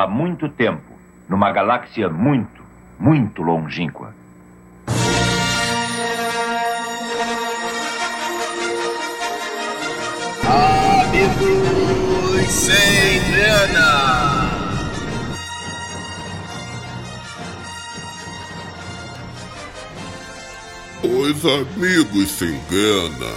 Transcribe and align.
há 0.00 0.06
muito 0.06 0.48
tempo, 0.48 0.98
numa 1.28 1.52
galáxia 1.52 2.08
muito, 2.08 2.62
muito 2.98 3.42
longínqua. 3.42 4.14
Amigos 11.02 12.50
sem 12.50 13.30
grana. 13.30 14.00
Os 21.02 21.44
Amigos 21.44 22.30
Sem 22.30 22.58
Grana, 22.68 23.36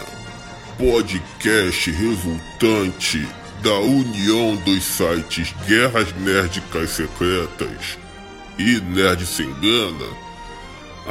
podcast 0.77 1.91
resultante 1.91 3.42
da 3.63 3.79
união 3.79 4.57
dos 4.57 4.83
sites 4.83 5.55
Guerras 5.65 6.13
Nerdicas 6.17 6.89
Secretas 6.89 7.97
e 8.59 8.81
Nerd 8.81 9.25
Sem 9.25 9.49
Grana, 9.53 10.05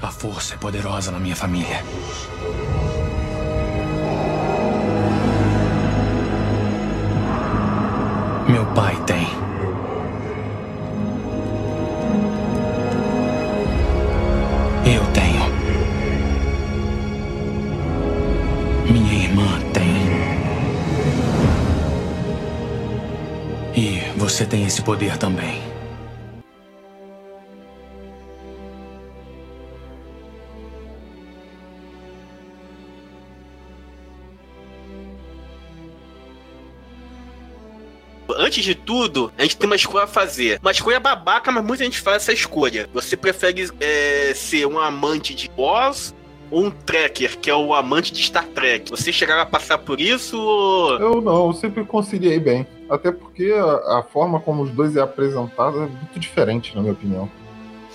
A 0.00 0.08
força 0.08 0.54
é 0.54 0.58
poderosa 0.58 1.10
na 1.10 1.18
minha 1.18 1.34
família. 1.34 1.82
Meu 8.48 8.64
pai 8.66 8.94
tem. 9.06 9.26
Eu 14.84 15.04
tenho. 15.12 15.46
Minha 18.92 19.24
irmã 19.24 19.60
tem. 19.72 19.96
E 23.74 24.00
você 24.18 24.44
tem 24.44 24.64
esse 24.64 24.82
poder 24.82 25.16
também. 25.16 25.75
Antes 38.36 38.64
de 38.64 38.74
tudo, 38.74 39.32
a 39.38 39.42
gente 39.42 39.56
tem 39.56 39.66
uma 39.66 39.76
escolha 39.76 40.04
a 40.04 40.08
fazer. 40.08 40.58
Uma 40.60 40.72
escolha 40.72 41.00
babaca, 41.00 41.50
mas 41.50 41.64
muita 41.64 41.84
gente 41.84 42.00
faz 42.00 42.22
essa 42.22 42.32
escolha. 42.32 42.88
Você 42.92 43.16
prefere 43.16 43.70
é, 43.80 44.32
ser 44.34 44.66
um 44.66 44.78
amante 44.78 45.34
de 45.34 45.50
ou 45.56 46.64
um 46.64 46.70
tracker, 46.70 47.38
que 47.38 47.50
é 47.50 47.54
o 47.54 47.74
amante 47.74 48.12
de 48.12 48.22
Star 48.22 48.46
Trek? 48.46 48.90
Você 48.90 49.12
chegaram 49.12 49.42
a 49.42 49.46
passar 49.46 49.78
por 49.78 50.00
isso 50.00 50.40
ou... 50.40 50.98
Eu 50.98 51.20
não, 51.20 51.48
eu 51.48 51.52
sempre 51.52 51.84
conciliei 51.84 52.38
bem. 52.38 52.66
Até 52.88 53.10
porque 53.10 53.52
a, 53.52 53.98
a 53.98 54.02
forma 54.02 54.38
como 54.38 54.62
os 54.62 54.70
dois 54.70 54.96
é 54.96 55.00
apresentado 55.00 55.78
é 55.78 55.86
muito 55.86 56.20
diferente, 56.20 56.74
na 56.74 56.82
minha 56.82 56.92
opinião. 56.92 57.28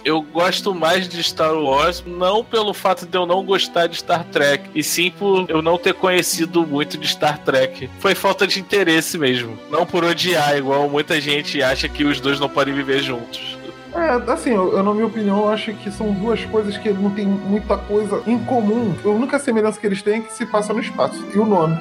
Eu 0.04 0.22
gosto 0.22 0.74
mais 0.74 1.08
de 1.08 1.22
Star 1.24 1.54
Wars, 1.54 2.04
não 2.06 2.44
pelo 2.44 2.74
fato 2.74 3.06
de 3.06 3.18
eu 3.18 3.26
não 3.26 3.44
gostar 3.44 3.88
de 3.88 3.98
Star 3.98 4.24
Trek, 4.26 4.70
e 4.74 4.84
sim 4.84 5.12
por 5.12 5.46
eu 5.50 5.62
não 5.62 5.78
ter 5.78 5.94
conhecido 5.94 6.66
muito 6.66 6.98
de 6.98 7.08
Star 7.08 7.38
Trek. 7.40 7.90
Foi 8.00 8.16
falta 8.16 8.48
de 8.48 8.60
interesse 8.60 9.18
mesmo. 9.18 9.58
Não 9.70 9.86
por 9.86 10.04
odiar, 10.04 10.58
igual 10.58 10.90
muita 10.90 11.22
gente 11.22 11.62
acha 11.62 11.88
que 11.88 12.04
os 12.04 12.20
dois 12.20 12.40
não 12.40 12.50
podem 12.50 12.74
viver 12.74 13.02
juntos. 13.02 13.58
É, 13.94 14.32
assim, 14.32 14.52
eu, 14.52 14.72
eu, 14.78 14.84
na 14.84 14.94
minha 14.94 15.06
opinião, 15.06 15.40
eu 15.40 15.50
acho 15.50 15.74
que 15.74 15.92
são 15.92 16.14
duas 16.14 16.44
coisas 16.46 16.78
que 16.78 16.90
não 16.92 17.12
tem 17.12 17.28
muita 17.28 17.78
coisa 17.78 18.24
em 18.26 18.40
comum. 18.40 18.96
A 19.04 19.10
única 19.10 19.38
semelhança 19.38 19.80
que 19.80 19.86
eles 19.86 20.02
têm 20.02 20.20
é 20.20 20.22
que 20.22 20.34
se 20.34 20.46
passa 20.46 20.74
no 20.74 20.80
espaço. 20.80 21.24
E 21.34 21.38
o 21.38 21.46
nome. 21.46 21.78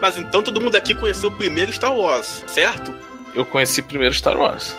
Mas 0.00 0.16
então 0.16 0.42
todo 0.42 0.60
mundo 0.60 0.74
aqui 0.74 0.94
conheceu 0.94 1.28
o 1.28 1.32
primeiro 1.32 1.72
Star 1.72 1.94
Wars, 1.94 2.42
certo? 2.46 2.92
Eu 3.34 3.44
conheci 3.44 3.82
primeiro 3.82 4.14
Star 4.14 4.36
Wars. 4.36 4.76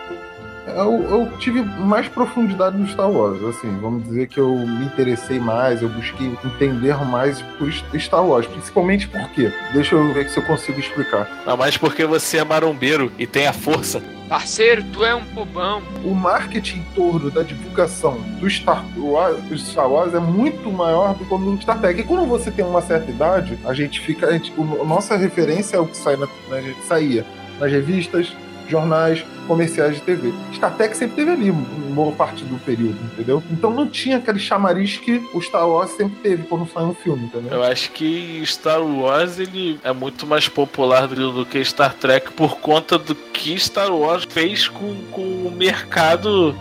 Eu, 0.65 1.03
eu, 1.09 1.37
tive 1.39 1.61
mais 1.61 2.07
profundidade 2.07 2.77
no 2.77 2.87
Star 2.87 3.09
Wars, 3.11 3.43
assim, 3.43 3.77
vamos 3.81 4.03
dizer 4.03 4.27
que 4.27 4.39
eu 4.39 4.55
me 4.55 4.85
interessei 4.85 5.37
mais, 5.37 5.81
eu 5.81 5.89
busquei 5.89 6.33
entender 6.43 6.95
mais 7.05 7.41
por 7.41 7.71
Star 7.99 8.25
Wars, 8.25 8.47
principalmente 8.47 9.07
porque, 9.07 9.51
deixa 9.73 9.95
eu 9.95 10.13
ver 10.13 10.29
se 10.29 10.37
eu 10.37 10.43
consigo 10.45 10.79
explicar. 10.79 11.29
Não, 11.45 11.57
mas 11.57 11.77
porque 11.77 12.05
você 12.05 12.37
é 12.37 12.43
marombeiro 12.45 13.11
e 13.19 13.27
tem 13.27 13.45
a 13.45 13.53
força. 13.53 14.01
Parceiro, 14.29 14.83
tu 14.93 15.03
é 15.03 15.13
um 15.13 15.23
bobão. 15.25 15.83
O 16.03 16.15
marketing 16.15 16.77
em 16.77 16.83
torno 16.95 17.29
da 17.29 17.43
divulgação 17.43 18.19
do 18.39 18.49
Star 18.49 18.83
Wars, 18.97 19.43
do 19.43 19.57
Star 19.57 19.91
Wars 19.91 20.13
é 20.13 20.19
muito 20.19 20.71
maior 20.71 21.13
do 21.13 21.25
que 21.25 21.33
o 21.33 21.61
Star 21.61 21.79
Trek. 21.79 21.99
E 21.99 22.03
quando 22.03 22.25
você 22.25 22.49
tem 22.49 22.63
uma 22.65 22.81
certa 22.81 23.11
idade, 23.11 23.59
a 23.65 23.73
gente 23.73 23.99
fica. 23.99 24.27
A, 24.27 24.31
gente, 24.31 24.51
a 24.57 24.85
nossa 24.85 25.17
referência 25.17 25.75
é 25.75 25.79
o 25.79 25.85
que 25.85 25.97
sai 25.97 26.15
na, 26.15 26.25
na, 26.25 26.73
saía 26.87 27.25
nas 27.59 27.71
revistas, 27.71 28.35
jornais, 28.67 29.25
comerciais 29.47 29.95
de 29.95 30.01
TV. 30.01 30.33
StarTech 30.53 30.95
sempre 30.95 31.17
teve 31.17 31.31
ali, 31.31 31.51
boa 31.51 32.11
parte 32.11 32.43
do 32.43 32.57
período, 32.59 32.97
entendeu? 33.13 33.43
Então 33.51 33.69
não 33.69 33.87
tinha 33.87 34.17
aquele 34.17 34.39
chamariz 34.39 34.97
que 34.97 35.23
o 35.33 35.41
Star 35.41 35.67
Wars 35.67 35.91
sempre 35.91 36.15
teve 36.21 36.43
quando 36.43 36.67
saiu 36.71 36.87
um 36.87 36.93
filme, 36.93 37.25
entendeu? 37.25 37.51
Eu 37.51 37.63
acho 37.63 37.91
que 37.91 38.41
Star 38.45 38.81
Wars 38.81 39.39
ele 39.39 39.79
é 39.83 39.93
muito 39.93 40.25
mais 40.25 40.47
popular 40.47 41.07
do 41.07 41.45
que 41.45 41.63
Star 41.63 41.93
Trek 41.93 42.33
por 42.33 42.57
conta 42.59 42.97
do 42.97 43.13
que 43.15 43.57
Star 43.59 43.93
Wars 43.93 44.25
fez 44.29 44.67
com, 44.67 44.95
com 45.11 45.21
o 45.21 45.51
mercado 45.55 46.55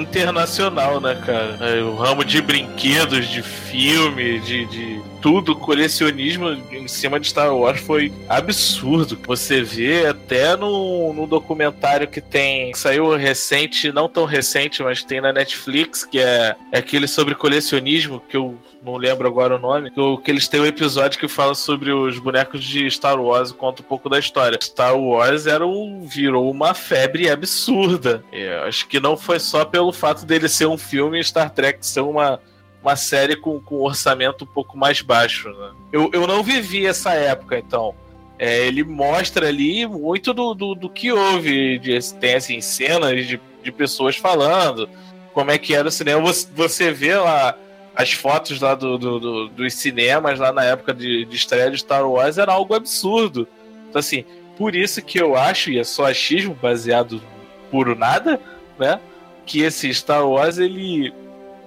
internacional, 0.00 1.00
né, 1.00 1.20
cara? 1.24 1.58
É, 1.60 1.82
o 1.82 1.96
ramo 1.96 2.24
de 2.24 2.40
brinquedos, 2.40 3.28
de 3.28 3.42
filme, 3.42 4.38
de, 4.40 4.66
de 4.66 5.00
tudo, 5.20 5.56
colecionismo 5.56 6.50
em 6.70 6.86
cima 6.86 7.18
de 7.18 7.28
Star 7.28 7.54
Wars 7.54 7.80
foi 7.80 8.12
absurdo. 8.28 9.18
Você 9.26 9.62
vê 9.62 10.06
até 10.06 10.56
no, 10.56 11.12
no 11.12 11.26
documentário 11.26 12.06
que 12.06 12.20
tem, 12.20 12.72
que 12.72 12.78
saiu 12.78 13.16
recente, 13.16 13.92
não 13.92 14.08
tão 14.08 14.24
recente, 14.24 14.82
mas 14.82 15.02
tem 15.02 15.20
na 15.20 15.32
Netflix, 15.32 16.04
que 16.04 16.18
é, 16.18 16.54
é 16.72 16.78
aquele 16.78 17.08
sobre 17.08 17.34
colecionismo, 17.34 18.22
que 18.28 18.36
eu 18.36 18.56
não 18.86 18.96
lembro 18.96 19.26
agora 19.26 19.56
o 19.56 19.58
nome, 19.58 19.90
que, 19.90 20.30
eles 20.30 20.46
têm 20.46 20.60
um 20.60 20.66
episódio 20.66 21.18
que 21.18 21.26
fala 21.26 21.54
sobre 21.54 21.90
os 21.92 22.18
bonecos 22.18 22.62
de 22.62 22.88
Star 22.88 23.20
Wars 23.20 23.50
e 23.50 23.54
conta 23.54 23.82
um 23.82 23.84
pouco 23.84 24.08
da 24.08 24.18
história. 24.18 24.56
Star 24.62 24.96
Wars 24.96 25.46
era 25.46 25.66
um, 25.66 26.06
virou 26.06 26.48
uma 26.48 26.72
febre 26.72 27.28
absurda. 27.28 28.24
Eu 28.32 28.62
acho 28.62 28.86
que 28.86 29.00
não 29.00 29.16
foi 29.16 29.40
só 29.40 29.64
pelo 29.64 29.92
fato 29.92 30.24
dele 30.24 30.48
ser 30.48 30.66
um 30.66 30.78
filme 30.78 31.18
e 31.18 31.24
Star 31.24 31.50
Trek 31.50 31.84
ser 31.84 32.00
uma 32.00 32.40
uma 32.86 32.94
série 32.94 33.34
com, 33.34 33.58
com 33.60 33.78
um 33.78 33.82
orçamento 33.82 34.44
um 34.44 34.46
pouco 34.46 34.78
mais 34.78 35.02
baixo. 35.02 35.48
Né? 35.48 35.72
Eu, 35.92 36.08
eu 36.12 36.24
não 36.24 36.44
vivi 36.44 36.86
essa 36.86 37.12
época, 37.14 37.58
então. 37.58 37.92
É, 38.38 38.64
ele 38.66 38.84
mostra 38.84 39.48
ali 39.48 39.84
muito 39.86 40.32
do, 40.32 40.54
do, 40.54 40.74
do 40.76 40.88
que 40.88 41.10
houve. 41.10 41.80
De, 41.80 41.98
tem 42.14 42.36
assim, 42.36 42.60
cenas 42.60 43.26
de, 43.26 43.40
de 43.60 43.72
pessoas 43.72 44.14
falando 44.16 44.88
como 45.32 45.50
é 45.50 45.58
que 45.58 45.74
era 45.74 45.88
o 45.88 45.90
cinema. 45.90 46.20
Você, 46.20 46.46
você 46.54 46.92
vê 46.92 47.16
lá 47.16 47.58
as 47.96 48.12
fotos 48.12 48.60
lá 48.60 48.74
do, 48.74 48.98
do, 48.98 49.18
do, 49.18 49.48
dos 49.48 49.74
cinemas 49.74 50.38
lá 50.38 50.52
na 50.52 50.62
época 50.62 50.92
de, 50.92 51.24
de 51.24 51.34
estreia 51.34 51.70
de 51.70 51.78
Star 51.78 52.08
Wars 52.08 52.36
era 52.36 52.52
algo 52.52 52.74
absurdo. 52.74 53.48
Então, 53.88 53.98
assim, 53.98 54.24
por 54.56 54.76
isso 54.76 55.00
que 55.02 55.18
eu 55.18 55.34
acho, 55.34 55.70
e 55.70 55.78
é 55.78 55.84
só 55.84 56.04
achismo 56.04 56.54
baseado 56.54 57.22
por 57.70 57.96
nada, 57.96 58.38
né? 58.78 59.00
Que 59.46 59.62
esse 59.62 59.92
Star 59.94 60.28
Wars 60.28 60.58
ele 60.58 61.12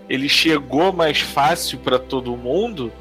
ele 0.07 0.27
chegou 0.27 0.91
mais 0.91 1.19
fácil 1.19 1.77
para 1.79 1.99
todo 1.99 2.35
mundo, 2.35 2.91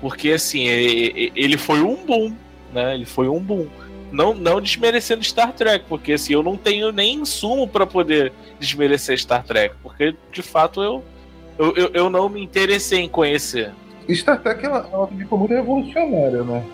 porque 0.00 0.32
assim, 0.32 0.66
ele 0.66 1.56
foi 1.56 1.80
um 1.80 1.96
boom, 1.96 2.34
né? 2.72 2.94
Ele 2.94 3.06
foi 3.06 3.28
um 3.28 3.40
boom. 3.40 3.66
Não, 4.12 4.34
não 4.34 4.60
desmerecendo 4.60 5.22
Star 5.22 5.52
Trek, 5.52 5.84
porque 5.88 6.12
assim, 6.12 6.32
eu 6.32 6.42
não 6.42 6.56
tenho 6.56 6.92
nem 6.92 7.16
insumo 7.16 7.68
para 7.68 7.86
poder 7.86 8.32
desmerecer 8.58 9.18
Star 9.18 9.44
Trek, 9.44 9.74
porque 9.82 10.14
de 10.32 10.42
fato 10.42 10.82
eu, 10.82 11.04
eu, 11.60 11.74
eu, 11.76 11.90
eu 11.92 12.10
não 12.10 12.26
me 12.30 12.42
interessei 12.42 13.00
em 13.00 13.08
conhecer. 13.08 13.70
Star 14.10 14.40
Trek 14.40 14.64
ela, 14.64 14.88
ela 14.90 15.06
ficou 15.06 15.38
muito 15.38 15.52
revolucionária, 15.52 16.42
né? 16.42 16.64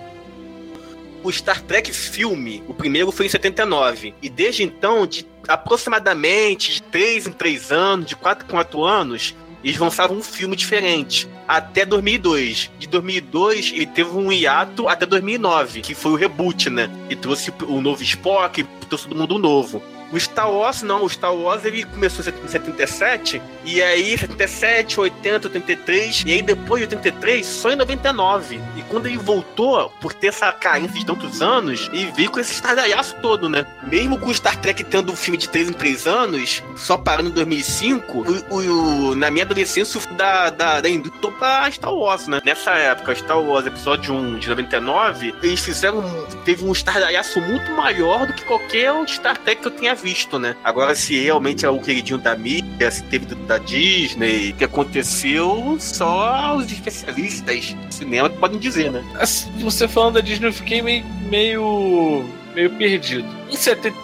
O 1.24 1.32
Star 1.32 1.60
Trek 1.60 1.92
filme, 1.92 2.62
o 2.68 2.72
primeiro 2.72 3.10
foi 3.10 3.26
em 3.26 3.28
79. 3.28 4.14
E 4.22 4.30
desde 4.30 4.62
então, 4.62 5.04
de 5.04 5.26
aproximadamente 5.48 6.74
de 6.74 6.82
3 6.84 7.26
em 7.26 7.32
3 7.32 7.72
anos, 7.72 8.06
de 8.06 8.14
4 8.14 8.46
em 8.46 8.50
4 8.50 8.84
anos, 8.84 9.34
eles 9.64 9.76
lançavam 9.76 10.18
um 10.18 10.22
filme 10.22 10.54
diferente 10.54 11.28
até 11.48 11.84
2002. 11.84 12.70
De 12.78 12.86
2002 12.86 13.72
ele 13.72 13.86
teve 13.86 14.10
um 14.10 14.30
hiato 14.30 14.88
até 14.88 15.04
2009, 15.04 15.80
que 15.80 15.96
foi 15.96 16.12
o 16.12 16.16
reboot, 16.16 16.70
né? 16.70 16.88
E 17.10 17.16
trouxe 17.16 17.52
o 17.66 17.80
novo 17.80 18.04
Spock, 18.04 18.62
trouxe 18.88 19.08
todo 19.08 19.18
mundo 19.18 19.36
novo. 19.36 19.82
O 20.12 20.20
Star 20.20 20.48
Wars, 20.48 20.82
não. 20.82 21.04
O 21.04 21.10
Star 21.10 21.34
Wars 21.34 21.64
ele 21.64 21.84
começou 21.84 22.24
em 22.24 22.48
77, 22.48 23.42
e 23.66 23.82
aí 23.82 24.16
77, 24.16 25.00
80, 25.00 25.48
83, 25.48 26.22
e 26.24 26.32
aí 26.32 26.40
depois 26.42 26.80
de 26.80 26.94
83, 26.94 27.44
só 27.44 27.72
em 27.72 27.76
99. 27.76 28.60
E 28.76 28.82
quando 28.82 29.06
ele 29.06 29.18
voltou, 29.18 29.90
por 30.00 30.14
ter 30.14 30.28
essa 30.28 30.52
carência 30.52 31.00
de 31.00 31.04
tantos 31.04 31.42
anos, 31.42 31.90
ele 31.92 32.12
veio 32.12 32.30
com 32.30 32.38
esse 32.38 32.52
estardalhaço 32.52 33.16
todo, 33.20 33.48
né? 33.48 33.66
Mesmo 33.82 34.18
com 34.20 34.30
o 34.30 34.34
Star 34.34 34.56
Trek 34.60 34.84
tendo 34.84 35.12
um 35.12 35.16
filme 35.16 35.36
de 35.36 35.48
3 35.48 35.70
em 35.70 35.72
3 35.72 36.06
anos, 36.06 36.62
só 36.76 36.96
parando 36.96 37.30
em 37.30 37.32
2005, 37.32 38.24
o, 38.50 38.54
o, 38.54 39.14
na 39.16 39.32
minha 39.32 39.44
adolescência, 39.44 40.00
o 40.00 40.14
da, 40.14 40.48
da, 40.50 40.80
da 40.80 40.88
indústria 40.88 41.32
pra 41.32 41.70
Star 41.70 41.92
Wars, 41.92 42.28
né? 42.28 42.40
Nessa 42.44 42.70
época, 42.70 43.16
Star 43.16 43.40
Wars, 43.40 43.66
episódio 43.66 44.14
1 44.14 44.38
de 44.38 44.48
99, 44.48 45.34
eles 45.42 45.60
fizeram. 45.60 46.04
Teve 46.44 46.64
um 46.64 46.70
estardalhaço 46.70 47.40
muito 47.40 47.72
maior 47.72 48.28
do 48.28 48.32
que 48.32 48.44
qualquer 48.44 48.92
Star 49.08 49.36
Trek 49.38 49.60
que 49.60 49.66
eu 49.66 49.72
tenha 49.72 49.94
visto, 49.94 50.38
né? 50.38 50.54
Agora, 50.62 50.94
se 50.94 51.18
realmente 51.18 51.66
é 51.66 51.68
o 51.68 51.80
queridinho 51.80 52.18
da 52.18 52.36
mídia, 52.36 52.90
se 52.90 53.02
teve 53.04 53.26
da 53.34 53.55
Disney, 53.58 54.50
o 54.50 54.54
que 54.54 54.64
aconteceu, 54.64 55.76
só 55.78 56.56
os 56.56 56.70
especialistas 56.70 57.64
de 57.64 57.94
cinema 57.94 58.30
que 58.30 58.38
podem 58.38 58.58
dizer, 58.58 58.90
né? 58.90 59.04
Assim, 59.18 59.50
você 59.58 59.86
falando 59.88 60.14
da 60.14 60.20
Disney, 60.20 60.48
eu 60.48 60.52
fiquei 60.52 60.82
meio. 60.82 61.04
meio 61.28 62.24
meio 62.56 62.70
perdido. 62.70 63.28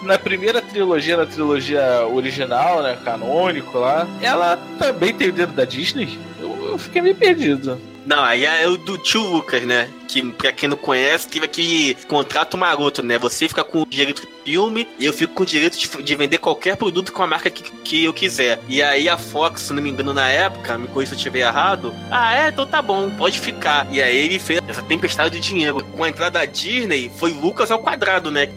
na 0.02 0.18
primeira 0.18 0.60
trilogia, 0.60 1.16
na 1.16 1.24
trilogia 1.24 2.06
original, 2.06 2.82
né, 2.82 2.98
canônico 3.02 3.78
lá, 3.78 4.06
ela 4.20 4.58
também 4.78 5.14
tem 5.14 5.30
o 5.30 5.32
dedo 5.32 5.54
da 5.54 5.64
Disney? 5.64 6.18
Eu, 6.38 6.72
eu 6.72 6.78
fiquei 6.78 7.00
meio 7.00 7.14
perdido. 7.14 7.80
Não, 8.04 8.22
aí 8.22 8.44
é 8.44 8.68
o 8.68 8.76
do 8.76 8.98
tio 8.98 9.22
Lucas, 9.22 9.62
né? 9.62 9.88
Que 10.12 10.22
pra 10.32 10.52
quem 10.52 10.68
não 10.68 10.76
conhece, 10.76 11.26
teve 11.26 11.46
aquele 11.46 11.94
contrato 12.06 12.58
maroto, 12.58 13.02
né? 13.02 13.18
Você 13.18 13.48
fica 13.48 13.64
com 13.64 13.80
o 13.80 13.86
direito 13.86 14.20
de 14.20 14.42
filme 14.44 14.86
eu 15.00 15.12
fico 15.12 15.32
com 15.32 15.42
o 15.42 15.46
direito 15.46 15.78
de, 15.78 16.02
de, 16.02 16.14
vender 16.14 16.36
qualquer 16.36 16.76
produto 16.76 17.12
com 17.12 17.22
a 17.22 17.26
marca 17.26 17.48
que, 17.48 17.62
que 17.62 18.04
eu 18.04 18.12
quiser. 18.12 18.60
E 18.68 18.82
aí 18.82 19.08
a 19.08 19.16
Fox, 19.16 19.62
se 19.62 19.72
não 19.72 19.82
me 19.82 19.88
engano, 19.88 20.12
na 20.12 20.28
época, 20.28 20.76
me 20.76 20.86
corrija 20.86 21.10
se 21.10 21.14
eu 21.14 21.16
estiver 21.16 21.46
errado, 21.46 21.94
ah, 22.10 22.34
é, 22.36 22.48
então 22.48 22.66
tá 22.66 22.82
bom, 22.82 23.08
pode 23.08 23.40
ficar. 23.40 23.86
E 23.90 24.02
aí 24.02 24.14
ele 24.16 24.38
fez 24.38 24.60
essa 24.68 24.82
tempestade 24.82 25.40
de 25.40 25.40
dinheiro. 25.40 25.82
Com 25.82 26.04
a 26.04 26.10
entrada 26.10 26.40
da 26.40 26.44
Disney, 26.44 27.10
foi 27.16 27.32
Lucas 27.32 27.70
ao 27.70 27.78
quadrado, 27.78 28.30
né? 28.30 28.50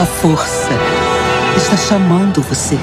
A 0.00 0.06
força 0.06 0.97
está 1.68 1.76
chamando 1.76 2.40
você. 2.40 2.78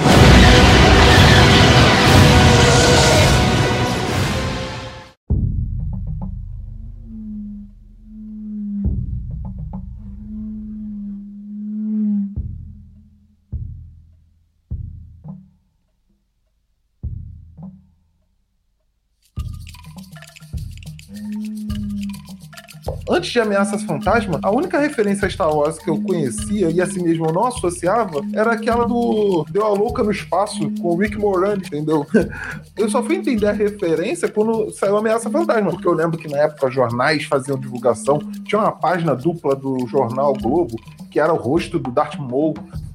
Antes 23.10 23.32
de 23.32 23.40
Ameaças 23.40 23.84
Fantasma, 23.84 24.40
a 24.42 24.52
única 24.52 24.80
referência 24.80 25.28
a 25.28 25.30
Star 25.30 25.54
Wars 25.54 25.78
que 25.78 25.90
eu 25.90 26.02
conhecia 26.02 26.70
e 26.70 26.82
assim 26.82 27.04
mesmo 27.04 27.26
eu 27.28 27.34
não 27.34 27.46
associava 27.46 28.22
era 28.34 28.54
aquela 28.54 28.86
do 28.86 29.46
Deu 29.50 29.66
a 29.66 29.70
Louca 29.70 30.04
no 30.04 30.12
Espaço 30.12 30.72
com 30.82 30.90
o 30.90 30.98
Rick 30.98 31.18
Moranis, 31.18 31.68
entendeu? 31.68 32.06
Eu 32.76 32.90
só 32.90 33.02
fui 33.02 33.16
entender 33.16 33.48
a 33.48 33.52
referência 33.54 34.28
quando 34.28 34.70
saiu 34.72 34.98
Ameaça 34.98 35.30
Fantasma, 35.30 35.72
porque 35.72 35.88
eu 35.88 35.94
lembro 35.94 36.18
que 36.18 36.28
na 36.28 36.40
época 36.40 36.70
jornais 36.70 37.24
faziam 37.24 37.58
divulgação, 37.58 38.20
tinha 38.44 38.60
uma 38.60 38.72
página 38.72 39.16
dupla 39.16 39.56
do 39.56 39.88
jornal 39.88 40.34
Globo 40.34 40.76
que 41.10 41.20
era 41.20 41.34
o 41.34 41.38
rosto 41.38 41.80
do 41.80 41.92
Darth 41.92 42.18
Maul 42.18 42.54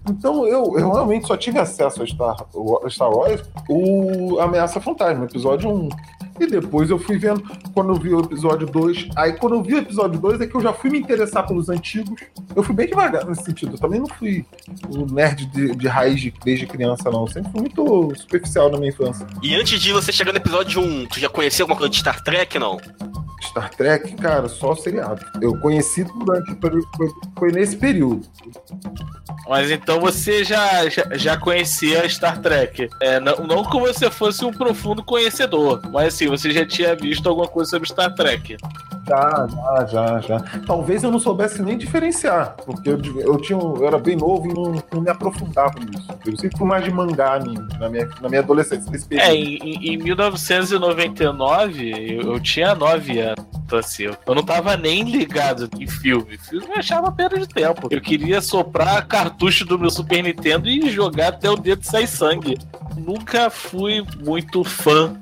então 0.09 0.47
eu, 0.47 0.79
eu 0.79 0.93
realmente 0.93 1.27
só 1.27 1.37
tive 1.37 1.59
acesso 1.59 2.03
a 2.03 2.07
Star, 2.07 2.37
Star 2.89 3.11
Wars 3.11 3.43
o 3.69 4.39
Ameaça 4.41 4.81
Fantasma, 4.81 5.25
episódio 5.25 5.71
1. 5.71 5.89
E 6.41 6.47
depois 6.47 6.89
eu 6.89 6.99
fui 6.99 7.19
vendo, 7.19 7.43
quando 7.75 7.91
eu 7.93 7.97
vi 7.97 8.15
o 8.15 8.21
episódio 8.21 8.67
2. 8.67 9.09
Aí 9.15 9.35
quando 9.35 9.57
eu 9.57 9.63
vi 9.63 9.75
o 9.75 9.79
episódio 9.79 10.19
2 10.19 10.41
é 10.41 10.47
que 10.47 10.55
eu 10.55 10.61
já 10.63 10.73
fui 10.73 10.89
me 10.89 10.99
interessar 10.99 11.47
pelos 11.47 11.69
antigos. 11.69 12.19
Eu 12.57 12.63
fui 12.63 12.75
bem 12.75 12.87
devagar 12.87 13.27
nesse 13.27 13.45
sentido. 13.45 13.75
Eu 13.75 13.79
também 13.79 14.01
não 14.01 14.09
fui 14.09 14.45
o 14.89 15.05
nerd 15.13 15.45
de, 15.47 15.77
de 15.77 15.87
raiz 15.87 16.19
de, 16.19 16.33
desde 16.43 16.67
criança, 16.67 17.11
não. 17.11 17.23
Eu 17.23 17.29
sempre 17.29 17.53
fui 17.53 17.61
muito 17.61 18.13
superficial 18.17 18.71
na 18.71 18.79
minha 18.79 18.91
infância. 18.91 19.27
E 19.43 19.55
antes 19.55 19.79
de 19.79 19.93
você 19.93 20.11
chegar 20.11 20.33
no 20.33 20.39
episódio 20.39 20.81
1, 20.81 21.07
tu 21.09 21.21
já 21.21 21.29
conhecia 21.29 21.63
alguma 21.63 21.77
coisa 21.77 21.91
de 21.91 21.99
Star 21.99 22.23
Trek, 22.25 22.59
não? 22.59 22.79
Star 23.41 23.71
Trek, 23.71 24.15
cara, 24.17 24.49
só 24.49 24.75
seriado. 24.75 25.25
Eu 25.41 25.59
conheci 25.61 26.05
durante. 26.05 26.55
Foi, 26.61 27.09
foi 27.39 27.53
nesse 27.53 27.77
período. 27.77 28.27
Mas 29.49 29.71
então 29.71 30.01
você 30.01 30.45
já, 30.45 30.89
já, 30.89 31.05
já 31.13 31.37
conhecia 31.37 32.09
Star 32.09 32.41
Trek. 32.41 32.89
É, 33.01 33.19
não, 33.19 33.37
não 33.39 33.65
que 33.65 33.79
você 33.81 34.11
fosse 34.11 34.45
um 34.45 34.53
profundo 34.53 35.03
conhecedor, 35.03 35.81
mas 35.91 36.15
assim, 36.15 36.29
você 36.29 36.51
já 36.53 36.65
tinha 36.67 36.95
visto 36.95 37.29
alguma 37.29 37.49
coisa 37.49 37.71
sobre 37.71 37.89
Star 37.89 38.15
Trek. 38.15 38.57
Já, 39.09 39.49
já, 39.49 39.87
já, 39.87 40.21
já. 40.21 40.39
Talvez 40.67 41.03
eu 41.03 41.11
não 41.11 41.19
soubesse 41.19 41.61
nem 41.63 41.77
diferenciar, 41.77 42.55
porque 42.65 42.91
eu, 42.91 43.01
eu, 43.17 43.37
tinha, 43.39 43.59
eu 43.59 43.85
era 43.87 43.99
bem 43.99 44.15
novo 44.15 44.47
e 44.49 44.55
não, 44.55 44.81
não 44.93 45.01
me 45.01 45.11
aprofundava 45.11 45.75
nisso. 45.81 46.07
Eu 46.25 46.37
sempre 46.37 46.57
fui 46.57 46.69
mais 46.69 46.85
de 46.85 46.93
mangá 46.93 47.35
anime, 47.35 47.67
na 47.79 47.89
minha, 47.89 48.09
na 48.21 48.29
minha 48.29 48.41
adolescência. 48.41 48.89
É, 49.13 49.35
em, 49.35 49.95
em 49.95 49.97
1999, 49.97 51.91
eu, 51.91 52.35
eu 52.35 52.41
tinha 52.41 52.75
9 52.75 53.19
anos. 53.19 53.30
Então, 53.65 53.79
assim, 53.79 54.05
eu 54.05 54.35
não 54.35 54.43
tava 54.43 54.77
nem 54.77 55.03
ligado 55.03 55.69
em 55.79 55.87
filme. 55.87 56.39
Filme 56.39 56.67
eu 56.69 56.77
achava 56.77 57.11
perda 57.13 57.39
de 57.39 57.49
tempo. 57.49 57.89
Eu 57.91 58.01
queria 58.01 58.41
soprar 58.41 59.07
cartucho 59.07 59.65
do 59.65 59.79
meu 59.79 59.91
Super 59.91 60.23
Nintendo 60.23 60.69
e 60.69 60.91
jogar 60.91 61.29
até 61.29 61.51
o 61.51 61.57
dedo 61.57 61.85
sair 61.85 62.07
sangue. 62.07 62.59
Nunca 62.97 63.51
fui 63.51 64.05
muito 64.23 64.65
fã 64.65 65.19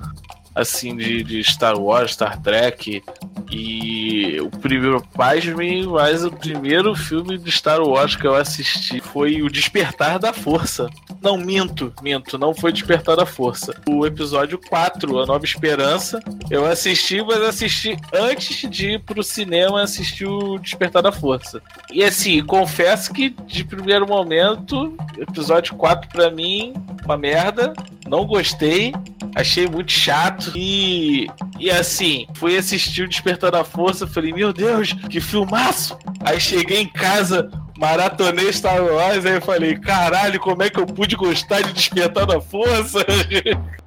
assim 0.54 0.96
de, 0.96 1.22
de 1.22 1.44
Star 1.44 1.78
Wars, 1.78 2.12
Star 2.12 2.40
Trek. 2.40 3.02
E 3.50 4.40
o 4.40 4.50
primeiro, 4.50 5.02
pasmem, 5.14 5.86
mas 5.86 6.24
o 6.24 6.30
primeiro 6.30 6.94
filme 6.94 7.38
de 7.38 7.50
Star 7.50 7.80
Wars 7.80 8.14
que 8.14 8.26
eu 8.26 8.34
assisti 8.34 9.00
foi 9.00 9.42
O 9.42 9.50
Despertar 9.50 10.18
da 10.18 10.32
Força. 10.32 10.88
Não, 11.22 11.36
minto, 11.36 11.92
minto, 12.02 12.38
não 12.38 12.54
foi 12.54 12.72
Despertar 12.72 13.16
da 13.16 13.26
Força. 13.26 13.74
O 13.88 14.06
episódio 14.06 14.58
4, 14.58 15.18
A 15.20 15.26
Nova 15.26 15.44
Esperança, 15.44 16.20
eu 16.50 16.66
assisti, 16.66 17.22
mas 17.22 17.40
assisti 17.42 17.96
antes 18.12 18.68
de 18.70 18.90
ir 18.92 19.00
pro 19.00 19.22
cinema 19.22 19.82
assistir 19.82 20.26
o 20.26 20.58
Despertar 20.58 21.02
da 21.02 21.12
Força. 21.12 21.62
E 21.90 22.04
assim, 22.04 22.42
confesso 22.44 23.12
que 23.12 23.30
de 23.30 23.64
primeiro 23.64 24.06
momento, 24.06 24.94
episódio 25.16 25.74
4 25.74 26.08
pra 26.08 26.30
mim, 26.30 26.74
uma 27.04 27.16
merda, 27.16 27.72
não 28.06 28.26
gostei, 28.26 28.92
achei 29.34 29.66
muito 29.66 29.92
chato 29.92 30.52
e, 30.54 31.28
e 31.58 31.70
assim, 31.70 32.26
fui 32.34 32.56
assistir 32.56 33.02
o 33.02 33.08
Despertar 33.08 33.37
da 33.38 33.64
Força, 33.64 34.06
falei, 34.06 34.32
meu 34.32 34.52
Deus, 34.52 34.92
que 35.08 35.20
filmaço! 35.20 35.96
Aí 36.24 36.40
cheguei 36.40 36.80
em 36.80 36.88
casa, 36.88 37.50
maratonei 37.78 38.52
Star 38.52 38.82
Wars, 38.82 39.24
aí 39.24 39.34
eu 39.34 39.42
falei, 39.42 39.78
caralho, 39.78 40.40
como 40.40 40.62
é 40.62 40.70
que 40.70 40.80
eu 40.80 40.86
pude 40.86 41.16
gostar 41.16 41.62
de 41.62 41.72
Despertar 41.72 42.26
da 42.26 42.40
Força? 42.40 43.04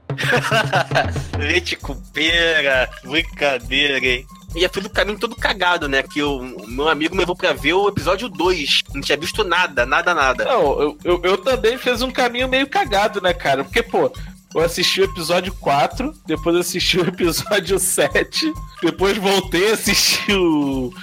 Leite 1.37 1.75
com 1.75 1.95
pera, 1.95 2.89
brincadeira, 3.03 3.97
hein? 3.97 4.25
E 4.55 4.63
eu 4.63 4.69
fiz 4.69 4.85
o 4.85 4.89
caminho 4.89 5.17
todo 5.17 5.35
cagado, 5.35 5.87
né? 5.87 6.03
Que 6.03 6.21
o 6.21 6.67
meu 6.67 6.89
amigo 6.89 7.15
me 7.15 7.21
levou 7.21 7.35
pra 7.35 7.53
ver 7.53 7.73
o 7.73 7.87
episódio 7.87 8.27
2. 8.27 8.81
Não 8.93 9.01
tinha 9.01 9.17
visto 9.17 9.45
nada, 9.45 9.85
nada, 9.85 10.13
nada. 10.13 10.43
Não, 10.43 10.81
eu, 10.81 10.97
eu, 11.05 11.21
eu 11.23 11.37
também 11.37 11.77
fiz 11.77 12.01
um 12.01 12.11
caminho 12.11 12.49
meio 12.49 12.67
cagado, 12.67 13.21
né, 13.21 13.33
cara? 13.33 13.63
Porque, 13.63 13.81
pô, 13.81 14.11
eu 14.53 14.61
assisti 14.61 15.01
o 15.01 15.05
episódio 15.05 15.53
4, 15.55 16.13
depois 16.25 16.55
assisti 16.55 16.97
o 16.99 17.07
episódio 17.07 17.79
7, 17.79 18.53
depois 18.81 19.17
voltei 19.17 19.71
a 19.71 19.73
assistir 19.73 20.33
o, 20.33 20.93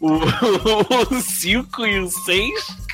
o, 0.00 0.10
o 1.14 1.20
5 1.20 1.86
e 1.86 2.00
o 2.00 2.08
6. 2.08 2.86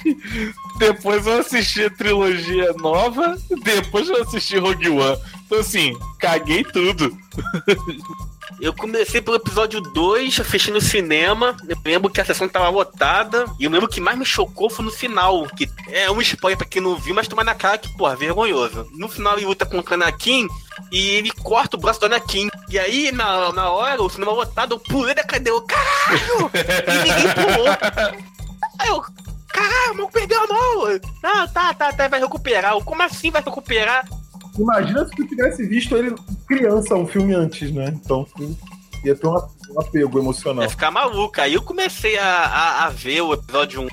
Depois 0.79 1.27
eu 1.27 1.41
assisti 1.41 1.85
a 1.85 1.91
trilogia 1.91 2.73
nova, 2.75 3.39
depois 3.63 4.09
eu 4.09 4.23
assisti 4.23 4.59
Rogue 4.59 4.89
One. 4.89 5.19
Então 5.47 5.61
assim, 5.61 5.97
caguei 6.19 6.65
tudo. 6.65 7.17
Eu 8.61 8.73
comecei 8.73 9.21
pelo 9.21 9.37
episódio 9.37 9.81
2, 9.81 10.41
assisti 10.41 10.71
no 10.71 10.81
cinema. 10.81 11.57
Eu 11.69 11.77
lembro 11.85 12.11
que 12.11 12.21
a 12.21 12.25
sessão 12.25 12.49
tava 12.49 12.69
lotada. 12.69 13.45
E 13.59 13.65
eu 13.65 13.71
lembro 13.71 13.89
que 13.89 14.01
mais 14.01 14.19
me 14.19 14.25
chocou 14.25 14.71
foi 14.71 14.85
no 14.85 14.91
final. 14.91 15.47
Que 15.49 15.69
é 15.89 16.11
um 16.11 16.21
spoiler 16.21 16.57
pra 16.57 16.67
quem 16.67 16.81
não 16.81 16.97
viu, 16.97 17.15
mas 17.15 17.29
toma 17.29 17.43
na 17.43 17.55
cara 17.55 17.79
que, 17.79 17.89
porra, 17.97 18.17
vergonhoso. 18.17 18.89
No 18.93 19.09
final 19.09 19.37
ele 19.37 19.47
luta 19.47 19.67
contra 19.67 19.93
o 19.93 19.95
Anakin 19.95 20.47
e 20.91 21.11
ele 21.11 21.31
corta 21.31 21.77
o 21.77 21.81
braço 21.81 22.01
do 22.01 22.07
Anakin. 22.07 22.49
E 22.69 22.79
aí, 22.79 23.11
na, 23.13 23.53
na 23.53 23.71
hora, 23.71 24.03
o 24.03 24.09
cinema 24.09 24.33
lotado, 24.33 24.75
eu 24.75 24.79
pulei 24.79 25.15
da 25.15 25.25
cadeira. 25.25 25.61
Caralho! 25.63 26.51
E 26.55 26.99
ninguém 26.99 27.35
pulou. 27.35 27.69
Aí 28.79 28.89
eu, 28.89 29.03
caralho, 29.49 29.93
o 29.93 29.97
maluco 29.97 30.13
perdeu 30.13 30.43
a 30.43 30.47
mão. 30.47 31.01
Ah, 31.23 31.49
tá, 31.49 31.75
tá, 31.75 31.93
tá, 31.93 32.09
vai 32.09 32.21
recuperar. 32.21 32.73
Eu, 32.73 32.83
Como 32.83 33.03
assim 33.03 33.31
vai 33.31 33.43
recuperar? 33.43 34.05
Imagina 34.59 35.05
se 35.07 35.13
tu 35.13 35.27
tivesse 35.27 35.67
visto 35.67 35.97
ele 35.97 36.15
criança 36.47 36.95
um 36.95 37.07
filme 37.07 37.35
antes, 37.35 37.73
né? 37.73 37.87
Então 37.89 38.27
ia 39.05 39.15
ter 39.15 39.27
um 39.27 39.37
um 39.73 39.81
apego 39.81 40.19
emocional. 40.19 40.65
Ia 40.65 40.71
ficar 40.71 40.91
maluca. 40.91 41.43
Aí 41.43 41.55
eu 41.55 41.63
comecei 41.63 42.19
a, 42.19 42.27
a, 42.27 42.85
a 42.87 42.91
ver 42.91 43.23
o 43.23 43.33
episódio 43.33 43.83
1. 43.83 43.89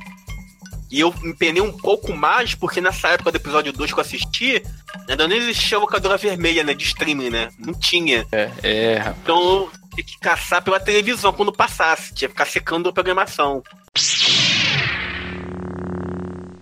E 0.91 0.99
eu 0.99 1.13
me 1.21 1.29
empenei 1.29 1.61
um 1.61 1.71
pouco 1.71 2.13
mais, 2.13 2.55
porque 2.55 2.81
nessa 2.81 3.09
época 3.09 3.31
do 3.31 3.35
episódio 3.35 3.71
2 3.71 3.93
que 3.93 3.99
eu 3.99 4.01
assisti, 4.01 4.63
ainda 5.07 5.27
não 5.27 5.35
existia 5.35 5.77
a 5.77 5.81
locadora 5.81 6.17
vermelha, 6.17 6.63
né? 6.63 6.73
De 6.73 6.83
streaming, 6.83 7.29
né? 7.29 7.49
Não 7.59 7.73
tinha. 7.73 8.25
É, 8.31 8.51
é, 8.63 8.97
rapaz. 8.97 9.17
Então 9.21 9.39
eu 9.39 9.71
tinha 9.93 10.05
que 10.05 10.19
caçar 10.19 10.63
pela 10.63 10.79
televisão 10.79 11.31
quando 11.31 11.51
passasse. 11.51 12.13
Tinha 12.13 12.27
que 12.27 12.33
ficar 12.33 12.45
secando 12.45 12.89
a 12.89 12.93
programação. 12.93 13.63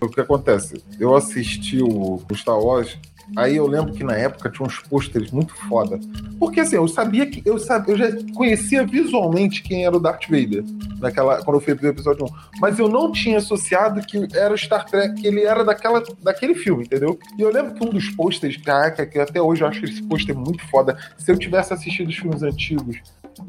O 0.01 0.09
que 0.09 0.19
acontece? 0.19 0.83
Eu 0.99 1.15
assisti 1.15 1.81
o, 1.81 2.21
o 2.29 2.35
Star 2.35 2.59
Wars, 2.59 2.97
aí 3.35 3.55
eu 3.55 3.67
lembro 3.67 3.93
que 3.93 4.03
na 4.03 4.13
época 4.13 4.49
tinha 4.49 4.65
uns 4.65 4.79
pôsteres 4.79 5.31
muito 5.31 5.55
foda. 5.67 5.99
Porque 6.39 6.59
assim, 6.59 6.75
eu 6.75 6.87
sabia 6.87 7.25
que. 7.25 7.41
Eu, 7.45 7.57
sabia, 7.59 7.93
eu 7.93 7.97
já 7.97 8.07
conhecia 8.33 8.85
visualmente 8.85 9.61
quem 9.61 9.85
era 9.85 9.95
o 9.95 9.99
Darth 9.99 10.25
Vader. 10.29 10.63
Naquela, 10.99 11.43
quando 11.43 11.57
eu 11.57 11.61
fiz 11.61 11.81
o 11.81 11.87
episódio 11.87 12.25
1. 12.25 12.29
Mas 12.59 12.79
eu 12.79 12.87
não 12.87 13.11
tinha 13.11 13.37
associado 13.37 14.01
que 14.01 14.27
era 14.33 14.53
o 14.53 14.57
Star 14.57 14.85
Trek, 14.85 15.21
que 15.21 15.27
ele 15.27 15.43
era 15.43 15.63
daquela, 15.63 16.03
daquele 16.21 16.55
filme, 16.55 16.83
entendeu? 16.83 17.19
E 17.37 17.41
eu 17.41 17.51
lembro 17.51 17.73
que 17.73 17.83
um 17.83 17.89
dos 17.89 18.09
pôsteres, 18.09 18.57
caraca, 18.57 19.05
que 19.05 19.19
até 19.19 19.41
hoje 19.41 19.63
eu 19.63 19.67
acho 19.67 19.83
esse 19.85 20.01
pôster 20.03 20.37
muito 20.37 20.65
foda. 20.67 20.97
Se 21.17 21.31
eu 21.31 21.37
tivesse 21.37 21.73
assistido 21.73 22.09
os 22.09 22.15
filmes 22.15 22.43
antigos 22.43 22.97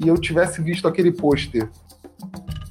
e 0.03 0.09
eu 0.09 0.19
tivesse 0.19 0.61
visto 0.63 0.87
aquele 0.87 1.13
pôster 1.13 1.69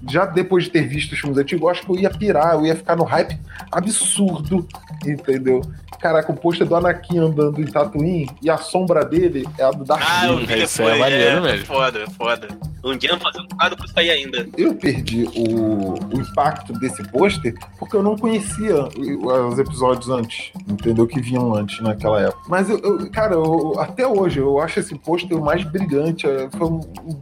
já 0.09 0.25
depois 0.25 0.65
de 0.65 0.71
ter 0.71 0.87
visto 0.87 1.13
os 1.13 1.19
filmes 1.19 1.37
antigos, 1.37 1.63
eu 1.63 1.69
acho 1.69 1.81
que 1.83 1.91
eu 1.91 1.99
ia 1.99 2.09
pirar, 2.09 2.53
eu 2.53 2.65
ia 2.65 2.75
ficar 2.75 2.95
no 2.95 3.03
hype 3.03 3.37
absurdo, 3.71 4.67
entendeu? 5.05 5.61
Caraca, 5.99 6.31
o 6.31 6.35
pôster 6.35 6.67
do 6.67 6.75
Anakin 6.75 7.17
andando 7.19 7.59
em 7.61 7.65
Tatooine 7.65 8.29
e 8.41 8.49
a 8.49 8.57
sombra 8.57 9.03
dele 9.03 9.47
é 9.57 9.63
a 9.63 9.71
do 9.71 9.83
Darth 9.83 10.03
Ah, 10.05 10.27
eu 10.27 10.33
Vader. 10.39 10.47
vi 10.57 10.63
Isso 10.63 10.81
é 10.81 10.85
depois. 10.85 10.99
maneiro 10.99 11.37
é, 11.37 11.41
mesmo. 11.41 11.65
foda, 11.65 11.99
é 11.99 12.09
foda. 12.11 12.47
Um 12.83 12.95
dia 12.95 13.13
um 13.15 13.19
quadro 13.57 13.75
pra 13.75 13.87
aí 14.01 14.09
ainda. 14.11 14.47
Eu 14.55 14.73
perdi 14.75 15.25
o, 15.35 15.95
o 16.15 16.21
impacto 16.21 16.71
desse 16.73 17.03
pôster 17.09 17.53
porque 17.79 17.95
eu 17.95 18.03
não 18.03 18.15
conhecia 18.15 18.75
os 18.85 19.59
episódios 19.59 20.09
antes, 20.09 20.51
entendeu? 20.69 21.05
Que 21.07 21.19
vinham 21.19 21.53
antes 21.53 21.81
naquela 21.81 22.21
época. 22.21 22.43
Mas, 22.47 22.69
eu, 22.69 22.77
eu- 22.79 23.09
cara, 23.11 23.33
eu- 23.33 23.73
até 23.79 24.07
hoje 24.07 24.39
eu 24.39 24.59
acho 24.61 24.79
esse 24.79 24.95
pôster 24.95 25.35
o 25.37 25.43
mais 25.43 25.63
brilhante. 25.63 26.27
é, 26.27 26.47
Foi 26.57 26.69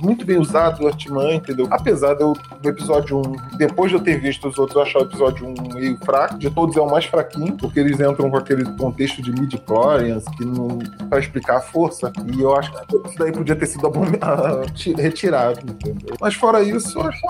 muito 0.04 0.24
bem 0.26 0.38
usado 0.38 0.84
o 0.84 0.88
Artman, 0.88 1.36
entendeu? 1.36 1.68
Apesar 1.72 2.16
eu, 2.20 2.34
do 2.62 2.70
episódio 2.70 3.18
1, 3.18 3.58
depois 3.58 3.90
de 3.90 3.98
eu 3.98 4.04
ter 4.04 4.20
visto 4.20 4.48
os 4.48 4.60
outros, 4.60 4.76
eu 4.76 4.84
achar 4.84 5.00
o 5.00 5.04
episódio 5.04 5.48
1 5.48 5.74
meio 5.74 5.98
fraco. 6.06 6.38
De 6.38 6.50
todos 6.52 6.76
é 6.76 6.82
o 6.82 6.90
mais 6.90 7.06
fraquinho, 7.06 7.54
porque 7.58 7.80
eles 7.80 8.00
entram 8.00 8.30
com 8.30 8.38
aquele 8.38 8.65
contexto 8.78 9.22
de 9.22 9.32
midi-chlorians 9.32 10.24
que 10.38 10.46
não. 10.46 10.80
pra 11.10 11.20
explicar 11.20 11.58
a 11.58 11.62
força. 11.62 12.12
E 12.34 12.42
eu 12.42 12.56
acho 12.56 12.72
que 12.72 12.96
isso 13.08 13.18
daí 13.18 13.32
podia 13.32 13.56
ter 13.56 13.66
sido 13.66 13.88
retirado, 14.98 15.60
entendeu? 15.70 16.16
Mas 16.20 16.34
fora 16.36 16.62
isso, 16.62 16.98
eu 16.98 17.08
acho 17.08 17.22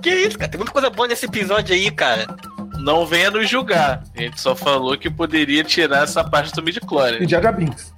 Que 0.00 0.10
isso, 0.10 0.38
cara? 0.38 0.50
Tem 0.50 0.58
muita 0.58 0.72
coisa 0.72 0.90
boa 0.90 1.08
nesse 1.08 1.26
episódio 1.26 1.74
aí, 1.74 1.90
cara. 1.90 2.26
Não 2.78 3.04
venha 3.06 3.30
nos 3.30 3.48
julgar. 3.48 4.02
A 4.16 4.20
gente 4.20 4.40
só 4.40 4.54
falou 4.54 4.96
que 4.96 5.10
poderia 5.10 5.64
tirar 5.64 6.04
essa 6.04 6.22
parte 6.22 6.52
do 6.52 6.60
E 6.60 6.64
midi-chlorian. 6.64 7.26
de 7.26 7.52
Binks. 7.52 7.92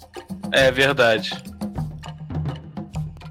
É 0.53 0.71
verdade. 0.71 1.43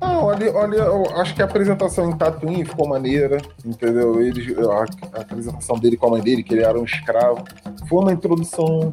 Ah, 0.01 0.17
olha, 0.19 0.53
olha, 0.55 0.75
eu 0.77 1.03
acho 1.19 1.35
que 1.35 1.41
a 1.41 1.45
apresentação 1.45 2.09
em 2.09 2.17
Tatooine 2.17 2.63
ficou 2.63 2.87
maneira, 2.87 3.37
entendeu? 3.65 4.21
Ele, 4.21 4.55
a, 4.57 5.17
a 5.17 5.21
apresentação 5.21 5.77
dele 5.77 5.97
com 5.97 6.07
a 6.07 6.09
mãe 6.11 6.21
dele, 6.21 6.41
que 6.41 6.53
ele 6.53 6.63
era 6.63 6.79
um 6.79 6.85
escravo, 6.85 7.43
foi 7.87 7.99
uma 7.99 8.13
introdução 8.13 8.91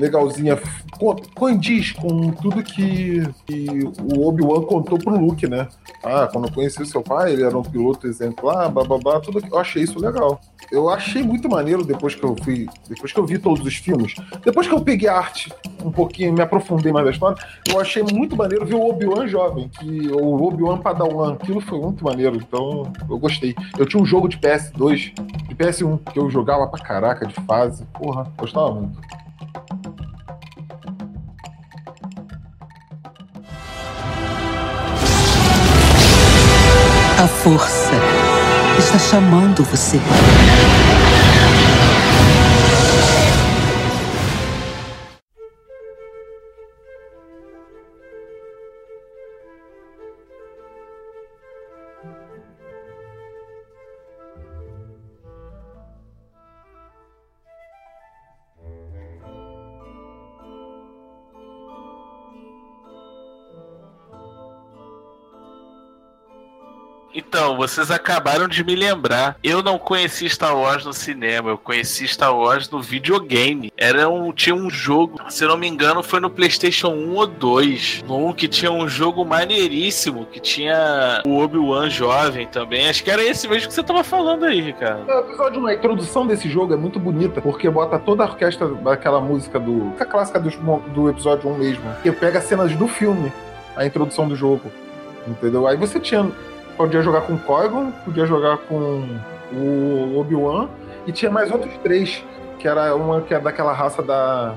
legalzinha, 0.00 0.58
co- 0.98 1.16
condiz 1.34 1.92
com 1.92 2.30
tudo 2.32 2.62
que, 2.62 3.22
que 3.46 3.68
o 4.14 4.26
Obi-Wan 4.26 4.62
contou 4.62 4.98
pro 4.98 5.18
Luke, 5.18 5.46
né? 5.46 5.68
Ah, 6.02 6.28
quando 6.32 6.48
eu 6.48 6.52
conheci 6.54 6.84
seu 6.86 7.02
pai, 7.02 7.32
ele 7.32 7.44
era 7.44 7.56
um 7.56 7.62
piloto 7.62 8.06
exemplar, 8.06 8.68
bababá, 8.70 9.20
tudo 9.20 9.40
eu 9.50 9.58
achei 9.58 9.82
isso 9.82 9.98
legal. 10.00 10.40
Eu 10.72 10.88
achei 10.88 11.22
muito 11.22 11.48
maneiro 11.48 11.84
depois 11.84 12.14
que 12.14 12.22
eu 12.24 12.36
fui, 12.44 12.68
depois 12.88 13.12
que 13.12 13.18
eu 13.18 13.26
vi 13.26 13.38
todos 13.38 13.64
os 13.66 13.74
filmes, 13.74 14.14
depois 14.44 14.68
que 14.68 14.74
eu 14.74 14.80
peguei 14.80 15.08
a 15.08 15.16
arte 15.18 15.52
um 15.84 15.90
pouquinho, 15.90 16.32
me 16.32 16.40
aprofundei 16.42 16.92
mais 16.92 17.04
na 17.06 17.10
história, 17.12 17.36
eu 17.68 17.80
achei 17.80 18.02
muito 18.02 18.36
maneiro 18.36 18.64
ver 18.64 18.74
o 18.76 18.88
Obi-Wan 18.88 19.26
jovem, 19.26 19.68
que 19.68 20.08
o 20.12 20.42
Obi-Wan 20.46 20.78
Padawan, 20.78 21.32
aquilo 21.34 21.60
foi 21.60 21.80
muito 21.80 22.04
maneiro, 22.04 22.36
então 22.36 22.92
eu 23.08 23.18
gostei. 23.18 23.54
Eu 23.78 23.84
tinha 23.86 24.00
um 24.00 24.06
jogo 24.06 24.28
de 24.28 24.38
PS2, 24.38 25.12
de 25.48 25.54
PS1, 25.56 25.98
que 26.12 26.18
eu 26.18 26.30
jogava 26.30 26.66
pra 26.68 26.80
caraca 26.84 27.26
de 27.26 27.34
fase, 27.46 27.84
porra, 27.92 28.30
gostava 28.38 28.72
muito. 28.72 28.98
A 37.22 37.28
força 37.28 37.92
está 38.78 38.98
chamando 38.98 39.62
você. 39.62 40.00
Então, 67.30 67.56
vocês 67.56 67.92
acabaram 67.92 68.48
de 68.48 68.64
me 68.64 68.74
lembrar. 68.74 69.36
Eu 69.40 69.62
não 69.62 69.78
conheci 69.78 70.28
Star 70.28 70.58
Wars 70.58 70.84
no 70.84 70.92
cinema, 70.92 71.50
eu 71.50 71.56
conheci 71.56 72.08
Star 72.08 72.36
Wars 72.36 72.68
no 72.68 72.82
videogame. 72.82 73.72
Era 73.76 74.08
um, 74.08 74.32
tinha 74.32 74.52
um 74.52 74.68
jogo, 74.68 75.20
se 75.28 75.46
não 75.46 75.56
me 75.56 75.68
engano, 75.68 76.02
foi 76.02 76.18
no 76.18 76.28
PlayStation 76.28 76.88
1 76.88 77.14
ou 77.14 77.28
2. 77.28 78.04
No 78.04 78.26
1 78.30 78.32
que 78.32 78.48
tinha 78.48 78.72
um 78.72 78.88
jogo 78.88 79.24
maneiríssimo, 79.24 80.26
que 80.26 80.40
tinha 80.40 81.22
o 81.24 81.38
Obi-Wan 81.38 81.88
jovem 81.88 82.48
também. 82.48 82.88
Acho 82.88 83.04
que 83.04 83.12
era 83.12 83.22
esse 83.22 83.46
mesmo 83.46 83.68
que 83.68 83.74
você 83.74 83.84
tava 83.84 84.02
falando 84.02 84.46
aí, 84.46 84.60
Ricardo. 84.60 85.08
O 85.08 85.18
episódio 85.20 85.62
1, 85.62 85.66
a 85.68 85.74
introdução 85.74 86.26
desse 86.26 86.50
jogo 86.50 86.74
é 86.74 86.76
muito 86.76 86.98
bonita, 86.98 87.40
porque 87.40 87.70
bota 87.70 87.96
toda 87.96 88.24
a 88.24 88.26
orquestra 88.26 88.66
daquela 88.66 89.20
música 89.20 89.60
do. 89.60 89.92
a 90.00 90.04
clássica 90.04 90.40
do, 90.40 90.50
do 90.92 91.08
episódio 91.08 91.48
1 91.48 91.58
mesmo. 91.58 91.94
Que 92.02 92.10
pega 92.10 92.40
cenas 92.40 92.74
do 92.74 92.88
filme, 92.88 93.32
a 93.76 93.86
introdução 93.86 94.26
do 94.26 94.34
jogo. 94.34 94.68
Entendeu? 95.28 95.66
Aí 95.68 95.76
você 95.76 96.00
tinha 96.00 96.28
podia 96.80 97.02
jogar 97.02 97.20
com 97.26 97.36
Qui-Gon, 97.36 97.92
podia 98.06 98.24
jogar 98.24 98.56
com 98.56 99.04
o 99.52 100.18
Obi-Wan 100.18 100.70
e 101.06 101.12
tinha 101.12 101.30
mais 101.30 101.50
outros 101.50 101.76
três, 101.82 102.24
que 102.58 102.66
era 102.66 102.96
uma 102.96 103.20
que 103.20 103.34
é 103.34 103.38
daquela 103.38 103.70
raça 103.74 104.02
da 104.02 104.54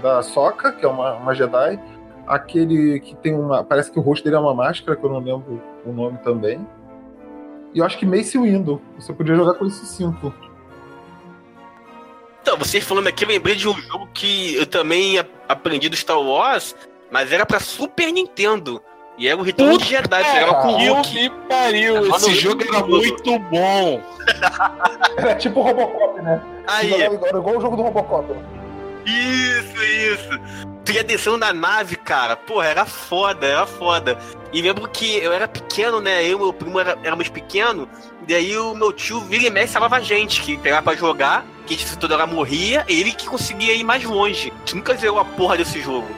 da 0.00 0.22
Soca, 0.22 0.72
que 0.72 0.86
é 0.86 0.88
uma, 0.88 1.14
uma 1.16 1.34
Jedi, 1.34 1.78
aquele 2.26 3.00
que 3.00 3.14
tem 3.16 3.34
uma, 3.34 3.62
parece 3.62 3.90
que 3.90 3.98
o 3.98 4.02
rosto 4.02 4.24
dele 4.24 4.36
é 4.36 4.38
uma 4.38 4.54
máscara, 4.54 4.96
que 4.96 5.04
eu 5.04 5.10
não 5.10 5.18
lembro 5.18 5.62
o 5.84 5.92
nome 5.92 6.16
também. 6.18 6.66
E 7.74 7.78
eu 7.78 7.84
acho 7.84 7.98
que 7.98 8.06
Mace 8.06 8.38
Windu, 8.38 8.80
você 8.98 9.12
podia 9.12 9.34
jogar 9.34 9.52
com 9.54 9.66
esses 9.66 9.88
cinco. 9.88 10.32
Então, 12.40 12.56
vocês 12.56 12.82
falando 12.82 13.08
aqui, 13.08 13.24
eu 13.24 13.28
lembrei 13.28 13.54
de 13.54 13.68
um 13.68 13.74
jogo 13.74 14.08
que 14.14 14.54
eu 14.54 14.66
também 14.66 15.18
aprendi 15.46 15.90
do 15.90 15.96
Star 15.96 16.20
Wars, 16.20 16.74
mas 17.10 17.32
era 17.32 17.44
para 17.44 17.60
Super 17.60 18.10
Nintendo. 18.10 18.82
E 19.18 19.26
era 19.26 19.36
o 19.36 19.42
Retorno 19.42 19.78
de 19.78 19.84
Jedi, 19.84 20.24
você 20.24 20.40
jogava 20.40 20.62
com 20.62 20.74
o 20.74 20.96
Luke. 20.96 21.10
Que 21.10 21.30
pariu, 21.48 22.16
esse 22.16 22.34
jogo 22.34 22.62
era 22.62 22.84
muito 22.84 23.38
bom. 23.38 24.02
Era 25.16 25.34
tipo 25.36 25.62
Robocop, 25.62 26.20
né? 26.20 26.40
Aí. 26.66 26.92
Era 27.02 27.14
igual 27.14 27.56
o 27.56 27.60
jogo 27.60 27.76
do 27.76 27.82
Robocop. 27.82 28.34
Isso, 29.06 29.84
isso. 29.84 30.40
Tu 30.84 30.92
ia 30.92 31.02
descendo 31.02 31.38
na 31.38 31.52
nave, 31.52 31.96
cara. 31.96 32.36
Porra, 32.36 32.66
era 32.66 32.84
foda, 32.84 33.46
era 33.46 33.66
foda. 33.66 34.18
E 34.52 34.60
lembro 34.60 34.88
que 34.88 35.16
eu 35.18 35.32
era 35.32 35.48
pequeno, 35.48 36.00
né? 36.00 36.22
Eu 36.24 36.38
e 36.38 36.40
meu 36.40 36.52
primo 36.52 36.78
era, 36.78 36.98
éramos 37.02 37.28
pequenos. 37.28 37.88
E 38.28 38.34
aí 38.34 38.56
o 38.56 38.74
meu 38.74 38.92
tio 38.92 39.20
vira 39.20 39.46
e 39.46 39.50
mexe 39.50 39.72
salvava 39.72 39.96
a 39.96 40.00
gente, 40.00 40.42
que 40.42 40.56
pegava 40.58 40.82
pra 40.82 40.94
jogar, 40.94 41.44
que 41.66 41.74
a 41.74 41.76
gente 41.76 41.96
toda 41.96 42.14
hora 42.14 42.26
morria, 42.26 42.84
e 42.88 43.00
ele 43.00 43.12
que 43.12 43.26
conseguia 43.26 43.74
ir 43.74 43.84
mais 43.84 44.04
longe. 44.04 44.52
A 44.54 44.58
gente 44.58 44.76
nunca 44.76 44.94
zerou 44.94 45.18
a 45.18 45.24
porra 45.24 45.56
desse 45.56 45.80
jogo. 45.80 46.08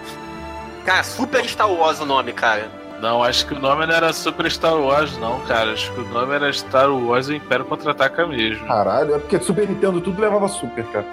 Cara, 0.85 1.02
Super 1.02 1.47
Star 1.47 1.71
Wars 1.71 2.00
o 2.00 2.07
nome, 2.07 2.33
cara. 2.33 2.77
Não, 3.00 3.23
acho 3.23 3.47
que 3.47 3.55
o 3.55 3.59
nome 3.61 3.87
não 3.87 3.95
era 3.95 4.12
Super 4.12 4.50
Star 4.50 4.76
Wars, 4.76 5.17
não, 5.19 5.40
cara. 5.40 5.73
Acho 5.73 5.93
que 5.93 6.00
o 6.00 6.09
nome 6.09 6.35
era 6.35 6.52
Star 6.52 6.90
Wars 6.90 7.28
e 7.28 7.33
o 7.33 7.37
Império 7.37 7.64
Contra-Ataca 7.64 8.26
mesmo. 8.26 8.67
Caralho, 8.67 9.14
é 9.14 9.19
porque 9.19 9.38
Super 9.38 9.69
Nintendo 9.69 10.00
tudo 10.00 10.21
levava 10.21 10.49
Super, 10.49 10.85
cara. 10.87 11.07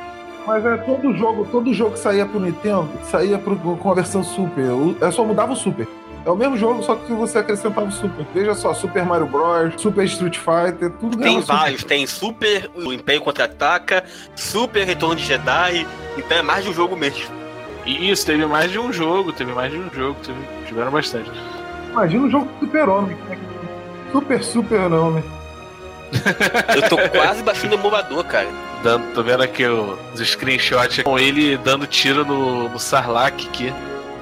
Mas 0.47 0.65
é 0.65 0.77
todo 0.77 1.13
jogo, 1.15 1.47
todo 1.51 1.73
jogo 1.73 1.91
que 1.91 1.99
saía 1.99 2.25
pro 2.25 2.39
Nintendo, 2.39 2.89
saía 3.09 3.37
pro, 3.37 3.55
com 3.57 3.91
a 3.91 3.95
versão 3.95 4.23
Super. 4.23 4.65
É 5.01 5.11
só 5.11 5.23
mudava 5.23 5.53
o 5.53 5.55
Super. 5.55 5.87
É 6.25 6.31
o 6.31 6.35
mesmo 6.35 6.57
jogo, 6.57 6.81
só 6.81 6.95
que 6.95 7.13
você 7.13 7.37
acrescentava 7.37 7.87
o 7.87 7.91
Super. 7.91 8.25
Veja 8.33 8.55
só, 8.55 8.73
Super 8.73 9.05
Mario 9.05 9.27
Bros, 9.27 9.79
Super 9.79 10.05
Street 10.05 10.37
Fighter, 10.37 10.91
tudo 10.99 11.17
Tem 11.17 11.39
vários, 11.39 11.81
Super. 11.81 11.95
tem 11.95 12.07
Super, 12.07 12.71
o 12.75 12.91
Império 12.91 13.21
Contra-Ataca, 13.21 14.03
Super 14.35 14.85
Retorno 14.85 15.15
de 15.15 15.23
Jedi, 15.23 15.85
então 16.17 16.37
é 16.37 16.41
mais 16.41 16.63
de 16.63 16.71
um 16.71 16.73
jogo 16.73 16.95
mesmo. 16.95 17.25
Isso, 17.85 18.25
teve 18.25 18.43
mais 18.47 18.71
de 18.71 18.79
um 18.79 18.91
jogo, 18.91 19.31
teve 19.31 19.53
mais 19.53 19.71
de 19.71 19.77
um 19.77 19.89
jogo, 19.93 20.17
teve, 20.25 20.39
tiveram 20.67 20.91
bastante. 20.91 21.29
Imagina 21.95 22.25
um 22.25 22.29
jogo 22.29 22.49
super-homem. 22.59 23.17
Super, 24.11 24.43
super-homem. 24.43 25.23
Eu 26.75 26.89
tô 26.89 26.97
quase 27.09 27.41
baixando 27.41 27.75
o 27.75 27.79
emulador, 27.79 28.21
cara. 28.25 28.49
Dando, 28.83 29.13
tô 29.13 29.23
vendo 29.23 29.41
aqui 29.41 29.65
os 29.65 30.19
screenshots 30.19 31.03
com 31.03 31.17
ele 31.17 31.55
dando 31.57 31.87
tiro 31.87 32.25
no, 32.25 32.67
no 32.67 32.77
Sarlacc 32.77 33.47
aqui. 33.47 33.73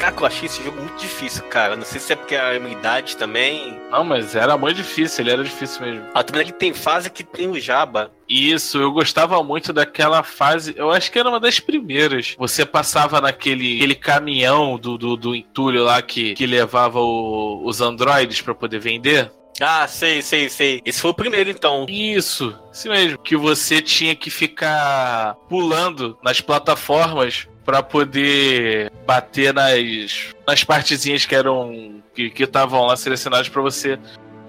Cara, 0.04 0.16
eu 0.20 0.26
achei 0.26 0.48
esse 0.48 0.62
jogo 0.62 0.82
muito 0.82 1.00
difícil, 1.00 1.42
cara. 1.44 1.78
Não 1.78 1.86
sei 1.86 1.98
se 1.98 2.12
é 2.12 2.16
porque 2.18 2.36
a 2.36 2.60
minha 2.60 2.74
idade 2.74 3.16
também. 3.16 3.80
Não, 3.90 4.04
mas 4.04 4.36
era 4.36 4.58
muito 4.58 4.76
difícil, 4.76 5.24
ele 5.24 5.32
era 5.32 5.42
difícil 5.46 5.82
mesmo. 5.82 6.04
Ah, 6.14 6.22
também 6.22 6.46
que 6.46 6.52
tem 6.52 6.74
fase 6.74 7.10
que 7.10 7.24
tem 7.24 7.48
o 7.48 7.58
Jabba. 7.58 8.12
Isso, 8.28 8.80
eu 8.80 8.92
gostava 8.92 9.42
muito 9.42 9.72
daquela 9.72 10.22
fase. 10.22 10.74
Eu 10.76 10.92
acho 10.92 11.10
que 11.10 11.18
era 11.18 11.30
uma 11.30 11.40
das 11.40 11.62
primeiras. 11.62 12.36
Você 12.38 12.66
passava 12.66 13.22
naquele 13.22 13.78
aquele 13.78 13.96
caminhão 13.96 14.78
do, 14.78 14.98
do, 14.98 15.16
do 15.16 15.34
entulho 15.34 15.86
lá 15.86 16.02
que, 16.02 16.34
que 16.34 16.46
levava 16.46 17.00
o, 17.00 17.66
os 17.66 17.80
androides 17.80 18.42
para 18.42 18.54
poder 18.54 18.80
vender. 18.80 19.32
Ah, 19.62 19.88
sei, 19.88 20.22
sei, 20.22 20.50
sei. 20.50 20.82
Esse 20.84 21.00
foi 21.00 21.12
o 21.12 21.14
primeiro, 21.14 21.50
então. 21.50 21.86
Isso, 21.88 22.54
isso 22.74 22.90
mesmo. 22.90 23.18
Que 23.20 23.38
você 23.38 23.82
tinha 23.82 24.16
que 24.16 24.30
ficar 24.30 25.36
pulando 25.48 26.18
nas 26.22 26.42
plataformas 26.42 27.48
para 27.66 27.82
poder 27.82 28.92
bater 29.06 29.54
nas, 29.54 30.34
nas 30.48 30.64
partezinhas 30.64 31.26
que 31.26 31.36
eram 31.36 32.02
que 32.14 32.32
estavam 32.44 32.86
lá 32.86 32.96
selecionadas 32.96 33.50
para 33.50 33.62
você 33.62 33.98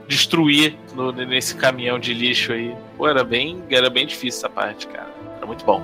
destruir 0.06 0.76
no, 0.94 1.12
nesse 1.12 1.54
caminhão 1.56 1.98
de 1.98 2.12
lixo 2.12 2.52
aí. 2.52 2.74
Pô, 2.96 3.08
era 3.08 3.24
bem, 3.24 3.62
era 3.70 3.88
bem 3.88 4.06
difícil 4.06 4.40
essa 4.40 4.50
parte, 4.50 4.86
cara. 4.86 5.08
Era 5.36 5.46
muito 5.46 5.64
bom. 5.64 5.82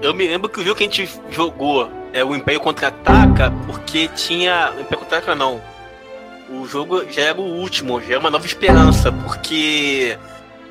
Eu 0.00 0.12
me 0.12 0.26
lembro 0.26 0.48
que 0.48 0.60
o 0.60 0.62
jogo 0.62 0.76
que 0.76 0.84
a 0.84 0.86
gente 0.86 1.08
jogou 1.30 1.90
é 2.12 2.22
o 2.24 2.34
Império 2.34 2.60
Contra-Ataca, 2.60 3.50
porque 3.66 4.08
tinha. 4.08 4.70
O 4.76 4.80
Império 4.80 4.98
Contra-Ataca 4.98 5.34
não. 5.34 5.60
O 6.50 6.66
jogo 6.66 7.10
já 7.10 7.22
era 7.22 7.40
o 7.40 7.44
último, 7.44 8.00
já 8.00 8.10
era 8.10 8.20
uma 8.20 8.30
nova 8.30 8.44
esperança, 8.44 9.10
porque 9.10 10.18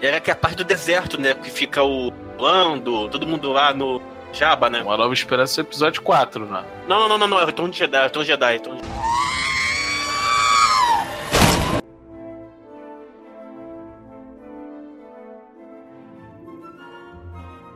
era 0.08 0.20
que 0.20 0.30
a 0.30 0.36
parte 0.36 0.58
do 0.58 0.64
deserto, 0.64 1.20
né? 1.20 1.34
Que 1.34 1.50
fica 1.50 1.84
o 1.84 2.12
Lando, 2.38 3.08
todo 3.10 3.26
mundo 3.26 3.52
lá 3.52 3.74
no 3.74 4.02
Jabba, 4.34 4.70
né? 4.70 4.82
Uma 4.82 4.98
nova 4.98 5.14
esperança 5.14 5.62
é 5.62 5.64
o 5.64 5.66
episódio 5.66 6.02
4, 6.02 6.46
né? 6.46 6.66
Não, 6.88 7.00
não, 7.00 7.10
não, 7.10 7.18
não, 7.20 7.28
não. 7.28 7.40
É 7.40 7.46
o 7.46 7.70
de 7.70 7.78
Jedi, 7.78 8.06
é 8.06 8.10
de 8.10 8.24
Jedi, 8.24 8.54
Retorno 8.54 8.82
de 8.82 8.88
Jedi. 8.88 9.04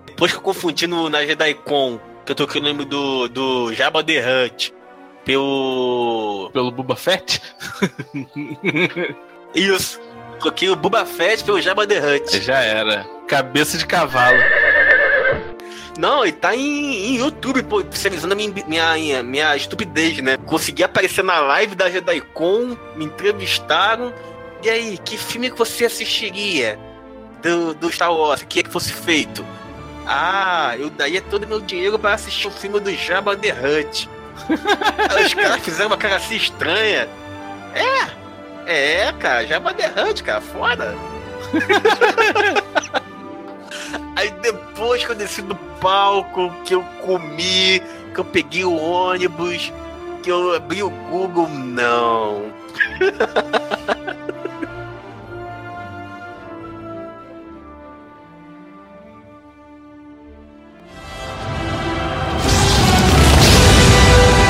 Depois 0.07 0.31
que 0.31 0.37
eu 0.37 0.41
confundi 0.41 0.87
no, 0.87 1.09
na 1.09 1.23
JediCon, 1.23 1.99
que 2.25 2.31
eu 2.31 2.35
tô 2.35 2.43
aqui 2.43 2.59
no 2.59 2.69
nome 2.69 2.85
do, 2.85 3.27
do 3.27 3.71
Jabba 3.73 4.03
the 4.03 4.19
Hutt, 4.19 4.73
pelo. 5.23 6.49
Pelo 6.51 6.71
Boba 6.71 6.95
Fett? 6.95 7.39
Isso. 9.53 10.01
Troquei 10.47 10.69
o 10.69 10.77
Boba 10.77 11.05
Fett 11.05 11.43
pelo 11.43 11.59
Jabba 11.59 11.85
the 11.85 11.99
Hutt. 11.99 12.39
Já 12.39 12.61
era. 12.61 13.05
Cabeça 13.27 13.77
de 13.77 13.85
cavalo. 13.85 14.37
Não, 15.99 16.23
ele 16.23 16.31
tá 16.31 16.55
em, 16.55 17.09
em 17.09 17.17
YouTube, 17.17 17.61
pô, 17.63 17.81
especializando 17.81 18.33
a 18.33 18.37
minha, 18.37 18.53
minha, 18.65 19.21
minha 19.23 19.57
estupidez, 19.57 20.19
né? 20.19 20.37
Consegui 20.45 20.85
aparecer 20.85 21.21
na 21.21 21.37
live 21.41 21.75
da 21.75 21.89
JediCon, 21.89 22.77
me 22.95 23.03
entrevistaram. 23.03 24.13
E 24.63 24.69
aí, 24.69 24.97
que 24.97 25.17
filme 25.17 25.51
que 25.51 25.57
você 25.57 25.83
assistiria 25.83 26.79
do, 27.43 27.73
do 27.73 27.91
Star 27.91 28.13
Wars? 28.13 28.41
Que 28.47 28.61
é 28.61 28.63
que 28.63 28.71
fosse 28.71 28.93
feito? 28.93 29.45
Ah, 30.05 30.75
eu 30.79 30.89
daria 30.89 31.21
todo 31.21 31.45
meu 31.45 31.59
dinheiro 31.59 31.99
para 31.99 32.13
assistir 32.13 32.47
o 32.47 32.51
filme 32.51 32.79
do 32.79 32.93
Jabba 32.95 33.35
the 33.35 33.51
Hutt. 33.51 34.09
Os 35.25 35.33
caras 35.33 35.59
fizeram 35.59 35.89
uma 35.89 35.97
cara 35.97 36.15
assim 36.15 36.37
estranha. 36.37 37.09
É, 37.75 38.26
é, 38.67 39.13
cara, 39.13 39.47
Jabba 39.47 39.73
the 39.73 39.87
Hutt, 39.87 40.21
cara, 40.23 40.41
foda. 40.41 40.93
Aí 44.17 44.29
depois 44.41 45.05
que 45.05 45.11
eu 45.11 45.15
desci 45.15 45.41
do 45.41 45.55
palco, 45.79 46.51
que 46.65 46.75
eu 46.75 46.83
comi, 47.05 47.81
que 48.13 48.19
eu 48.19 48.25
peguei 48.25 48.65
o 48.65 48.75
ônibus, 48.75 49.71
que 50.21 50.29
eu 50.29 50.55
abri 50.55 50.83
o 50.83 50.89
Google, 50.89 51.47
não. 51.47 52.51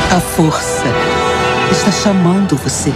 A 0.09 0.19
força 0.19 0.87
está 1.71 1.91
chamando 1.91 2.55
você. 2.55 2.91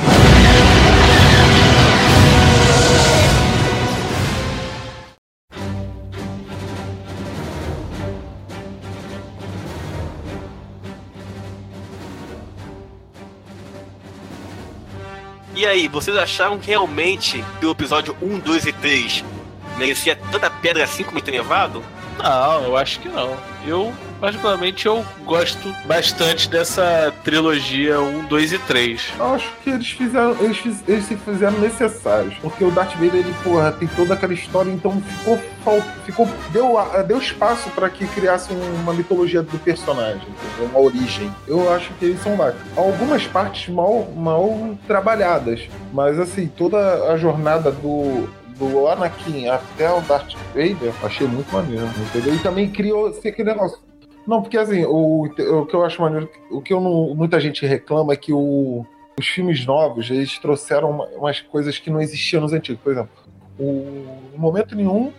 Aí, 15.82 15.88
vocês 15.88 16.16
acharam 16.16 16.60
realmente 16.62 17.44
que 17.60 17.66
o 17.66 17.72
episódio 17.72 18.16
1, 18.22 18.40
2 18.40 18.66
e 18.68 18.74
3 18.74 19.26
merecia 19.78 20.16
tanta 20.16 20.50
pedra 20.50 20.84
assim 20.84 21.04
como 21.04 21.22
tem 21.22 21.34
levado? 21.34 21.84
Não, 22.24 22.64
eu 22.66 22.78
acho 22.78 23.00
que 23.00 23.10
não. 23.10 23.36
Eu, 23.66 23.92
particularmente, 24.20 24.86
eu 24.86 25.04
gosto 25.26 25.74
bastante 25.86 26.50
dessa 26.50 27.14
trilogia 27.24 28.00
1, 28.00 28.26
2 28.26 28.54
e 28.54 28.58
3. 28.60 29.14
Eu 29.20 29.34
acho 29.36 29.52
que 29.64 29.70
eles 29.70 29.90
fizeram. 29.92 30.36
Eles, 30.40 30.58
fiz- 30.58 30.84
eles 30.88 31.06
se 31.06 31.16
fizeram 31.16 31.58
necessários. 31.60 32.34
Porque 32.42 32.64
o 32.64 32.72
Darth 32.72 32.94
Vader, 32.94 33.16
ele, 33.16 33.34
porra, 33.44 33.72
tem 33.72 33.88
toda 33.90 34.14
aquela 34.14 34.34
história, 34.34 34.72
então 34.72 35.02
ficou. 35.02 35.40
ficou 36.06 36.28
deu, 36.52 36.76
deu 37.08 37.18
espaço 37.18 37.70
pra 37.72 37.90
que 37.90 38.06
criasse 38.08 38.52
uma 38.54 38.94
mitologia 38.94 39.42
do 39.44 39.58
personagem, 39.60 40.22
uma 40.60 40.80
origem. 40.80 41.32
Eu 41.48 41.72
acho 41.74 41.92
que 42.00 42.06
eles 42.06 42.22
são 42.22 42.38
lá. 42.38 42.54
Algumas 42.76 43.26
partes 43.28 43.74
mal, 43.74 44.08
mal 44.16 44.76
trabalhadas. 44.88 45.62
Mas 45.94 46.20
assim, 46.20 46.48
toda 46.48 47.12
a 47.12 47.18
jornada 47.18 47.72
do. 47.72 48.28
Do 48.62 48.88
Anakin 48.88 49.48
até 49.50 49.92
o 49.92 50.02
Darth 50.02 50.36
Vader, 50.54 50.94
achei 51.04 51.26
muito 51.26 51.52
maneiro, 51.52 51.88
entendeu? 52.10 52.36
E 52.36 52.40
também 52.40 52.70
criou 52.70 53.10
esse 53.10 53.28
aquele 53.28 53.50
negócio. 53.50 53.80
Não, 54.28 54.40
porque 54.40 54.56
assim, 54.56 54.86
o, 54.86 55.24
o 55.24 55.66
que 55.66 55.74
eu 55.74 55.84
acho 55.84 56.00
maneiro, 56.00 56.30
o 56.52 56.62
que 56.62 56.72
eu 56.72 56.80
não, 56.80 57.16
muita 57.16 57.40
gente 57.40 57.66
reclama 57.66 58.14
é 58.14 58.16
que 58.16 58.32
o, 58.32 58.86
os 59.20 59.26
filmes 59.28 59.66
novos, 59.66 60.12
eles 60.12 60.38
trouxeram 60.38 60.92
uma- 60.92 61.08
umas 61.18 61.40
coisas 61.42 61.80
que 61.80 61.90
não 61.90 62.00
existiam 62.00 62.40
nos 62.42 62.54
antigos. 62.54 62.80
Por 62.84 62.92
exemplo, 62.92 63.10
o, 63.60 64.06
em 64.36 64.38
momento 64.38 64.76
nenhum, 64.76 65.12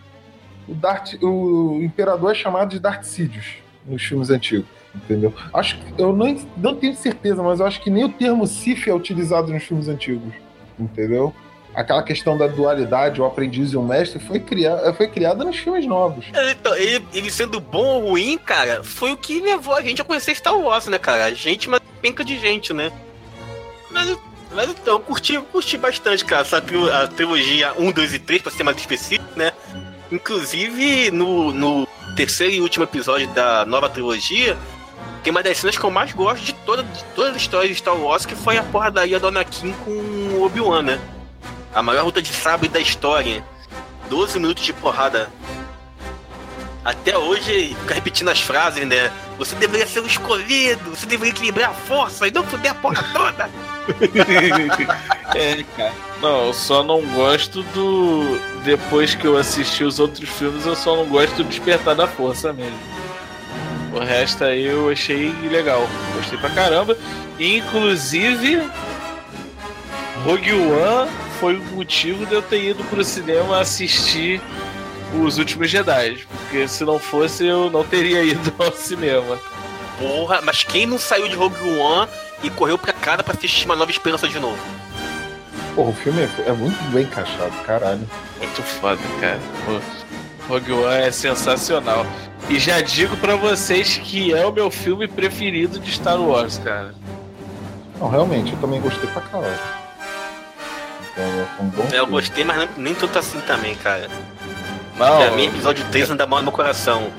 o, 0.69 0.75
Darth, 0.75 1.15
o 1.21 1.81
Imperador 1.83 2.31
é 2.31 2.35
chamado 2.35 2.71
de 2.71 2.79
Darth 2.79 3.03
Sidious 3.03 3.57
nos 3.85 4.05
filmes 4.05 4.31
antigos, 4.31 4.69
entendeu? 4.95 5.35
Acho 5.53 5.77
eu 5.99 6.13
não, 6.15 6.37
não 6.57 6.77
tenho 6.77 6.95
certeza, 6.95 7.43
mas 7.43 7.59
eu 7.59 7.67
acho 7.67 7.81
que 7.83 7.91
nem 7.91 8.05
o 8.05 8.09
termo 8.09 8.47
Sith 8.47 8.87
é 8.87 8.95
utilizado 8.95 9.53
nos 9.53 9.65
filmes 9.65 9.89
antigos, 9.89 10.33
entendeu? 10.79 11.35
Aquela 11.75 12.03
questão 12.03 12.37
da 12.37 12.47
dualidade, 12.47 13.21
o 13.21 13.25
aprendiz 13.25 13.73
e 13.73 13.77
o 13.77 13.83
mestre, 13.83 14.19
foi, 14.21 14.39
criada 14.39 14.93
foi 14.93 15.09
criada 15.09 15.43
nos 15.43 15.57
filmes 15.57 15.87
novos. 15.87 16.27
Então, 16.51 16.75
ele, 16.77 17.03
ele 17.15 17.31
sendo 17.31 17.59
bom 17.61 17.83
ou 17.85 18.09
ruim, 18.11 18.37
cara, 18.37 18.85
foi 18.85 19.13
o 19.13 19.17
que 19.17 19.41
levou 19.41 19.75
a 19.75 19.81
gente 19.81 20.01
a 20.03 20.05
conhecer 20.05 20.35
Star 20.35 20.55
Wars, 20.55 20.87
né, 20.87 20.99
cara? 20.99 21.25
A 21.25 21.33
gente, 21.35 21.69
uma 21.69 21.81
penca 22.03 22.23
de 22.23 22.39
gente, 22.39 22.75
né? 22.75 22.93
Mas, 23.91 24.19
mas 24.53 24.69
então, 24.71 25.01
curti, 25.01 25.39
curti 25.51 25.79
bastante, 25.79 26.25
cara, 26.27 26.45
tri- 26.45 26.91
a 26.91 27.07
trilogia 27.09 27.73
1, 27.79 27.91
2 27.91 28.15
e 28.15 28.19
3, 28.19 28.43
pra 28.43 28.53
ser 28.53 28.65
mais 28.65 28.77
específico, 28.77 29.25
né? 29.35 29.53
Inclusive, 30.11 31.11
no, 31.11 31.53
no 31.53 31.89
terceiro 32.17 32.53
e 32.53 32.61
último 32.61 32.85
episódio 32.85 33.27
da 33.29 33.65
nova 33.65 33.89
trilogia, 33.89 34.59
tem 35.25 35.31
uma 35.31 35.43
das 35.43 35.57
cenas 35.57 35.79
que 35.79 35.85
eu 35.85 35.91
mais 35.91 36.13
gosto 36.13 36.45
de 36.45 36.53
toda, 36.53 36.83
de 36.83 37.03
toda 37.15 37.33
a 37.33 37.37
história 37.37 37.69
de 37.69 37.75
Star 37.75 37.97
Wars, 37.97 38.27
que 38.27 38.35
foi 38.35 38.59
a 38.59 38.63
porradaria 38.63 39.19
do 39.19 39.29
Anakin 39.29 39.73
com 39.85 39.91
o 39.91 40.45
Obi-Wan, 40.45 40.83
né? 40.83 41.01
A 41.75 41.83
maior 41.83 42.05
luta 42.05 42.21
de 42.21 42.33
sabre 42.33 42.69
da 42.69 42.81
história. 42.81 43.45
12 44.09 44.39
minutos 44.39 44.65
de 44.65 44.73
porrada. 44.73 45.31
Até 46.85 47.17
hoje, 47.17 47.77
fica 47.81 47.95
repetindo 47.95 48.29
as 48.29 48.41
frases, 48.41 48.87
né? 48.87 49.11
Você 49.39 49.55
deveria 49.55 49.87
ser 49.87 50.01
o 50.01 50.07
escolhido, 50.07 50.91
você 50.91 51.07
deveria 51.07 51.33
equilibrar 51.33 51.71
a 51.71 51.75
força 51.75 52.27
e 52.27 52.31
não 52.33 52.43
foder 52.45 52.73
a 52.73 52.75
porra 52.75 53.03
toda. 53.13 53.51
É, 55.35 55.65
cara. 55.77 55.93
Não, 56.21 56.49
eu 56.49 56.53
só 56.53 56.83
não 56.83 57.01
gosto 57.15 57.63
do. 57.63 58.39
Depois 58.65 59.15
que 59.15 59.27
eu 59.27 59.39
assisti 59.39 59.83
os 59.83 59.99
outros 59.99 60.29
filmes, 60.29 60.67
eu 60.67 60.77
só 60.77 60.95
não 60.95 61.07
gosto 61.07 61.37
do 61.37 61.45
Despertar 61.45 61.95
da 61.95 62.07
Força 62.07 62.53
mesmo. 62.53 62.79
O 63.95 63.99
resto 63.99 64.45
aí 64.45 64.67
eu 64.67 64.91
achei 64.91 65.33
legal. 65.49 65.89
Gostei 66.15 66.39
pra 66.39 66.51
caramba. 66.51 66.99
Inclusive, 67.41 68.63
Rogue 70.23 70.53
One 70.53 71.11
foi 71.43 71.57
o 71.57 71.63
motivo 71.75 72.25
de 72.25 72.35
eu 72.37 72.41
ter 72.41 72.71
ido 72.71 72.85
pro 72.85 73.03
cinema 73.03 73.59
assistir 73.59 74.41
os 75.21 75.39
últimos 75.39 75.69
Jedi. 75.69 76.25
Porque 76.39 76.69
se 76.69 76.85
não 76.85 77.01
fosse, 77.01 77.45
eu 77.45 77.69
não 77.69 77.83
teria 77.83 78.23
ido 78.23 78.55
ao 78.61 78.71
cinema. 78.71 79.41
Porra, 79.99 80.41
mas 80.41 80.63
quem 80.63 80.87
não 80.87 81.01
saiu 81.01 81.27
de 81.27 81.35
Rogue 81.35 81.69
One 81.69 82.09
e 82.45 82.51
correu 82.51 82.79
pra 82.79 82.93
cara 82.93 83.25
pra 83.25 83.35
assistir 83.35 83.65
uma 83.67 83.75
nova 83.75 83.91
esperança 83.91 84.29
de 84.29 84.39
novo? 84.39 84.57
Porra, 85.75 85.91
o 85.91 85.95
filme 85.95 86.21
é, 86.23 86.31
é 86.47 86.53
muito 86.53 86.81
bem 86.93 87.03
encaixado, 87.03 87.53
caralho. 87.67 88.09
Muito 88.39 88.63
foda, 88.63 89.03
cara. 89.21 89.41
Rogue 90.49 90.71
One 90.71 91.03
é 91.03 91.11
sensacional. 91.11 92.07
E 92.49 92.57
já 92.61 92.81
digo 92.81 93.17
pra 93.17 93.35
vocês 93.35 93.97
que 93.97 94.33
é 94.33 94.47
o 94.47 94.53
meu 94.53 94.71
filme 94.71 95.09
preferido 95.09 95.81
de 95.81 95.91
Star 95.91 96.21
Wars, 96.21 96.59
cara. 96.59 96.95
Não, 97.99 98.09
realmente, 98.09 98.53
eu 98.53 98.59
também 98.61 98.81
gostei 98.81 99.11
pra 99.11 99.23
caralho. 99.23 99.82
É, 101.17 101.99
Eu 101.99 102.07
gostei, 102.07 102.45
mas 102.45 102.69
nem, 102.77 102.95
tanto 102.95 103.19
assim 103.19 103.41
também, 103.41 103.75
cara. 103.75 104.09
Não, 104.97 105.19
pra 105.19 105.31
mim, 105.33 105.47
episódio 105.47 105.85
3 105.91 106.11
ainda 106.11 106.27
mora 106.27 106.43
no 106.43 106.47
meu 106.47 106.53
coração. 106.53 107.11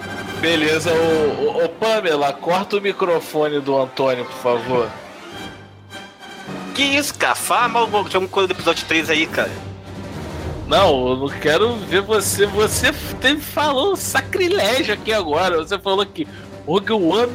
beleza. 0.41 0.91
Ô, 0.91 1.41
ô, 1.59 1.65
ô, 1.65 1.69
Pamela, 1.69 2.31
corta 2.33 2.77
o 2.77 2.81
microfone 2.81 3.59
do 3.59 3.77
Antônio, 3.79 4.25
por 4.25 4.35
favor. 4.37 4.89
Que 6.75 6.83
isso, 6.83 7.13
cara? 7.15 7.35
Fala 7.35 7.67
mal 7.67 7.83
alguma 7.83 8.27
coisa 8.27 8.47
do 8.47 8.53
episódio 8.53 8.85
3 8.87 9.09
aí, 9.09 9.27
cara. 9.27 9.51
Não, 10.67 11.07
eu 11.09 11.17
não 11.17 11.29
quero 11.29 11.75
ver 11.75 12.01
você. 12.01 12.45
Você 12.47 12.91
te- 13.21 13.37
falou 13.37 13.95
sacrilégio 13.95 14.93
aqui 14.93 15.13
agora. 15.13 15.57
Você 15.57 15.77
falou 15.77 16.05
que 16.05 16.27
Rogue 16.65 16.93
One 16.93 17.31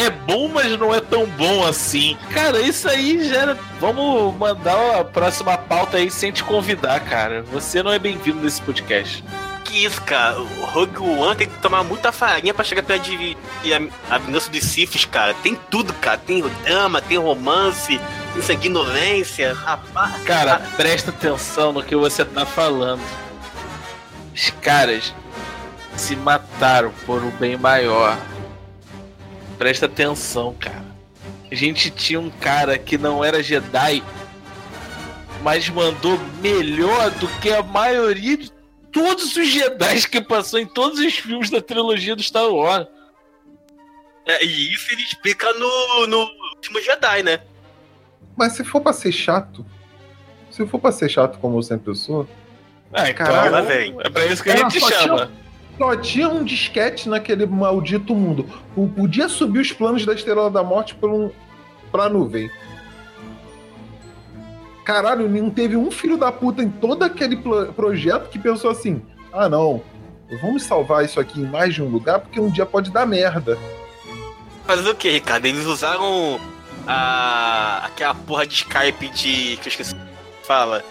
é 0.00 0.08
bom, 0.08 0.48
mas 0.48 0.78
não 0.78 0.94
é 0.94 1.00
tão 1.00 1.26
bom 1.26 1.62
assim. 1.66 2.16
Cara, 2.32 2.58
isso 2.58 2.88
aí 2.88 3.28
já 3.28 3.36
era. 3.36 3.58
Vamos 3.78 4.34
mandar 4.34 5.00
a 5.00 5.04
próxima 5.04 5.58
pauta 5.58 5.98
aí 5.98 6.10
sem 6.10 6.32
te 6.32 6.42
convidar, 6.42 7.00
cara. 7.00 7.42
Você 7.52 7.82
não 7.82 7.92
é 7.92 7.98
bem-vindo 7.98 8.40
nesse 8.40 8.62
podcast. 8.62 9.22
Que 9.62 9.84
isso, 9.84 10.00
cara? 10.00 10.40
O 10.40 10.64
Rogue 10.64 11.00
One 11.00 11.36
tem 11.36 11.48
que 11.48 11.58
tomar 11.58 11.84
muita 11.84 12.10
farinha 12.10 12.54
pra 12.54 12.64
chegar 12.64 12.82
perto 12.82 13.02
de, 13.02 13.36
de 13.62 13.74
a, 13.74 13.80
a 14.08 14.16
vingança 14.16 14.50
dos 14.50 14.62
Siths, 14.64 15.04
cara. 15.04 15.34
Tem 15.34 15.54
tudo, 15.70 15.92
cara. 15.92 16.16
Tem 16.16 16.42
drama, 16.64 17.02
tem 17.02 17.18
romance, 17.18 18.00
tem 18.32 18.42
sanguinolência. 18.42 19.52
Rapaz. 19.52 20.22
Cara, 20.22 20.62
presta 20.78 21.10
atenção 21.10 21.74
no 21.74 21.82
que 21.82 21.94
você 21.94 22.24
tá 22.24 22.46
falando. 22.46 23.02
Os 24.34 24.48
caras 24.62 25.14
se 25.94 26.16
mataram 26.16 26.90
por 27.04 27.22
um 27.22 27.30
bem 27.32 27.58
maior. 27.58 28.16
Presta 29.60 29.84
atenção, 29.84 30.54
cara. 30.58 30.86
A 31.52 31.54
gente 31.54 31.90
tinha 31.90 32.18
um 32.18 32.30
cara 32.30 32.78
que 32.78 32.96
não 32.96 33.22
era 33.22 33.42
Jedi, 33.42 34.02
mas 35.42 35.68
mandou 35.68 36.18
melhor 36.40 37.10
do 37.10 37.28
que 37.42 37.50
a 37.52 37.62
maioria 37.62 38.38
de 38.38 38.50
todos 38.90 39.36
os 39.36 39.46
Jedi 39.48 40.08
que 40.08 40.22
passou 40.22 40.58
em 40.58 40.64
todos 40.64 40.98
os 40.98 41.12
filmes 41.12 41.50
da 41.50 41.60
trilogia 41.60 42.16
do 42.16 42.22
Star 42.22 42.48
Wars. 42.48 42.86
É, 44.26 44.42
e 44.42 44.72
isso 44.72 44.90
ele 44.92 45.02
explica 45.02 45.52
no, 45.52 46.06
no 46.06 46.26
último 46.54 46.80
Jedi, 46.80 47.22
né? 47.22 47.40
Mas 48.34 48.54
se 48.54 48.64
for 48.64 48.80
pra 48.80 48.94
ser 48.94 49.12
chato, 49.12 49.66
se 50.50 50.66
for 50.66 50.78
pra 50.78 50.90
ser 50.90 51.10
chato 51.10 51.38
como 51.38 51.58
eu 51.58 51.62
sempre 51.62 51.94
sou, 51.94 52.26
Ah, 52.94 53.10
então 53.10 53.26
Caralho, 53.26 53.66
vem. 53.66 53.94
é 54.00 54.08
pra 54.08 54.24
isso 54.24 54.42
que 54.42 54.48
a 54.48 54.56
gente 54.56 54.78
tinha- 54.78 54.90
chama. 55.02 55.30
Só 55.80 55.96
tinha 55.96 56.28
um 56.28 56.44
disquete 56.44 57.08
naquele 57.08 57.46
maldito 57.46 58.14
mundo. 58.14 58.44
O- 58.76 58.86
Podia 58.86 59.30
subir 59.30 59.60
os 59.60 59.72
planos 59.72 60.04
da 60.04 60.12
Estrela 60.12 60.50
da 60.50 60.62
Morte 60.62 60.94
por 60.94 61.08
um, 61.10 61.30
pra 61.90 62.06
nuvem. 62.10 62.50
Caralho, 64.84 65.26
não 65.26 65.48
teve 65.48 65.76
um 65.78 65.90
filho 65.90 66.18
da 66.18 66.30
puta 66.30 66.62
em 66.62 66.68
todo 66.68 67.02
aquele 67.02 67.36
projeto 67.74 68.28
que 68.28 68.38
pensou 68.38 68.70
assim: 68.70 69.00
ah, 69.32 69.48
não, 69.48 69.82
vamos 70.42 70.64
salvar 70.64 71.02
isso 71.04 71.18
aqui 71.18 71.40
em 71.40 71.46
mais 71.46 71.74
de 71.74 71.82
um 71.82 71.88
lugar 71.88 72.18
porque 72.20 72.38
um 72.38 72.50
dia 72.50 72.66
pode 72.66 72.90
dar 72.90 73.06
merda. 73.06 73.56
Fazer 74.66 74.90
o 74.90 74.94
que, 74.94 75.10
Ricardo? 75.10 75.46
Eles 75.46 75.64
usaram 75.64 76.38
a. 76.86 77.86
aquela 77.86 78.14
porra 78.14 78.46
de 78.46 78.54
Skype 78.54 79.08
de. 79.08 79.56
que 79.56 79.68
eu 79.68 79.70
esqueci. 79.70 79.94
Fala. 80.42 80.84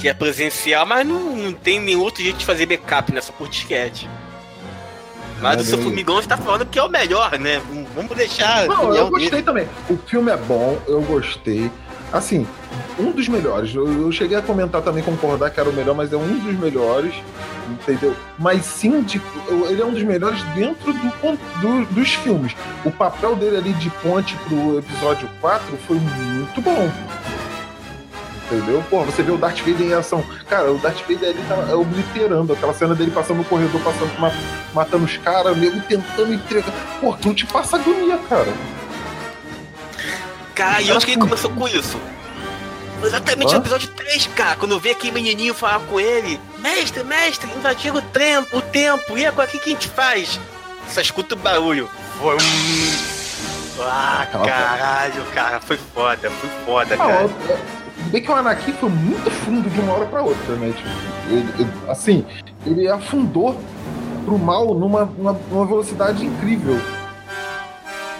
Que 0.00 0.08
é 0.08 0.14
presencial, 0.14 0.84
mas 0.86 1.06
não, 1.06 1.36
não 1.36 1.52
tem 1.52 1.78
nenhum 1.80 2.00
outro 2.00 2.22
jeito 2.22 2.38
de 2.38 2.44
fazer 2.46 2.66
backup 2.66 3.12
nessa 3.12 3.32
porra 3.32 3.50
de 3.50 3.56
disquete. 3.58 4.08
Mas 5.40 5.60
o 5.60 5.64
seu 5.64 5.78
formigão 5.82 6.20
está 6.20 6.36
falando 6.36 6.64
que 6.66 6.78
é 6.78 6.82
o 6.82 6.88
melhor, 6.88 7.36
né? 7.38 7.60
Vamos 7.96 8.16
deixar. 8.16 8.66
Não, 8.68 8.94
eu 8.94 9.10
gostei 9.10 9.30
dele. 9.30 9.42
também. 9.42 9.68
O 9.90 9.96
filme 9.96 10.30
é 10.30 10.36
bom, 10.36 10.78
eu 10.86 11.00
gostei. 11.02 11.70
Assim, 12.12 12.46
um 12.98 13.10
dos 13.10 13.26
melhores. 13.26 13.74
Eu, 13.74 13.86
eu 14.02 14.12
cheguei 14.12 14.36
a 14.36 14.42
comentar 14.42 14.82
também, 14.82 15.02
concordar 15.02 15.50
que 15.50 15.58
era 15.58 15.68
o 15.68 15.72
melhor, 15.72 15.94
mas 15.96 16.12
é 16.12 16.16
um 16.16 16.38
dos 16.38 16.54
melhores, 16.58 17.12
entendeu? 17.70 18.14
Mas 18.38 18.64
sim, 18.66 19.02
de- 19.02 19.20
ele 19.68 19.82
é 19.82 19.84
um 19.84 19.92
dos 19.92 20.02
melhores 20.04 20.40
dentro 20.54 20.92
do, 20.92 21.38
do- 21.60 21.86
dos 21.92 22.14
filmes. 22.14 22.54
O 22.84 22.90
papel 22.90 23.34
dele 23.34 23.56
ali 23.56 23.72
de 23.74 23.90
ponte 24.02 24.36
pro 24.48 24.78
episódio 24.78 25.28
4 25.40 25.76
foi 25.88 25.96
muito 25.96 26.60
bom. 26.60 26.88
Entendeu? 28.52 28.84
Pô, 28.90 29.02
você 29.02 29.22
vê 29.22 29.30
o 29.32 29.38
Darth 29.38 29.58
Vader 29.60 29.80
em 29.82 29.94
ação. 29.94 30.22
Cara, 30.48 30.70
o 30.70 30.78
Darth 30.78 31.00
Vader 31.08 31.30
ali 31.30 31.42
tá 31.48 31.74
obliterando. 31.74 32.52
Aquela 32.52 32.74
cena 32.74 32.94
dele 32.94 33.10
passando 33.10 33.38
no 33.38 33.44
corredor, 33.44 33.80
passando, 33.80 34.18
ma- 34.18 34.32
matando 34.74 35.04
os 35.04 35.16
caras, 35.16 35.52
o 35.56 35.56
nego 35.58 35.80
tentando 35.82 36.32
entregar. 36.34 36.72
Pô, 37.00 37.16
não 37.24 37.34
te 37.34 37.46
passa 37.46 37.76
agonia, 37.76 38.18
cara. 38.28 38.52
Cara, 40.54 40.82
e 40.82 40.92
onde 40.92 41.06
que 41.06 41.12
ele 41.12 41.20
começou 41.20 41.50
com 41.50 41.66
isso? 41.66 41.98
Exatamente 43.02 43.48
Hã? 43.52 43.58
no 43.58 43.62
episódio 43.64 43.88
3, 43.88 44.26
cara, 44.28 44.56
quando 44.56 44.72
eu 44.72 44.78
vi 44.80 44.90
aquele 44.90 45.12
menininho 45.12 45.54
falar 45.54 45.80
com 45.80 45.98
ele, 45.98 46.38
mestre, 46.58 47.02
mestre, 47.02 47.50
invadiram 47.56 47.96
o, 47.96 48.02
trem, 48.02 48.38
o 48.52 48.60
tempo, 48.60 49.18
e 49.18 49.26
agora 49.26 49.48
o 49.48 49.50
que, 49.50 49.58
que 49.58 49.70
a 49.70 49.72
gente 49.72 49.88
faz? 49.88 50.38
Só 50.88 51.00
escuta 51.00 51.34
o 51.34 51.38
barulho. 51.38 51.88
Foi 52.20 52.36
um... 52.36 53.82
Ah, 53.84 54.28
caralho, 54.30 55.24
cara, 55.34 55.58
foi 55.60 55.78
foda, 55.92 56.30
foi 56.30 56.50
foda, 56.64 56.94
Ah, 56.94 56.98
cara. 56.98 57.28
Tudo 57.28 57.81
bem 58.10 58.22
que 58.22 58.30
o 58.30 58.34
Anakin 58.34 58.72
foi 58.72 58.88
muito 58.90 59.30
fundo 59.30 59.68
de 59.68 59.80
uma 59.80 59.92
hora 59.94 60.06
pra 60.06 60.22
outra, 60.22 60.54
né? 60.56 60.72
Tipo, 60.76 60.88
ele- 61.30 61.48
ele- 61.58 61.70
assim, 61.88 62.24
ele 62.66 62.88
afundou 62.88 63.58
pro 64.24 64.38
mal 64.38 64.74
numa, 64.74 65.04
numa, 65.04 65.38
numa 65.50 65.66
velocidade 65.66 66.24
incrível. 66.24 66.78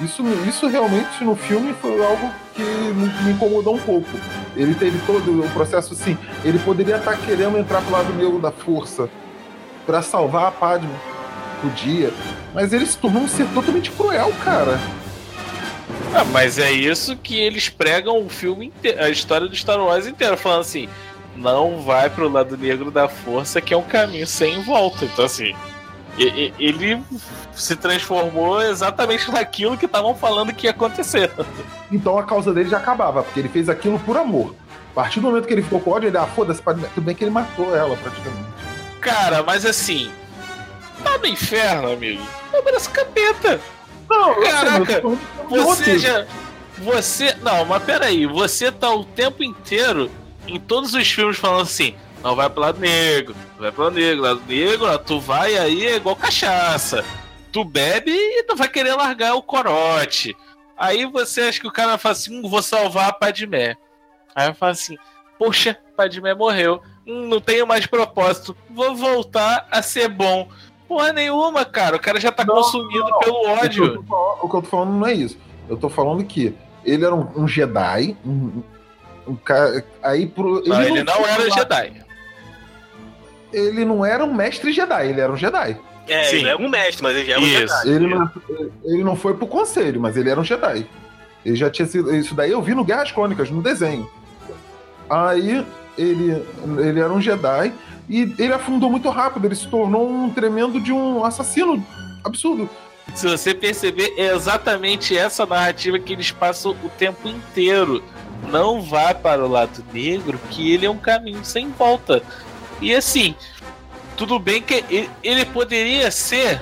Isso, 0.00 0.22
isso 0.48 0.66
realmente 0.66 1.22
no 1.22 1.36
filme 1.36 1.72
foi 1.74 2.04
algo 2.04 2.30
que 2.54 2.62
me, 2.62 3.30
incomodou 3.30 3.76
um 3.76 3.78
pouco. 3.78 4.08
Ele 4.56 4.74
teve 4.74 4.98
todo 5.06 5.44
o 5.44 5.48
processo 5.50 5.92
assim. 5.92 6.18
Ele 6.44 6.58
poderia 6.58 6.96
estar 6.96 7.16
querendo 7.18 7.56
entrar 7.58 7.80
pro 7.82 7.92
lado 7.92 8.12
negro 8.14 8.38
da 8.40 8.50
força 8.50 9.08
pra 9.86 10.02
salvar 10.02 10.46
a 10.46 10.50
Padme. 10.50 10.90
Podia. 11.60 12.10
Mas 12.52 12.72
ele 12.72 12.84
se 12.84 12.98
tornou 12.98 13.22
um 13.22 13.28
ser 13.28 13.46
totalmente 13.54 13.90
cruel, 13.92 14.32
cara. 14.44 14.78
Ah, 16.14 16.24
mas 16.24 16.58
é 16.58 16.70
isso 16.70 17.16
que 17.16 17.38
eles 17.38 17.68
pregam 17.68 18.24
o 18.24 18.28
filme 18.28 18.66
inteiro, 18.66 19.02
a 19.02 19.08
história 19.08 19.48
do 19.48 19.56
Star 19.56 19.78
Wars 19.80 20.06
inteira, 20.06 20.36
falando 20.36 20.60
assim: 20.60 20.88
não 21.36 21.80
vai 21.80 22.10
pro 22.10 22.28
lado 22.28 22.56
negro 22.56 22.90
da 22.90 23.08
força, 23.08 23.60
que 23.60 23.72
é 23.72 23.76
um 23.76 23.82
caminho 23.82 24.26
sem 24.26 24.62
volta. 24.62 25.06
Então, 25.06 25.24
assim, 25.24 25.54
ele 26.18 27.02
se 27.54 27.74
transformou 27.76 28.60
exatamente 28.62 29.30
naquilo 29.30 29.78
que 29.78 29.86
estavam 29.86 30.14
falando 30.14 30.52
que 30.52 30.66
ia 30.66 30.70
acontecer. 30.70 31.30
Então 31.90 32.18
a 32.18 32.24
causa 32.24 32.52
dele 32.52 32.68
já 32.68 32.78
acabava, 32.78 33.22
porque 33.22 33.40
ele 33.40 33.48
fez 33.48 33.68
aquilo 33.68 33.98
por 34.00 34.16
amor. 34.16 34.54
A 34.92 34.94
partir 34.94 35.20
do 35.20 35.28
momento 35.28 35.46
que 35.46 35.54
ele 35.54 35.62
ficou 35.62 35.80
com 35.80 35.90
ódio, 35.92 36.08
ele, 36.08 36.18
ah, 36.18 36.26
foda-se, 36.26 36.60
tudo 36.62 37.00
bem 37.00 37.14
que 37.14 37.24
ele 37.24 37.30
matou 37.30 37.74
ela 37.74 37.96
praticamente. 37.96 38.48
Cara, 39.00 39.42
mas 39.42 39.64
assim, 39.64 40.12
tá 41.02 41.16
no 41.16 41.26
inferno, 41.26 41.92
amigo. 41.92 42.22
Abraço 42.56 42.90
capeta. 42.90 43.58
Não, 44.08 44.34
sei, 44.34 44.50
Caraca, 44.50 45.00
falando 45.02 45.18
de 45.18 45.48
Você 45.48 45.62
roteiro. 45.62 45.98
já. 45.98 46.26
Você. 46.78 47.34
Não, 47.42 47.64
mas 47.64 47.82
peraí, 47.82 48.26
você 48.26 48.72
tá 48.72 48.90
o 48.94 49.04
tempo 49.04 49.42
inteiro 49.44 50.10
em 50.46 50.58
todos 50.58 50.94
os 50.94 51.10
filmes 51.10 51.36
falando 51.38 51.62
assim. 51.62 51.94
Não 52.22 52.36
vai 52.36 52.48
pro 52.48 52.60
lado 52.60 52.78
negro, 52.78 53.34
vai 53.58 53.72
pro 53.72 53.84
lado 53.84 53.94
negro, 53.96 54.22
lado 54.22 54.42
negro, 54.46 54.98
tu 55.00 55.18
vai 55.18 55.56
aí 55.56 55.86
é 55.86 55.96
igual 55.96 56.14
cachaça. 56.14 57.04
Tu 57.50 57.64
bebe 57.64 58.12
e 58.12 58.44
tu 58.44 58.54
vai 58.56 58.68
querer 58.68 58.94
largar 58.94 59.34
o 59.34 59.42
corote. 59.42 60.36
Aí 60.76 61.04
você 61.04 61.42
acha 61.42 61.60
que 61.60 61.66
o 61.66 61.72
cara 61.72 61.98
fala 61.98 62.12
assim: 62.12 62.38
hum, 62.38 62.48
vou 62.48 62.62
salvar 62.62 63.08
a 63.08 63.12
Padmé. 63.12 63.76
Aí 64.34 64.48
eu 64.48 64.54
falo 64.54 64.72
assim: 64.72 64.96
poxa, 65.38 65.78
Padmé 65.96 66.34
morreu. 66.34 66.80
Hum, 67.06 67.28
não 67.28 67.40
tenho 67.40 67.66
mais 67.66 67.86
propósito. 67.86 68.56
Vou 68.70 68.94
voltar 68.94 69.66
a 69.70 69.82
ser 69.82 70.08
bom. 70.08 70.48
Porra 70.92 71.12
nenhuma, 71.12 71.64
cara. 71.64 71.96
O 71.96 72.00
cara 72.00 72.20
já 72.20 72.30
tá 72.30 72.44
Não, 72.44 72.54
consumido 72.56 73.08
não. 73.08 73.18
pelo 73.20 73.36
O 73.36 73.40
que, 73.42 73.46
eu 73.46 73.52
ódio. 73.52 73.94
tô 73.96 74.02
falando, 74.02 74.38
o 74.42 74.48
que 74.48 74.56
eu 74.56 74.62
tô 74.62 74.68
falando 74.68 74.90
não 74.92 75.06
é 75.06 75.12
isso. 75.14 75.38
Eu 75.68 75.76
tô 75.76 75.88
falando 75.88 76.24
que 76.24 76.54
ele 76.84 77.04
era 77.04 77.14
um, 77.14 77.28
um 77.34 77.48
Jedi. 77.48 78.16
Um, 78.26 78.62
um 79.26 79.34
cara. 79.36 79.84
Aí 80.02 80.26
pro. 80.26 80.62
Não, 80.66 80.82
ele 80.82 81.02
não 81.02 81.14
foi 81.14 81.30
era 81.30 81.42
lá- 81.44 81.50
Jedi. 81.56 82.02
Ele 83.52 83.84
não 83.84 84.04
era 84.04 84.24
um 84.24 84.32
mestre 84.34 84.72
Jedi, 84.72 85.06
ele 85.08 85.20
era 85.20 85.32
um 85.32 85.36
Jedi. 85.36 85.76
É, 86.08 86.24
Sim. 86.24 86.36
ele 86.36 86.48
é 86.48 86.56
um 86.56 86.68
mestre, 86.68 87.02
mas 87.02 87.16
ele 87.16 87.26
já 87.26 87.34
é 87.34 87.38
um 87.38 87.42
Isso. 87.42 87.58
Jedi. 87.84 87.88
Ele 87.88 88.06
não, 88.14 88.30
ele 88.84 89.04
não 89.04 89.16
foi 89.16 89.34
pro 89.34 89.46
conselho, 89.46 90.00
mas 90.00 90.16
ele 90.16 90.28
era 90.30 90.40
um 90.40 90.44
Jedi. 90.44 90.86
Ele 91.44 91.56
já 91.56 91.70
tinha 91.70 91.86
sido. 91.86 92.14
Isso 92.14 92.34
daí 92.34 92.50
eu 92.50 92.60
vi 92.62 92.74
no 92.74 92.84
Guerras 92.84 93.12
Crônicas, 93.12 93.50
no 93.50 93.62
desenho. 93.62 94.08
Aí 95.08 95.64
ele, 95.98 96.42
ele 96.78 97.00
era 97.00 97.12
um 97.12 97.20
Jedi 97.20 97.72
e 98.08 98.22
ele 98.38 98.52
afundou 98.52 98.90
muito 98.90 99.08
rápido. 99.10 99.46
Ele 99.46 99.54
se 99.54 99.66
tornou 99.68 100.08
um 100.10 100.30
tremendo 100.30 100.80
de 100.80 100.92
um 100.92 101.24
assassino 101.24 101.84
absurdo. 102.24 102.68
Se 103.14 103.28
você 103.28 103.52
perceber, 103.54 104.14
é 104.16 104.34
exatamente 104.34 105.16
essa 105.16 105.44
narrativa 105.44 105.98
que 105.98 106.12
eles 106.12 106.30
passam 106.30 106.72
o 106.84 106.88
tempo 106.88 107.28
inteiro. 107.28 108.02
Não 108.50 108.80
vá 108.82 109.14
para 109.14 109.44
o 109.44 109.48
lado 109.48 109.84
negro, 109.92 110.38
que 110.50 110.72
ele 110.72 110.86
é 110.86 110.90
um 110.90 110.96
caminho 110.98 111.44
sem 111.44 111.68
volta. 111.70 112.22
E 112.80 112.94
assim, 112.94 113.34
tudo 114.16 114.38
bem 114.38 114.60
que 114.62 114.84
ele, 115.22 115.44
poderia 115.46 116.10
ser 116.10 116.60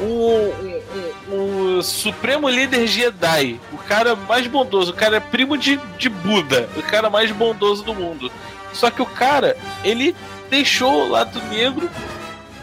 o, 0.00 0.04
o- 0.04 0.82
o- 1.30 1.78
o 1.78 1.82
supremo 1.82 2.48
líder 2.48 2.86
Jedi, 2.86 3.58
o 3.72 3.78
cara 3.78 4.14
mais 4.14 4.46
bondoso, 4.46 4.92
o 4.92 4.94
cara 4.94 5.16
é 5.16 5.20
primo 5.20 5.56
de, 5.56 5.76
de 5.98 6.08
Buda, 6.08 6.68
o 6.76 6.82
cara 6.82 7.08
mais 7.10 7.30
bondoso 7.32 7.82
do 7.82 7.94
mundo. 7.94 8.30
Só 8.72 8.90
que 8.90 9.00
o 9.02 9.06
cara, 9.06 9.56
ele 9.82 10.14
deixou 10.50 11.04
o 11.06 11.08
lado 11.08 11.40
negro 11.48 11.88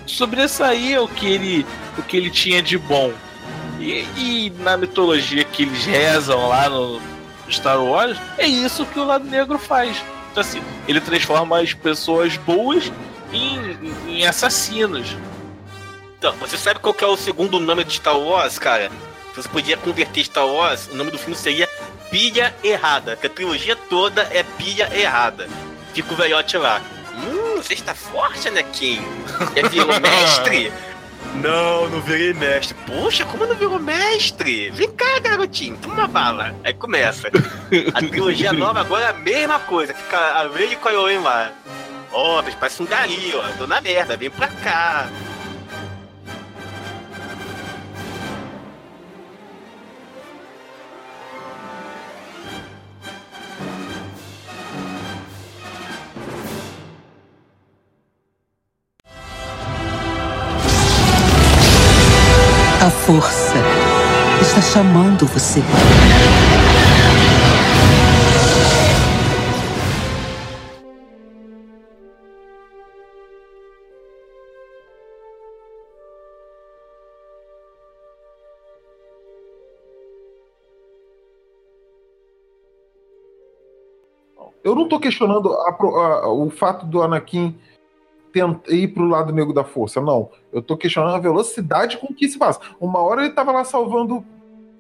sobressair 0.06 1.02
o 1.02 1.08
que 1.08 1.26
ele, 1.28 1.66
o 1.98 2.02
que 2.04 2.18
ele 2.18 2.30
tinha 2.30 2.62
de 2.62 2.78
bom. 2.78 3.12
E, 3.80 4.06
e 4.18 4.54
na 4.60 4.78
mitologia 4.78 5.44
que 5.44 5.64
eles 5.64 5.86
rezam 5.86 6.48
lá 6.48 6.70
no 6.70 7.02
Star 7.50 7.82
Wars, 7.84 8.18
é 8.38 8.46
isso 8.48 8.86
que 8.86 9.00
o 9.00 9.04
lado 9.06 9.26
negro 9.26 9.58
faz. 9.60 9.98
Então, 10.32 10.42
assim, 10.42 10.62
ele 10.88 11.00
transforma 11.02 11.60
as 11.60 11.74
pessoas 11.74 12.38
boas 12.38 12.92
em, 13.34 13.58
em- 14.08 14.26
assassinos. 14.26 15.16
Então, 16.18 16.34
você 16.40 16.58
sabe 16.58 16.80
qual 16.80 16.96
é 17.00 17.06
o 17.06 17.18
segundo 17.18 17.60
nome 17.60 17.84
de 17.84 17.94
Star 17.94 18.18
Wars, 18.18 18.58
cara? 18.58 18.90
Se 19.34 19.42
você 19.44 19.50
podia 19.50 19.78
converter 19.78 20.24
Star 20.24 20.48
Wars, 20.48 20.88
o 20.92 20.96
nome 20.96 21.12
do 21.12 21.18
filme 21.18 21.36
seria 21.36 21.68
Pilha 22.10 22.56
Errada, 22.64 23.14
a 23.22 23.30
trilogia 23.30 23.76
toda 23.76 24.22
é 24.32 24.44
Pilha 24.58 24.90
Errada. 24.94 25.48
Fica 25.94 26.14
o 26.14 26.16
velhote 26.18 26.58
lá. 26.58 26.82
Você 27.66 27.74
está 27.74 27.96
forte, 27.96 28.48
Anakin. 28.48 29.02
É 29.56 29.68
virou 29.68 30.00
mestre? 30.00 30.72
Não, 31.42 31.90
não 31.90 32.00
virei 32.00 32.34
mestre. 32.34 32.78
Poxa, 32.88 33.26
como 33.26 33.46
não 33.46 33.56
virou 33.56 33.78
mestre? 33.78 34.70
Vem 34.70 34.90
cá, 34.92 35.20
garotinho, 35.20 35.76
toma 35.82 35.96
uma 35.96 36.08
bala. 36.08 36.56
Aí 36.64 36.74
começa. 36.74 37.30
A 37.94 38.00
trilogia 38.00 38.54
nova 38.54 38.80
agora 38.80 39.06
é 39.06 39.10
a 39.10 39.14
mesma 39.14 39.60
coisa. 39.60 39.94
Fica 39.94 40.18
a 40.18 40.48
Rey 40.48 40.72
e 40.72 40.76
Ren 40.76 41.20
lá. 41.20 41.52
Ó, 42.14 42.40
oh, 42.40 42.44
parece 42.58 42.82
um 42.82 42.86
gari, 42.86 43.34
ó. 43.36 43.42
Tô 43.58 43.68
na 43.68 43.82
merda, 43.82 44.16
vem 44.16 44.30
pra 44.30 44.48
cá. 44.48 45.10
Chamando 65.16 65.26
você. 65.28 65.62
Eu 84.64 84.74
não 84.76 84.88
tô 84.88 85.00
questionando 85.00 85.54
a 85.54 85.70
a- 85.70 86.30
o 86.32 86.50
fato 86.50 86.86
do 86.86 87.02
Anakin 87.02 87.56
tent- 88.34 88.68
ir 88.68 88.88
pro 88.90 89.08
lado 89.08 89.32
negro 89.32 89.54
da 89.54 89.64
força, 89.64 90.02
não. 90.02 90.30
Eu 90.52 90.62
tô 90.62 90.76
questionando 90.76 91.16
a 91.16 91.20
velocidade 91.20 91.98
com 91.98 92.14
que 92.14 92.28
se 92.28 92.38
passa. 92.38 92.60
Uma 92.80 93.00
hora 93.00 93.24
ele 93.24 93.34
tava 93.34 93.52
lá 93.52 93.64
salvando 93.64 94.26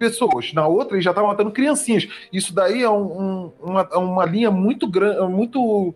pessoas, 0.10 0.54
na 0.54 0.68
outra 0.68 0.96
ele 0.96 1.04
já 1.04 1.14
tava 1.14 1.28
matando 1.28 1.52
criancinhas. 1.52 2.08
Isso 2.32 2.54
daí 2.54 2.82
é 2.84 2.90
um- 2.90 3.22
um- 3.22 3.52
uma, 3.62 3.88
é 3.92 3.98
uma 3.98 4.26
linha 4.26 4.50
muito 4.52 4.88
grande, 4.88 5.20
muito. 5.28 5.94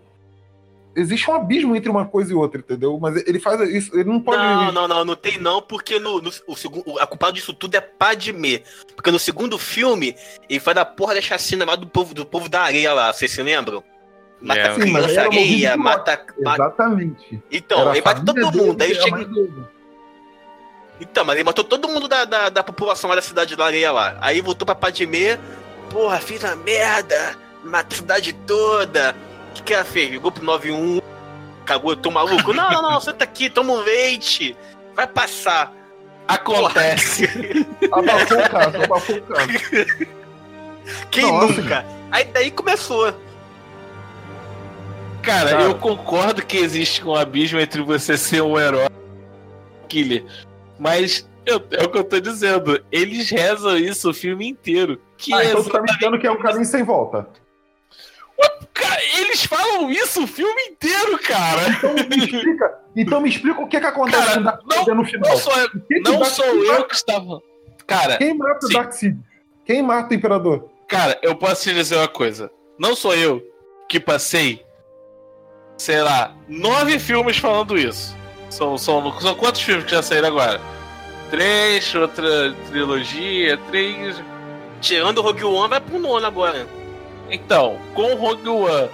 Existe 0.95 1.29
um 1.29 1.35
abismo 1.35 1.75
entre 1.75 1.89
uma 1.89 2.03
coisa 2.05 2.31
e 2.31 2.35
outra, 2.35 2.59
entendeu? 2.59 2.97
Mas 2.99 3.15
ele 3.27 3.39
faz 3.39 3.61
isso, 3.69 3.93
ele 3.93 4.05
não 4.09 4.19
pode. 4.19 4.41
Não, 4.41 4.71
não, 4.71 4.87
não, 4.87 5.05
não 5.05 5.15
tem 5.15 5.37
não, 5.39 5.61
porque 5.61 5.99
no, 5.99 6.19
no- 6.21 6.31
o 6.47 6.55
segundo, 6.55 6.99
a 6.99 7.05
culpada 7.07 7.33
disso 7.33 7.53
tudo 7.53 7.75
é 7.75 7.79
Padme. 7.81 8.63
Porque 8.95 9.11
no 9.11 9.19
segundo 9.19 9.57
filme, 9.57 10.15
ele 10.49 10.59
faz 10.59 10.75
da 10.75 10.83
porra 10.83 11.13
da 11.15 11.21
chacina 11.21 11.63
lá 11.63 11.75
do 11.75 11.87
povo, 11.87 12.13
do 12.13 12.25
povo 12.25 12.49
da 12.49 12.61
areia 12.61 12.91
lá, 12.93 13.13
vocês 13.13 13.31
se 13.31 13.41
lembram? 13.41 13.83
Mata 14.41 14.59
É. 14.59 14.73
Sim, 14.81 14.91
mas 14.91 15.03
criança 15.05 15.21
areia, 15.27 15.77
mata. 15.77 16.25
mata- 16.43 16.63
Exatamente. 16.63 17.43
Então, 17.51 17.79
Era 17.81 17.91
a 17.91 17.93
ele 17.95 18.05
mata 18.05 18.25
todo 18.25 18.57
mundo. 18.57 18.81
Aí 18.81 18.95
chega. 18.95 19.29
Então, 20.99 21.23
mas 21.23 21.35
ele 21.35 21.43
matou 21.43 21.63
todo 21.63 21.87
mundo 21.87 22.07
da, 22.07 22.25
da, 22.25 22.49
da 22.49 22.63
população 22.63 23.09
lá 23.09 23.15
da 23.15 23.21
cidade 23.21 23.55
da 23.55 23.65
areia 23.65 23.91
lá. 23.91 24.17
Aí 24.19 24.41
voltou 24.41 24.65
pra 24.65 24.75
Padme, 24.75 25.37
porra, 25.89 26.19
fiz 26.19 26.43
a 26.43 26.55
merda, 26.55 27.37
matou 27.63 27.95
a 27.95 27.97
cidade 27.97 28.33
toda. 28.33 29.15
O 29.49 29.53
que, 29.53 29.63
que 29.63 29.73
ela 29.73 29.85
fez? 29.85 30.11
Ligou 30.11 30.31
pro 30.31 30.43
91, 30.43 31.01
cagou, 31.65 31.91
eu 31.91 31.97
tô 31.97 32.11
maluco? 32.11 32.53
Não, 32.53 32.69
não, 32.69 32.81
não, 32.81 32.99
senta 32.99 33.23
aqui, 33.23 33.49
toma 33.49 33.73
um 33.73 33.81
leite, 33.81 34.55
vai 34.95 35.07
passar. 35.07 35.71
Acontece. 36.27 37.25
Abafou 37.91 38.37
o 38.37 38.49
caso, 38.49 38.83
abafou 38.83 39.15
o 39.15 39.21
caso. 39.21 39.49
Quem 41.09 41.31
Nossa, 41.31 41.53
nunca? 41.53 41.85
Aí 42.11 42.25
daí 42.25 42.51
começou. 42.51 43.13
Cara, 45.21 45.61
eu 45.61 45.75
concordo 45.75 46.45
que 46.45 46.57
existe 46.57 47.03
um 47.05 47.15
abismo 47.15 47.59
entre 47.59 47.81
você 47.81 48.17
ser 48.17 48.41
um 48.41 48.59
herói 48.59 48.85
e 48.85 49.83
um 49.83 49.87
killer. 49.87 50.25
Mas 50.79 51.29
eu- 51.45 51.61
é 51.71 51.83
o 51.83 51.89
que 51.89 51.97
eu 51.97 52.03
tô 52.03 52.19
dizendo. 52.19 52.83
Eles 52.91 53.29
rezam 53.29 53.77
isso 53.77 54.09
o 54.09 54.13
filme 54.13 54.47
inteiro. 54.47 55.01
Que 55.17 55.33
Ah, 55.33 55.43
é 55.43 55.49
então 55.51 55.63
tu 55.63 55.69
tá 55.69 55.81
me 55.81 55.87
dizendo 55.91 56.17
que 56.17 56.25
é 56.25 56.31
um 56.31 56.39
caminho 56.41 56.65
sem 56.65 56.83
volta. 56.83 57.27
Cara, 58.73 59.01
eles 59.17 59.43
falam 59.43 59.91
isso 59.91 60.23
o 60.23 60.27
filme 60.27 60.61
inteiro, 60.69 61.19
cara. 61.19 61.67
Então 61.69 61.93
me 61.93 62.25
explica, 62.25 62.79
então 62.95 63.19
me 63.21 63.29
explica 63.29 63.61
o 63.61 63.67
que 63.67 63.77
que 63.79 63.85
acontece 63.85 64.25
Cara, 64.41 64.59
o 64.63 64.85
não- 64.85 64.95
no 64.95 65.05
final. 65.05 65.29
Não 65.29 65.37
sou, 65.37 65.53
O 65.53 65.69
que 65.81 65.99
que 66.01 66.09
o 66.09 66.13
não 66.13 66.19
Dark 66.19 66.31
sou 66.31 66.45
eu 66.45 66.85
que 66.87 66.95
estava. 66.95 67.41
Cara, 67.85 68.17
Quem 68.17 68.33
mata 68.37 68.65
o 68.65 68.67
Sim. 68.67 68.73
Dark 68.73 68.93
Sidious? 68.93 69.25
Quem 69.65 69.81
mata 69.83 70.13
o 70.13 70.17
Imperador? 70.17 70.69
Cara, 70.87 71.19
eu 71.21 71.35
posso 71.35 71.63
te 71.63 71.73
dizer 71.73 71.97
uma 71.97 72.07
coisa. 72.07 72.49
Não 72.79 72.95
sou 72.95 73.13
eu 73.13 73.43
que 73.89 73.99
passei, 73.99 74.65
sei 75.77 76.01
lá, 76.01 76.33
nove 76.47 76.97
filmes 76.99 77.37
falando 77.37 77.77
isso. 77.77 78.15
São, 78.49 78.77
são, 78.77 79.19
são 79.19 79.35
quantos 79.35 79.61
filmes 79.61 79.85
que 79.85 79.91
já 79.91 80.01
saíram 80.01 80.27
agora? 80.29 80.59
Três, 81.29 81.93
outra 81.95 82.53
trilogia, 82.69 83.57
três. 83.69 84.21
Tirando 84.81 85.19
o 85.19 85.21
Rogue 85.21 85.43
One, 85.43 85.69
vai 85.69 85.79
pro 85.81 85.99
nono 85.99 86.25
agora. 86.25 86.65
Então, 87.29 87.77
com 87.93 88.15
Rogue 88.15 88.47
One, 88.49 88.89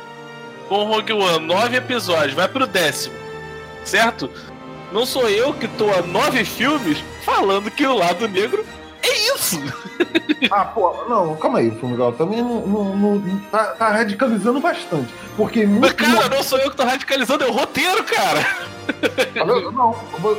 com 0.68 0.84
Rogue 0.84 1.14
One, 1.14 1.46
nove 1.46 1.78
episódios, 1.78 2.34
vai 2.34 2.48
pro 2.50 2.68
décimo, 2.68 3.16
certo? 3.86 4.30
Não 4.92 5.06
sou 5.06 5.30
eu 5.30 5.54
que 5.54 5.68
tô 5.70 5.90
há 5.94 6.02
nove 6.02 6.44
filmes 6.44 6.98
falando 7.24 7.72
que 7.72 7.86
o 7.86 7.96
lado 7.96 8.28
negro 8.28 8.66
é 9.02 9.14
isso. 9.36 9.60
Ah, 10.52 10.66
pô, 10.66 11.06
não, 11.10 11.36
calma 11.38 11.58
aí, 11.60 11.72
Fumigal. 11.72 12.12
Também 12.12 12.40
não, 12.42 12.62
não- 12.68 12.96
não- 12.96 13.40
tá, 13.52 13.64
tá 13.68 13.90
radicalizando 13.90 14.60
bastante. 14.60 15.12
Porque 15.36 15.66
Mas, 15.66 15.94
cara, 15.94 16.30
não 16.30 16.44
sou 16.44 16.60
eu 16.60 16.70
que 16.70 16.78
tô 16.78 16.84
radicalizando, 16.84 17.44
é 17.46 17.48
o 17.48 17.52
roteiro, 17.52 18.04
cara. 18.04 18.46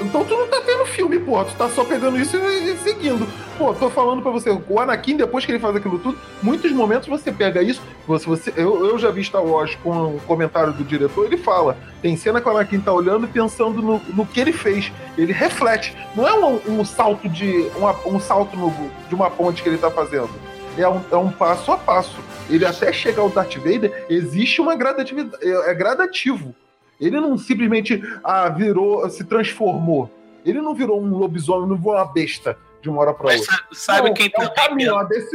Então 0.03 0.25
tu 0.25 0.35
não 0.37 0.47
tá 0.49 0.61
tendo 0.65 0.85
filme, 0.87 1.19
porra. 1.19 1.45
Tu 1.45 1.55
tá 1.55 1.69
só 1.69 1.85
pegando 1.85 2.19
isso 2.19 2.37
e, 2.37 2.73
e 2.73 2.79
seguindo. 2.79 3.27
Pô, 3.59 3.73
tô 3.73 3.89
falando 3.89 4.21
pra 4.23 4.31
você, 4.31 4.51
o 4.51 4.81
Anakin, 4.81 5.17
depois 5.17 5.45
que 5.47 5.53
ele 5.53 5.59
faz 5.59 5.75
aquilo 5.77 5.99
tudo, 5.99 6.19
muitos 6.43 6.71
momentos 6.73 7.09
você 7.09 7.33
pega 7.33 7.63
isso. 7.63 7.81
Você, 8.07 8.27
você, 8.27 8.53
eu, 8.57 8.87
eu 8.87 8.99
já 8.99 9.11
vi 9.11 9.25
Star 9.25 9.43
Wars 9.45 9.77
com 9.83 9.91
um 9.91 10.19
comentário 10.21 10.73
do 10.73 10.85
diretor, 10.85 11.25
ele 11.25 11.37
fala. 11.39 11.77
Tem 12.03 12.17
cena 12.17 12.41
que 12.41 12.49
o 12.49 12.51
Anakin 12.51 12.81
tá 12.81 12.93
olhando 12.93 13.25
e 13.25 13.29
pensando 13.29 13.81
no, 13.83 14.01
no 14.15 14.27
que 14.27 14.41
ele 14.41 14.53
fez. 14.53 14.93
Ele 15.17 15.33
reflete. 15.33 15.97
Não 16.15 16.27
é 16.27 16.35
um, 16.35 16.81
um 16.81 16.85
salto 16.85 17.29
de. 17.29 17.69
uma- 17.77 17.97
um 18.07 18.21
salto 18.21 18.57
no- 18.57 18.91
de 19.09 19.15
uma 19.15 19.31
ponte 19.31 19.63
que 19.63 19.69
ele 19.69 19.79
tá 19.79 19.91
fazendo. 19.91 20.31
É 20.79 20.87
um, 20.89 21.01
é 21.11 21.17
um 21.17 21.31
passo 21.31 21.73
a 21.73 21.77
passo. 21.79 22.17
Ele 22.51 22.65
até 22.67 22.93
chegar 22.93 23.23
ao 23.23 23.31
Darth 23.31 23.57
Vader, 23.57 24.05
existe 24.11 24.61
uma 24.61 24.77
gradatividade. 24.77 25.43
É, 25.43 25.71
é 25.71 25.75
gradativo. 25.75 26.55
Ele 27.01 27.21
não 27.21 27.37
simplesmente 27.37 28.03
ah, 28.25 28.49
virou, 28.49 29.09
se 29.11 29.25
transformou. 29.25 30.11
Ele 30.45 30.61
não 30.61 30.75
virou 30.75 31.01
um 31.03 31.17
lobisomem, 31.19 31.69
não 31.69 31.77
virou 31.77 31.95
uma 31.95 32.05
besta 32.05 32.57
de 32.81 32.89
uma 32.89 33.01
hora 33.01 33.13
pra 33.15 33.27
Mas 33.27 33.41
outra. 33.41 33.57
sa- 33.57 33.65
sabe 33.73 34.09
Não, 34.09 34.15
quem 34.15 34.27
é 34.27 34.29
um 34.29 34.31
também 34.49 34.55
caminho. 34.55 34.95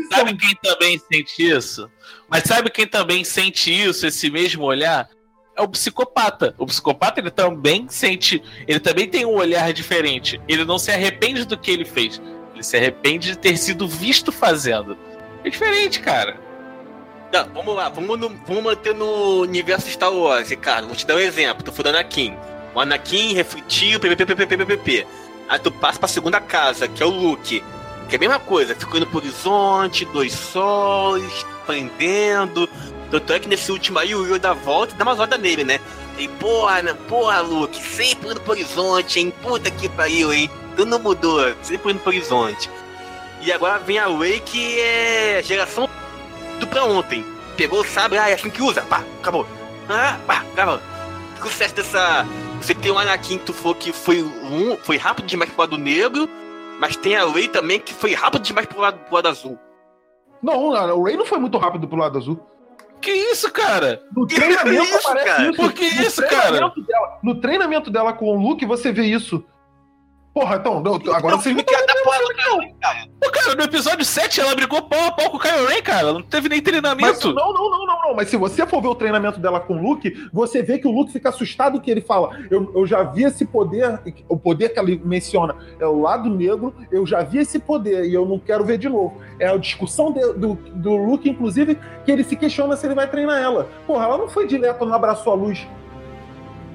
Sabe 0.09 0.37
quem 0.37 0.55
também 0.63 0.97
sente 1.11 1.43
isso? 1.49 1.89
Mas 2.29 2.43
sabe 2.43 2.69
quem 2.69 2.87
também 2.87 3.23
sente 3.23 3.71
isso, 3.71 4.07
esse 4.07 4.29
mesmo 4.29 4.63
olhar? 4.63 5.09
É 5.55 5.61
o 5.61 5.67
psicopata. 5.67 6.55
O 6.57 6.65
psicopata 6.65 7.19
ele 7.19 7.29
também 7.29 7.85
sente, 7.89 8.41
ele 8.67 8.79
também 8.79 9.07
tem 9.07 9.25
um 9.25 9.33
olhar 9.35 9.73
diferente. 9.73 10.39
Ele 10.47 10.63
não 10.63 10.79
se 10.79 10.89
arrepende 10.91 11.43
do 11.45 11.57
que 11.57 11.69
ele 11.69 11.83
fez. 11.83 12.21
Ele 12.53 12.63
se 12.63 12.77
arrepende 12.77 13.31
de 13.31 13.37
ter 13.37 13.57
sido 13.57 13.85
visto 13.87 14.31
fazendo. 14.31 14.97
É 15.43 15.49
diferente, 15.49 15.99
cara. 15.99 16.39
Tá, 17.31 17.43
vamos 17.53 17.75
lá, 17.75 17.87
vamos, 17.89 18.19
no- 18.19 18.29
vamos 18.45 18.63
manter 18.63 18.93
no 18.93 19.41
universo 19.41 19.89
Star 19.89 20.11
Wars, 20.11 20.49
Ricardo. 20.49 20.87
Vou 20.87 20.95
te 20.95 21.05
dar 21.05 21.15
um 21.15 21.19
exemplo. 21.19 21.63
Tu 21.63 21.71
foi 21.71 21.83
do 21.83 21.89
Anakin. 21.89 22.35
O 22.75 22.79
Anakin 22.79 23.33
refletiu, 23.33 23.99
ppp. 23.99 25.07
Aí 25.47 25.59
tu 25.59 25.71
passa 25.71 25.99
pra 25.99 26.07
segunda 26.07 26.39
casa, 26.41 26.87
que 26.87 27.01
é 27.01 27.05
o 27.05 27.09
Luke. 27.09 27.63
Que 28.09 28.15
é 28.15 28.17
a 28.17 28.19
mesma 28.19 28.39
coisa, 28.39 28.75
ficou 28.75 28.97
indo 28.97 29.07
pro 29.07 29.19
horizonte, 29.19 30.03
dois 30.05 30.33
sóis, 30.33 31.45
prendendo. 31.65 32.67
Tanto 33.09 33.31
é 33.33 33.39
que 33.39 33.47
nesse 33.47 33.71
último 33.71 33.99
aí 33.99 34.13
o 34.13 34.25
Yoda 34.35 34.53
volta 34.53 34.93
e 34.93 34.97
dá 34.97 35.03
uma 35.05 35.15
zoada 35.15 35.37
nele, 35.37 35.63
né? 35.63 35.79
E 36.17 36.27
porra, 36.27 36.81
né? 36.81 36.93
porra, 37.07 37.39
Luke, 37.39 37.81
sempre 37.81 38.29
indo 38.31 38.41
pro 38.41 38.51
horizonte, 38.51 39.19
hein? 39.19 39.33
Puta 39.41 39.71
que 39.71 39.87
pariu, 39.87 40.33
hein? 40.33 40.49
Tu 40.75 40.85
não 40.85 40.99
mudou, 40.99 41.53
sempre 41.63 41.91
indo 41.91 41.99
pro 42.01 42.09
horizonte. 42.11 42.69
E 43.41 43.51
agora 43.51 43.79
vem 43.79 43.97
a 43.97 44.07
Rey 44.07 44.39
que 44.41 44.79
é 44.79 45.41
geração 45.43 45.89
do 46.61 46.67
pra 46.67 46.85
ontem. 46.85 47.25
Pegou 47.57 47.81
o 47.81 47.85
sabre, 47.85 48.17
ah, 48.17 48.29
é 48.29 48.33
assim 48.33 48.49
que 48.49 48.61
usa, 48.61 48.81
pá, 48.83 49.03
acabou. 49.19 49.45
Ah, 49.89 50.17
pá, 50.25 50.43
acabou. 50.53 50.79
O 51.39 51.43
sucesso 51.47 51.75
dessa. 51.75 52.25
Você 52.61 52.73
tem 52.75 52.91
um 52.91 52.97
Anakin 52.97 53.37
que 53.39 53.45
tu 53.45 53.53
falou 53.53 53.75
que 53.75 53.91
foi, 53.91 54.21
um, 54.23 54.77
foi 54.77 54.95
rápido 54.97 55.25
demais 55.25 55.49
pro 55.51 55.61
lado 55.61 55.77
negro, 55.77 56.29
mas 56.79 56.95
tem 56.95 57.15
a 57.15 57.25
Rey 57.25 57.47
também 57.47 57.79
que 57.79 57.93
foi 57.93 58.13
rápido 58.13 58.43
demais 58.43 58.67
pro 58.67 58.79
lado, 58.79 58.99
pro 58.99 59.15
lado 59.15 59.27
azul. 59.27 59.59
Não, 60.41 60.69
o 60.69 61.03
Rey 61.03 61.17
não 61.17 61.25
foi 61.25 61.39
muito 61.39 61.57
rápido 61.57 61.87
pro 61.87 61.97
lado 61.97 62.17
azul. 62.17 62.39
Que 63.01 63.11
isso, 63.11 63.51
cara? 63.51 64.03
No 64.15 64.27
Que 64.27 64.35
treinamento 64.35 64.83
isso, 64.83 65.07
aparece 65.07 65.25
cara? 65.27 65.49
isso. 65.49 65.55
Por 65.57 65.73
que 65.73 65.95
No 65.95 66.01
isso, 66.03 66.21
treinamento 66.21 66.81
Dela, 66.83 67.19
no 67.23 67.41
treinamento 67.41 67.89
dela 67.91 68.13
com 68.13 68.25
o 68.25 68.39
Luke, 68.39 68.63
você 68.65 68.91
vê 68.91 69.03
isso. 69.05 69.43
Porra, 70.33 70.55
então, 70.55 70.79
não, 70.79 70.95
agora 70.95 71.17
Então, 71.17 71.41
vocês 71.41 71.53
não 71.55 71.61
que 71.63 71.75
é 71.75 71.85
da 71.85 71.93
porra 72.03 72.17
cara. 72.79 73.05
Pô, 73.19 73.29
cara, 73.31 73.55
no 73.55 73.63
episódio 73.63 74.05
7 74.05 74.39
ela 74.39 74.55
brigou 74.55 74.81
pau 74.83 75.07
a 75.07 75.11
pau 75.11 75.29
com 75.29 75.35
o 75.37 75.39
Kylo 75.39 75.67
Ren, 75.67 75.81
cara. 75.81 76.13
Não 76.13 76.21
teve 76.21 76.47
nem 76.47 76.59
Mas, 76.59 76.63
treinamento. 76.69 77.33
não, 77.33 77.53
não, 77.53 77.69
não, 77.69 77.85
não, 77.85 78.01
não. 78.03 78.15
Mas 78.15 78.29
se 78.29 78.37
você 78.37 78.65
for 78.65 78.81
ver 78.81 78.87
o 78.87 78.95
treinamento 78.95 79.41
dela 79.41 79.59
com 79.59 79.75
o 79.75 79.81
Luke, 79.81 80.29
você 80.31 80.63
vê 80.63 80.79
que 80.79 80.87
o 80.87 80.91
Luke 80.91 81.11
fica 81.11 81.27
assustado 81.29 81.81
que 81.81 81.91
ele 81.91 81.99
fala. 81.99 82.29
Eu, 82.49 82.71
eu 82.73 82.87
já 82.87 83.03
vi 83.03 83.23
esse 83.25 83.45
poder, 83.45 83.99
o 84.29 84.37
poder 84.37 84.69
que 84.69 84.79
ele 84.79 85.01
menciona 85.03 85.53
é 85.79 85.85
o 85.85 85.99
lado 86.01 86.29
negro, 86.29 86.73
eu 86.89 87.05
já 87.05 87.21
vi 87.23 87.39
esse 87.39 87.59
poder 87.59 88.05
e 88.05 88.13
eu 88.13 88.25
não 88.25 88.39
quero 88.39 88.63
ver 88.63 88.77
de 88.77 88.87
novo. 88.87 89.21
É 89.37 89.47
a 89.49 89.57
discussão 89.57 90.13
de- 90.13 90.33
do, 90.33 90.55
do 90.55 90.95
Luke, 90.95 91.29
inclusive, 91.29 91.77
que 92.05 92.11
ele 92.11 92.23
se 92.23 92.37
questiona 92.37 92.77
se 92.77 92.87
ele 92.87 92.95
vai 92.95 93.07
treinar 93.09 93.37
ela. 93.37 93.67
Porra, 93.85 94.05
ela 94.05 94.17
não 94.17 94.29
foi 94.29 94.47
direto, 94.47 94.85
não 94.85 94.93
abraçou 94.95 95.33
a 95.33 95.35
luz. 95.35 95.67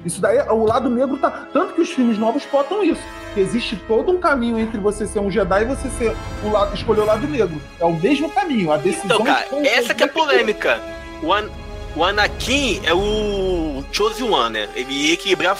Isso 0.05 0.21
daí, 0.21 0.39
o 0.49 0.63
lado 0.65 0.89
negro 0.89 1.17
tá. 1.17 1.47
Tanto 1.51 1.73
que 1.73 1.81
os 1.81 1.89
filmes 1.89 2.17
novos 2.17 2.45
botam 2.45 2.83
isso. 2.83 3.01
Que 3.33 3.41
existe 3.41 3.75
todo 3.87 4.11
um 4.11 4.19
caminho 4.19 4.57
entre 4.57 4.79
você 4.79 5.05
ser 5.05 5.19
um 5.19 5.29
Jedi 5.29 5.63
e 5.63 5.65
você 5.65 5.89
ser 5.89 6.15
o 6.43 6.49
lado, 6.49 6.73
escolher 6.73 7.01
o 7.01 7.05
lado 7.05 7.27
negro. 7.27 7.61
É 7.79 7.85
o 7.85 7.93
mesmo 7.93 8.29
caminho. 8.29 8.71
A 8.71 8.77
decisão 8.77 9.17
Então, 9.21 9.25
cara, 9.25 9.45
foi- 9.47 9.67
essa 9.67 9.93
que 9.93 10.03
é 10.03 10.05
a 10.05 10.09
polêmica. 10.09 10.81
O, 11.21 11.33
An 11.33 11.49
o 11.95 12.03
Anakin 12.03 12.81
é 12.85 12.93
o 12.93 13.83
Chosen 13.91 14.29
One, 14.29 14.53
né? 14.53 14.69
Ele 14.75 14.93
ia 14.93 15.13
equilibrar. 15.13 15.57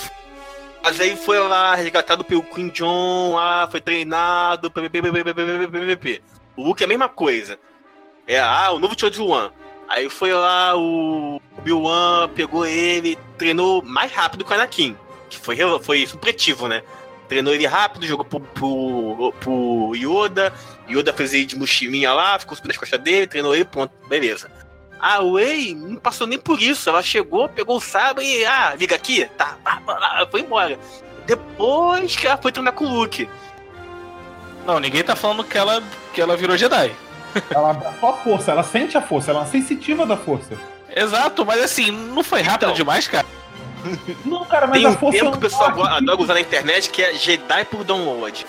Mas 0.84 1.00
aí 1.02 1.18
foi 1.18 1.38
lá 1.40 1.76
resgatado 1.76 2.24
pelo 2.24 2.44
Queen 2.44 2.70
John, 2.70 3.36
ah, 3.38 3.68
foi 3.70 3.82
treinado. 3.82 4.72
O 6.56 6.64
Luke 6.64 6.82
é 6.82 6.86
a 6.86 6.88
mesma 6.88 7.10
coisa. 7.10 7.60
É, 8.26 8.40
ah, 8.40 8.72
o 8.72 8.80
novo 8.80 8.96
Chosen 8.98 9.28
One. 9.28 9.50
Aí 9.88 10.10
foi 10.10 10.34
lá, 10.34 10.76
o 10.76 11.42
Obi-Wan 11.58 12.30
pegou 12.36 12.66
ele, 12.66 13.18
treinou 13.38 13.82
mais 13.82 14.12
rápido 14.12 14.44
que 14.44 14.52
o 14.52 14.54
Anakin. 14.54 14.96
Que 15.30 15.38
foi, 15.38 15.58
foi 15.82 16.06
supletivo, 16.06 16.68
né? 16.68 16.84
Treinou 17.28 17.54
ele 17.54 17.66
rápido, 17.66 18.06
jogou 18.06 18.26
pro, 18.26 18.40
pro, 18.40 19.34
pro 19.40 19.92
Yoda. 19.96 20.54
Yoda 20.90 21.14
fez 21.14 21.34
ele 21.34 21.46
de 21.46 21.58
mochilinha 21.58 22.14
lá, 22.14 22.40
ficou 22.40 22.56
subindo 22.56 22.72
as 22.72 22.78
costas 22.78 23.00
dele, 23.00 23.28
treinou 23.28 23.56
ele, 23.56 23.66
pronto, 23.66 23.92
beleza. 24.08 24.50
A 25.00 25.22
Wei 25.22 25.76
não 25.76 25.98
passou 25.98 26.26
nem 26.26 26.40
por 26.40 26.62
isso. 26.62 26.90
Ela 26.90 27.04
chegou, 27.04 27.48
pegou 27.50 27.78
o 27.78 27.82
sabre 27.82 28.26
e, 28.26 28.46
ah, 28.46 28.76
liga 28.76 28.96
aqui, 28.96 29.26
tá, 29.38 29.58
foi 30.32 30.42
embora. 30.42 30.78
Depois 31.26 32.16
que 32.16 32.28
ela 32.28 32.38
foi 32.38 32.52
treinar 32.52 32.74
com 32.74 32.86
o 32.86 33.00
Luke. 33.00 33.30
Não, 34.66 34.80
ninguém 34.80 35.04
tá 35.04 35.16
falando 35.16 35.44
que 35.44 35.58
ela, 35.58 35.82
que 36.14 36.22
ela 36.22 36.36
virou 36.36 36.58
Jedi. 36.58 36.94
Ela 37.50 37.72
abraçou 37.72 38.10
a 38.10 38.14
força, 38.14 38.52
ela 38.52 38.64
sente 38.64 38.98
a 38.98 39.02
força, 39.02 39.32
ela 39.32 39.40
é 39.40 39.44
uma 39.44 39.50
sensitiva 39.50 40.06
da 40.06 40.18
força. 40.18 40.54
Exato, 40.96 41.46
mas 41.46 41.62
assim, 41.64 41.92
não 41.92 42.24
foi 42.24 42.42
rápido 42.42 42.66
Então. 42.68 42.76
demais, 42.76 43.08
cara. 43.08 43.26
Não, 44.26 44.44
cara, 44.46 44.66
mas 44.68 44.78
Tem 44.80 44.88
a 44.88 44.90
um 44.90 44.98
força. 44.98 45.12
termo 45.18 45.30
é 45.30 45.32
que 45.34 45.38
o 45.38 45.42
pessoal 45.42 45.84
adora 45.86 46.22
usar 46.22 46.34
na 46.34 46.42
internet 46.42 46.90
que 46.90 47.02
é 47.02 47.14
Jedi 47.14 47.64
por 47.66 47.84
download. 47.84 48.46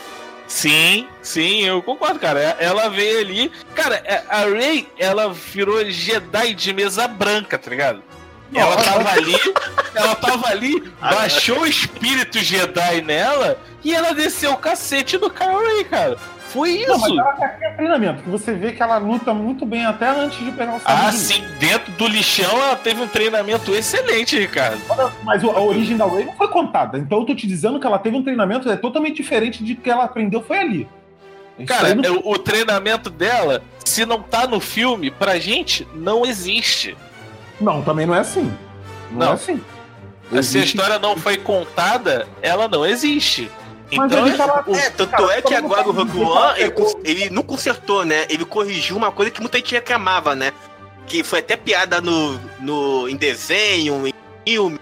Sim, 0.47 1.07
sim, 1.23 1.63
eu 1.65 1.83
concordo, 1.83 2.19
cara. 2.19 2.41
Ela 2.59 2.89
veio 2.89 3.21
ali. 3.21 3.53
Cara, 3.75 3.97
é- 4.05 4.25
a 4.29 4.45
Rey, 4.47 4.89
ela 4.99 5.31
virou 5.33 5.85
Jedi 5.91 6.55
de 6.55 6.73
mesa 6.73 7.07
branca, 7.07 7.59
tá 7.59 7.69
ligado? 7.71 8.03
Ela 8.55 8.77
tava 8.77 9.11
ali, 9.11 9.37
ela 9.95 10.15
tava 10.15 10.49
ali, 10.49 10.81
baixou 10.99 11.61
o 11.61 11.67
espírito 11.67 12.39
Jedi 12.39 13.03
nela 13.03 13.61
e 13.85 13.95
ela 13.95 14.15
desceu 14.15 14.53
o 14.53 14.57
cacete 14.57 15.19
do 15.19 15.29
Kylo 15.29 15.61
Ren, 15.63 15.85
cara. 15.85 16.17
Foi 16.59 16.85
Não, 16.87 16.99
mas 16.99 17.11
isso. 17.11 17.21
ela 17.21 17.33
quer 17.35 17.77
treinamento, 17.77 18.23
que 18.23 18.29
você 18.29 18.53
vê 18.53 18.73
que 18.73 18.83
ela 18.83 18.99
luta 18.99 19.33
muito 19.33 19.65
bem 19.65 19.87
até 19.87 20.09
antes 20.09 20.45
de 20.45 20.51
pegar 20.53 20.75
o 20.77 20.81
sabre. 20.81 21.07
Ah, 21.07 21.13
sim, 21.13 21.43
dentro 21.61 21.93
do 21.93 22.07
lixão 22.09 22.51
ela 22.51 22.75
teve 22.77 23.01
um 23.03 23.07
treinamento 23.09 23.73
excelente, 23.75 24.39
Ricardo. 24.39 24.79
Mas 25.23 25.45
a 25.45 25.61
origem 25.61 25.97
da 25.97 26.07
Rey 26.07 26.25
não 26.25 26.33
foi 26.35 26.49
contada. 26.49 26.99
Então 26.99 27.19
eu 27.21 27.25
tô 27.25 27.35
te 27.35 27.47
dizendo 27.47 27.79
que 27.79 27.87
ela 27.87 27.99
teve 27.99 28.17
um 28.17 28.23
treinamento 28.23 28.69
é 28.71 28.77
totalmente 28.77 29.17
diferente 29.17 29.63
de 29.63 29.75
que 29.75 29.89
ela 29.89 30.05
aprendeu 30.05 30.43
foi 30.43 30.59
ali. 30.59 30.89
Isso 31.59 31.67
Cara, 31.69 31.95
não- 31.95 32.05
é 32.05 32.11
o, 32.11 32.39
treinamento 32.39 33.11
dela, 33.11 33.63
se 33.85 34.05
não 34.07 34.23
tá 34.23 34.47
no 34.47 34.61
filme, 34.61 35.11
pra 35.11 35.39
gente, 35.39 35.87
não 35.95 36.25
existe. 36.25 36.97
Não, 37.61 37.83
também 37.83 38.07
não 38.07 38.15
é 38.15 38.21
assim. 38.21 38.53
Não, 39.11 39.19
Não. 39.19 39.29
é 39.31 39.33
assim. 39.35 39.57
Se 40.31 40.37
a 40.37 40.39
Existe- 40.39 40.77
história 40.77 40.99
não 40.99 41.17
foi 41.17 41.37
contada, 41.37 42.27
ela 42.43 42.69
não 42.69 42.85
existe. 42.85 43.51
Então, 43.91 44.27
É, 44.75 44.91
tanto 44.91 45.11
Cara, 45.11 45.39
é 45.39 45.43
que 45.43 45.55
agora 45.55 45.89
o 45.89 45.93
Rogue 45.93 46.21
One, 46.21 46.61
ele, 46.61 46.73
ele 47.05 47.31
não 47.31 47.43
consertou, 47.43 48.05
né? 48.05 48.27
Ele 48.29 48.45
corrigiu 48.45 48.97
uma 48.97 49.11
coisa 49.11 49.31
que 49.31 49.41
muita 49.41 49.59
gente 49.59 49.75
reclamava, 49.75 50.35
né? 50.35 50.53
Que 51.07 51.23
foi 51.23 51.39
até 51.39 51.57
piada 51.57 52.01
no, 52.01 52.39
no, 52.61 53.09
em 53.09 53.17
desenho, 53.17 54.07
em 54.07 54.13
filme, 54.45 54.79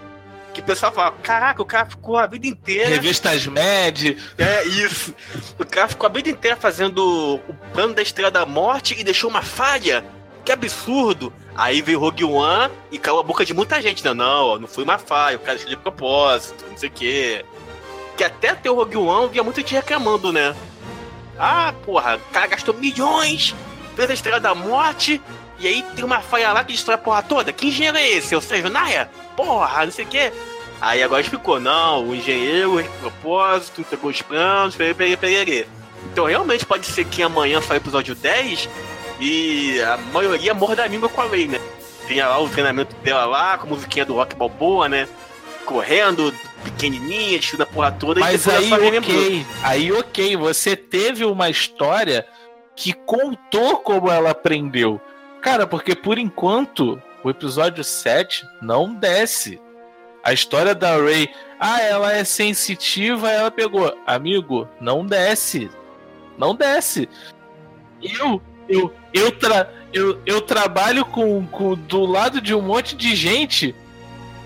que 0.53 0.61
o 0.61 0.63
pessoal 0.63 0.91
fala, 0.91 1.11
caraca, 1.11 1.61
o 1.61 1.65
cara 1.65 1.85
ficou 1.85 2.17
a 2.17 2.25
vida 2.25 2.47
inteira... 2.47 2.89
revistas 2.89 3.45
Mad, 3.45 4.17
É, 4.37 4.63
isso. 4.65 5.13
O 5.59 5.65
cara 5.65 5.87
ficou 5.87 6.09
a 6.09 6.11
vida 6.11 6.29
inteira 6.29 6.57
fazendo 6.57 7.41
o 7.47 7.53
plano 7.73 7.93
da 7.93 8.01
Estrela 8.01 8.31
da 8.31 8.45
Morte 8.45 8.95
e 8.97 9.03
deixou 9.03 9.29
uma 9.29 9.41
falha. 9.41 10.03
Que 10.43 10.51
absurdo. 10.51 11.31
Aí 11.55 11.81
veio 11.81 11.99
Rogue 11.99 12.23
One 12.23 12.73
e 12.91 12.97
caiu 12.97 13.19
a 13.19 13.23
boca 13.23 13.45
de 13.45 13.53
muita 13.53 13.81
gente. 13.81 14.03
Não, 14.03 14.13
não, 14.13 14.45
ó, 14.45 14.59
não 14.59 14.67
foi 14.67 14.83
uma 14.83 14.97
falha, 14.97 15.37
o 15.37 15.39
cara 15.39 15.57
fez 15.57 15.69
de 15.69 15.77
propósito, 15.77 16.65
não 16.69 16.77
sei 16.77 16.89
o 16.89 16.91
quê. 16.91 17.45
Que 18.17 18.23
até 18.23 18.55
ter 18.55 18.69
o 18.69 18.75
Rogue 18.75 18.97
One, 18.97 19.29
via 19.29 19.43
muita 19.43 19.61
gente 19.61 19.75
reclamando, 19.75 20.33
né? 20.33 20.55
Ah, 21.37 21.73
porra, 21.85 22.17
o 22.17 22.33
cara 22.33 22.47
gastou 22.47 22.73
milhões, 22.73 23.55
fez 23.95 24.09
a 24.09 24.13
Estrela 24.13 24.39
da 24.39 24.55
Morte, 24.55 25.21
e 25.59 25.67
aí 25.67 25.85
tem 25.95 26.03
uma 26.03 26.19
falha 26.19 26.51
lá 26.51 26.63
que 26.63 26.73
destrói 26.73 26.95
a 26.95 26.97
porra 26.97 27.21
toda. 27.21 27.53
Que 27.53 27.67
engenheiro 27.67 27.97
é 27.97 28.09
esse? 28.09 28.33
É 28.33 28.37
o 28.37 28.41
Sérgio 28.41 28.69
Naia? 28.69 29.09
Porra, 29.35 29.85
não 29.85 29.91
sei 29.91 30.05
o 30.05 30.07
quê. 30.07 30.33
Aí 30.79 31.01
agora 31.01 31.21
explicou, 31.21 31.59
não, 31.59 32.07
o 32.07 32.15
engenheiro, 32.15 32.81
de 32.81 32.89
propósito, 32.99 33.81
entregou 33.81 34.11
os 34.11 34.21
planos, 34.21 34.75
perê, 34.75 34.93
perê, 34.93 35.17
perê. 35.17 35.67
Então 36.11 36.25
realmente 36.25 36.65
pode 36.65 36.85
ser 36.85 37.05
que 37.05 37.23
amanhã 37.23 37.61
saia 37.61 37.79
o 37.79 37.83
episódio 37.83 38.15
10 38.15 38.69
e 39.19 39.81
a 39.81 39.97
maioria 39.97 40.53
morra 40.53 40.75
da 40.75 40.87
língua 40.87 41.09
com 41.09 41.21
a 41.21 41.25
lei, 41.25 41.47
né? 41.47 41.59
Tem 42.07 42.21
lá 42.21 42.39
o 42.39 42.49
treinamento 42.49 42.95
dela 42.97 43.25
lá, 43.25 43.57
com 43.57 43.67
a 43.67 43.69
musiquinha 43.69 44.05
do 44.05 44.13
Rock 44.13 44.35
Balboa, 44.35 44.87
né? 44.87 45.07
Correndo, 45.65 46.33
pequenininha, 46.63 47.37
destruindo 47.37 47.63
a 47.63 47.65
porra 47.65 47.91
toda 47.91 48.19
Mas 48.19 48.45
depois 48.45 48.71
aí 48.71 48.97
ok, 48.97 49.45
aí 49.63 49.91
ok, 49.91 50.37
você 50.37 50.75
teve 50.75 51.25
uma 51.25 51.49
história 51.49 52.25
que 52.75 52.93
contou 52.93 53.77
como 53.77 54.11
ela 54.11 54.31
aprendeu. 54.31 55.01
Cara, 55.41 55.65
porque 55.65 55.95
por 55.95 56.17
enquanto 56.17 57.01
o 57.23 57.29
episódio 57.29 57.83
7 57.83 58.45
não 58.61 58.93
desce. 58.93 59.59
A 60.23 60.33
história 60.33 60.75
da 60.75 60.95
Ray, 60.97 61.29
ah, 61.59 61.81
ela 61.81 62.13
é 62.13 62.23
sensitiva, 62.23 63.29
ela 63.29 63.49
pegou. 63.49 63.97
Amigo, 64.05 64.67
não 64.79 65.05
desce. 65.05 65.71
Não 66.37 66.53
desce. 66.53 67.09
Eu, 68.01 68.41
eu, 68.67 68.93
eu, 69.13 69.31
tra, 69.31 69.71
eu, 69.93 70.21
eu 70.25 70.41
trabalho 70.41 71.05
com, 71.05 71.45
com 71.47 71.75
do 71.75 72.05
lado 72.05 72.41
de 72.41 72.53
um 72.53 72.61
monte 72.61 72.95
de 72.95 73.15
gente 73.15 73.73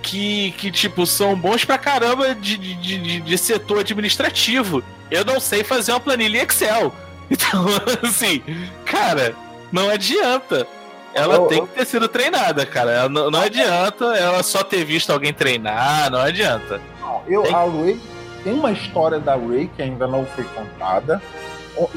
que, 0.01 0.51
que 0.51 0.71
tipo, 0.71 1.05
são 1.05 1.35
bons 1.35 1.63
pra 1.65 1.77
caramba 1.77 2.33
de, 2.35 2.57
de, 2.57 2.75
de, 2.75 3.21
de 3.21 3.37
setor 3.37 3.79
administrativo. 3.79 4.83
Eu 5.09 5.23
não 5.25 5.39
sei 5.39 5.63
fazer 5.63 5.91
uma 5.91 5.99
planilha 5.99 6.39
em 6.39 6.43
Excel. 6.43 6.93
Então, 7.31 7.65
assim, 8.03 8.43
cara, 8.85 9.33
não 9.71 9.89
adianta. 9.89 10.67
Ela 11.13 11.35
Eu- 11.35 11.45
tem 11.47 11.65
que 11.65 11.73
ter 11.75 11.85
sido 11.85 12.09
treinada, 12.09 12.65
cara. 12.65 12.91
Ela 12.91 13.09
não, 13.09 13.31
não 13.31 13.39
adianta 13.39 14.03
ela 14.17 14.43
só 14.43 14.65
ter 14.65 14.83
visto 14.83 15.11
alguém 15.13 15.31
treinar, 15.33 16.11
não 16.11 16.19
adianta. 16.19 16.81
Eu, 17.25 17.43
Tem- 17.43 17.53
a 17.55 17.59
Ray 17.63 18.01
tem 18.43 18.51
uma 18.51 18.73
história 18.73 19.17
da 19.17 19.33
Ray 19.35 19.69
que 19.73 19.81
ainda 19.81 20.07
não 20.07 20.25
foi 20.25 20.43
contada, 20.43 21.21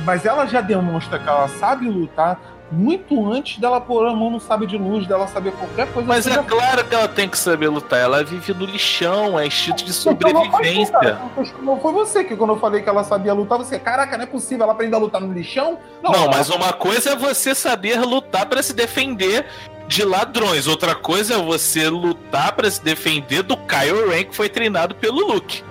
mas 0.04 0.24
ela 0.24 0.46
já 0.46 0.60
demonstra 0.60 1.18
que 1.18 1.28
ela 1.28 1.48
sabe 1.58 1.88
lutar 1.88 2.38
muito 2.74 3.32
antes 3.32 3.58
dela 3.58 3.80
pôr 3.80 4.06
a 4.06 4.12
mão 4.14 4.30
no 4.30 4.40
sabre 4.40 4.66
de 4.66 4.76
luz, 4.76 5.06
dela 5.06 5.26
saber 5.28 5.52
qualquer 5.52 5.86
coisa. 5.92 6.08
Mas 6.08 6.26
é 6.26 6.36
claro 6.42 6.84
que 6.84 6.94
ela 6.94 7.08
tem 7.08 7.28
que 7.28 7.38
saber 7.38 7.68
lutar. 7.68 7.98
Ela 8.00 8.22
vive 8.24 8.52
no 8.52 8.64
lixão, 8.66 9.38
é 9.38 9.46
instinto 9.46 9.84
de 9.84 9.90
Então 9.92 10.32
não 10.32 10.44
sobrevivência. 10.44 11.18
Não 11.62 11.80
foi 11.80 11.92
você 11.92 12.24
que 12.24 12.36
quando 12.36 12.50
eu 12.54 12.58
falei 12.58 12.82
que 12.82 12.88
ela 12.88 13.04
sabia 13.04 13.32
lutar, 13.32 13.56
você, 13.58 13.78
caraca, 13.78 14.16
não 14.16 14.24
é 14.24 14.26
possível, 14.26 14.64
ela 14.64 14.72
aprendeu 14.72 14.98
a 14.98 15.02
lutar 15.02 15.20
no 15.20 15.32
lixão? 15.32 15.78
Não, 16.02 16.12
ela- 16.14 16.28
mas 16.28 16.50
uma 16.50 16.72
coisa 16.72 17.10
é 17.10 17.16
você 17.16 17.54
saber 17.54 18.00
lutar 18.00 18.46
pra 18.46 18.62
se 18.62 18.72
defender 18.74 19.46
de 19.86 20.04
ladrões. 20.04 20.66
Outra 20.66 20.94
coisa 20.94 21.34
é 21.34 21.38
você 21.38 21.88
lutar 21.88 22.52
pra 22.54 22.70
se 22.70 22.82
defender 22.82 23.42
do 23.42 23.56
Kylo 23.56 24.10
Ren 24.10 24.24
que 24.24 24.34
foi 24.34 24.48
treinado 24.48 24.94
pelo 24.94 25.26
Luke. 25.26 25.62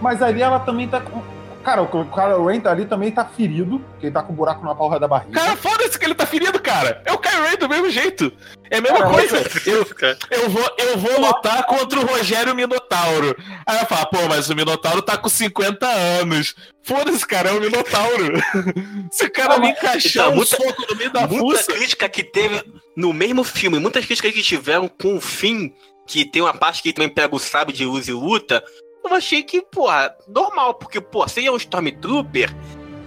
Mas 0.00 0.20
ali 0.22 0.42
ela 0.42 0.58
também 0.60 0.86
tá 0.86 1.00
com. 1.00 1.22
Cara, 1.66 1.82
o 1.82 1.88
Kylo 1.88 2.46
Ren 2.46 2.60
tá 2.60 2.70
ali 2.70 2.84
também 2.86 3.10
tá 3.10 3.24
ferido, 3.24 3.80
porque 3.90 4.06
ele 4.06 4.12
tá 4.14 4.22
com 4.22 4.32
um 4.32 4.36
buraco 4.36 4.64
na 4.64 4.72
porra 4.72 5.00
da 5.00 5.08
barriga. 5.08 5.32
Cara, 5.32 5.56
foda-se 5.56 5.98
que 5.98 6.04
ele 6.04 6.14
tá 6.14 6.24
ferido, 6.24 6.60
cara. 6.60 7.02
É 7.04 7.12
o 7.12 7.18
Kylo 7.18 7.42
Ren 7.44 7.56
do 7.56 7.68
mesmo 7.68 7.90
jeito. 7.90 8.32
É 8.70 8.78
a 8.78 8.80
mesma 8.80 8.98
Cara, 9.00 9.10
coisa. 9.10 9.36
Eu, 9.66 9.84
eu, 10.30 10.48
vou, 10.48 10.70
eu 10.78 10.96
vou 10.96 11.20
lutar 11.20 11.64
contra 11.66 11.98
o 11.98 12.06
Rogério 12.06 12.54
Minotauro. 12.54 13.36
Aí 13.66 13.76
ela 13.78 13.84
fala, 13.84 14.06
pô, 14.06 14.18
mas 14.28 14.48
o 14.48 14.54
Minotauro 14.54 15.02
tá 15.02 15.16
com 15.16 15.28
50 15.28 15.84
anos. 15.86 16.54
Foda-se, 16.84 17.26
cara, 17.26 17.48
é 17.48 17.52
o 17.52 17.60
Minotauro. 17.60 18.40
Se 19.10 19.24
o 19.24 19.32
cara 19.32 19.58
me 19.58 19.70
encaixar 19.70 20.26
Então, 20.26 20.32
um 20.32 20.36
muita- 20.36 20.56
soco 20.56 20.86
no 20.88 20.96
meio 20.96 21.10
da 21.12 21.26
Muita 21.26 21.58
fuça. 21.58 21.72
crítica 21.72 22.08
que 22.08 22.22
teve 22.22 22.62
no 22.96 23.12
mesmo 23.12 23.42
filme, 23.42 23.80
muitas 23.80 24.06
críticas 24.06 24.32
que 24.32 24.42
tiveram 24.42 24.88
com 24.88 25.16
o 25.16 25.20
fim, 25.20 25.74
que 26.06 26.24
tem 26.24 26.42
uma 26.42 26.54
parte 26.54 26.80
que 26.80 26.92
também 26.92 27.08
pega 27.12 27.34
o 27.34 27.40
sabre 27.40 27.74
de 27.74 27.84
luz 27.84 28.06
e 28.06 28.12
luta, 28.12 28.62
eu 29.08 29.14
achei 29.14 29.42
que, 29.42 29.60
porra, 29.62 30.14
normal, 30.28 30.74
porque, 30.74 31.00
pô, 31.00 31.26
você 31.26 31.44
é 31.46 31.50
um 31.52 31.56
Stormtrooper, 31.56 32.54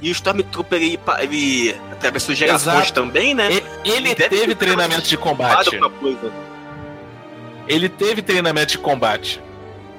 e 0.02 0.10
o 0.10 0.12
Stormtrooper 0.12 0.82
ele, 0.82 1.00
ele 1.20 1.76
atravessou 1.92 2.34
gerações 2.34 2.76
Exato. 2.76 2.94
também, 2.94 3.34
né? 3.34 3.50
Ele 3.84 4.16
Deve 4.16 4.30
teve 4.30 4.56
treinamento 4.56 5.02
de 5.08 5.18
combate. 5.18 5.78
Ele 7.68 7.90
teve 7.90 8.22
treinamento 8.22 8.72
de 8.72 8.78
combate. 8.78 9.42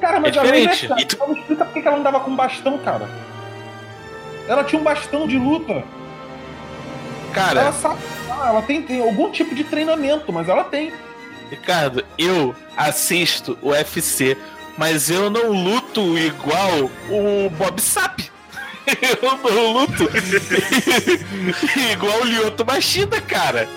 Cara, 0.01 0.19
mas 0.19 0.35
É 0.35 0.39
a 0.39 0.43
Ray 0.43 0.67
diferente. 0.67 0.89
não 0.89 0.97
é 0.97 1.01
E 1.03 1.05
tu- 1.05 1.19
Ela 1.23 1.39
explica 1.39 1.65
por 1.65 1.73
que 1.83 1.87
ela 1.87 1.97
andava 1.99 2.21
com 2.21 2.35
bastão, 2.35 2.79
cara. 2.79 3.09
Ela 4.49 4.65
tinha 4.65 4.81
um 4.81 4.85
bastão 4.85 5.29
de 5.29 5.39
luta. 5.39 5.85
Cara, 7.33 7.61
Ela 7.61 7.73
sabe. 7.73 8.01
ah, 8.31 8.49
Ela 8.49 8.63
tem, 8.63 8.83
tem 8.83 9.01
algum 9.01 9.31
tipo 9.31 9.55
de 9.55 9.63
treinamento, 9.63 10.33
mas 10.33 10.49
ela 10.49 10.65
tem. 10.65 10.93
Ricardo, 11.51 12.05
eu 12.19 12.55
assisto 12.77 13.59
o 13.63 13.69
UFC, 13.71 14.37
mas 14.81 15.11
eu 15.11 15.29
não 15.29 15.53
luto 15.53 16.17
igual 16.19 16.91
o 17.11 17.51
Bob 17.51 17.79
Sapp. 17.81 18.31
Eu 18.91 19.37
não 19.39 19.73
luto 19.73 20.05
igual 21.93 22.21
o 22.23 22.25
Lyoto 22.25 22.65
Machida, 22.67 23.21
cara. 23.21 23.69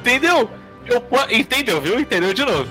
Entendeu? 0.00 0.50
Eu, 0.86 1.02
entendeu, 1.30 1.80
viu? 1.80 2.00
Entendeu 2.00 2.32
de 2.34 2.44
novo. 2.44 2.68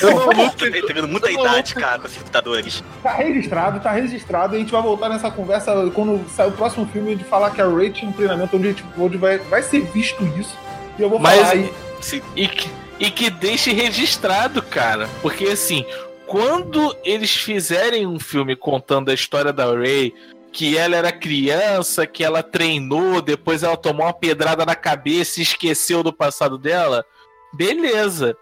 Eu 0.00 0.10
não 0.14 0.26
luto. 0.44 0.70
Tá 0.70 0.78
entregando 0.78 1.08
muita 1.08 1.30
idade, 1.32 1.74
cara, 1.74 1.98
com 1.98 2.06
esses 2.06 2.18
lutadores. 2.22 2.84
Tá 3.02 3.12
registrado, 3.14 3.80
tá 3.80 3.90
registrado. 3.90 4.54
E 4.54 4.56
a 4.56 4.60
gente 4.60 4.70
vai 4.72 4.82
voltar 4.82 5.08
nessa 5.08 5.30
conversa 5.30 5.72
quando 5.94 6.24
sair 6.30 6.48
o 6.48 6.52
próximo 6.52 6.86
filme 6.92 7.16
de 7.16 7.24
falar 7.24 7.50
que 7.50 7.60
a 7.60 7.66
Ray 7.68 7.90
tinha 7.90 8.08
um 8.10 8.14
treinamento 8.14 8.56
onde, 8.56 8.68
a 8.68 8.70
gente- 8.70 8.84
onde 8.96 9.16
vai, 9.16 9.38
vai 9.38 9.62
ser 9.62 9.80
visto 9.86 10.22
isso. 10.38 10.56
E 10.98 11.02
eu 11.02 11.10
vou 11.10 11.18
Mas- 11.18 11.38
falar 11.40 11.50
aí. 11.52 11.72
Se- 12.00 12.22
E 12.36 12.46
que, 12.46 12.70
e 12.98 13.10
que 13.10 13.30
deixe 13.30 13.72
registrado, 13.72 14.62
cara. 14.62 15.08
Porque 15.22 15.44
assim, 15.44 15.84
quando 16.26 16.94
eles 17.04 17.34
fizerem 17.34 18.06
um 18.06 18.18
filme 18.18 18.54
contando 18.54 19.10
a 19.10 19.14
história 19.14 19.52
da 19.52 19.66
Ray, 19.72 20.14
que 20.52 20.76
ela 20.76 20.96
era 20.96 21.12
criança, 21.12 22.06
que 22.06 22.24
ela 22.24 22.42
treinou, 22.42 23.22
depois 23.22 23.62
ela 23.62 23.76
tomou 23.76 24.06
uma 24.06 24.12
pedrada 24.12 24.66
na 24.66 24.74
cabeça 24.74 25.40
e 25.40 25.42
esqueceu 25.42 26.02
do 26.02 26.12
passado 26.12 26.58
dela, 26.58 27.04
beleza. 27.52 28.36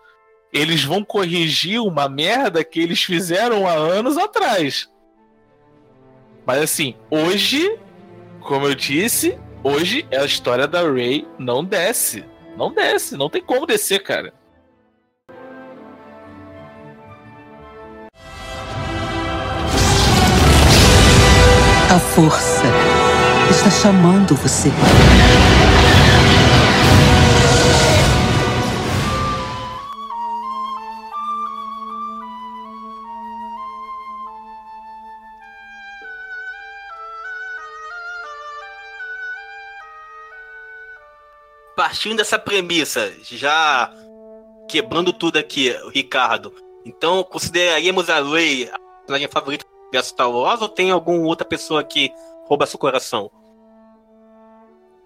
Eles 0.53 0.83
vão 0.85 1.05
corrigir 1.05 1.81
uma 1.81 2.09
merda 2.09 2.65
que 2.65 2.81
eles 2.81 3.03
fizeram 3.03 3.67
há 3.67 3.73
anos 3.73 4.17
atrás. 4.17 4.89
Mas 6.47 6.63
assim, 6.63 6.95
hoje, 7.11 7.79
como 8.41 8.67
eu 8.67 8.75
disse, 8.75 9.39
hoje 9.63 10.07
a 10.13 10.25
história 10.25 10.67
da 10.67 10.83
Ray 10.83 11.27
não 11.39 11.65
desce. 11.65 12.25
Não 12.57 12.73
desce, 12.73 13.17
não 13.17 13.29
tem 13.29 13.43
como 13.43 13.67
descer, 13.67 14.03
cara. 14.03 14.33
A 21.89 21.99
força 21.99 22.65
está 23.51 23.71
chamando 23.71 24.35
você. 24.35 24.71
partindo 41.77 42.17
dessa 42.17 42.39
premissa, 42.39 43.13
já 43.23 43.93
quebrando 44.69 45.13
tudo 45.13 45.39
aqui, 45.39 45.75
Ricardo, 45.95 46.53
então 46.85 47.23
consideraríamos 47.23 48.09
a 48.09 48.23
Rey 48.23 48.69
a 48.73 48.79
personagem 49.01 49.29
favorita 49.29 49.66
do 49.93 50.03
Star 50.03 50.31
Wars 50.31 50.61
ou 50.61 50.69
tem 50.69 50.91
alguma 50.91 51.27
outra 51.27 51.47
pessoa 51.47 51.83
que 51.83 52.13
rouba 52.47 52.67
seu 52.67 52.79
coração? 52.79 53.31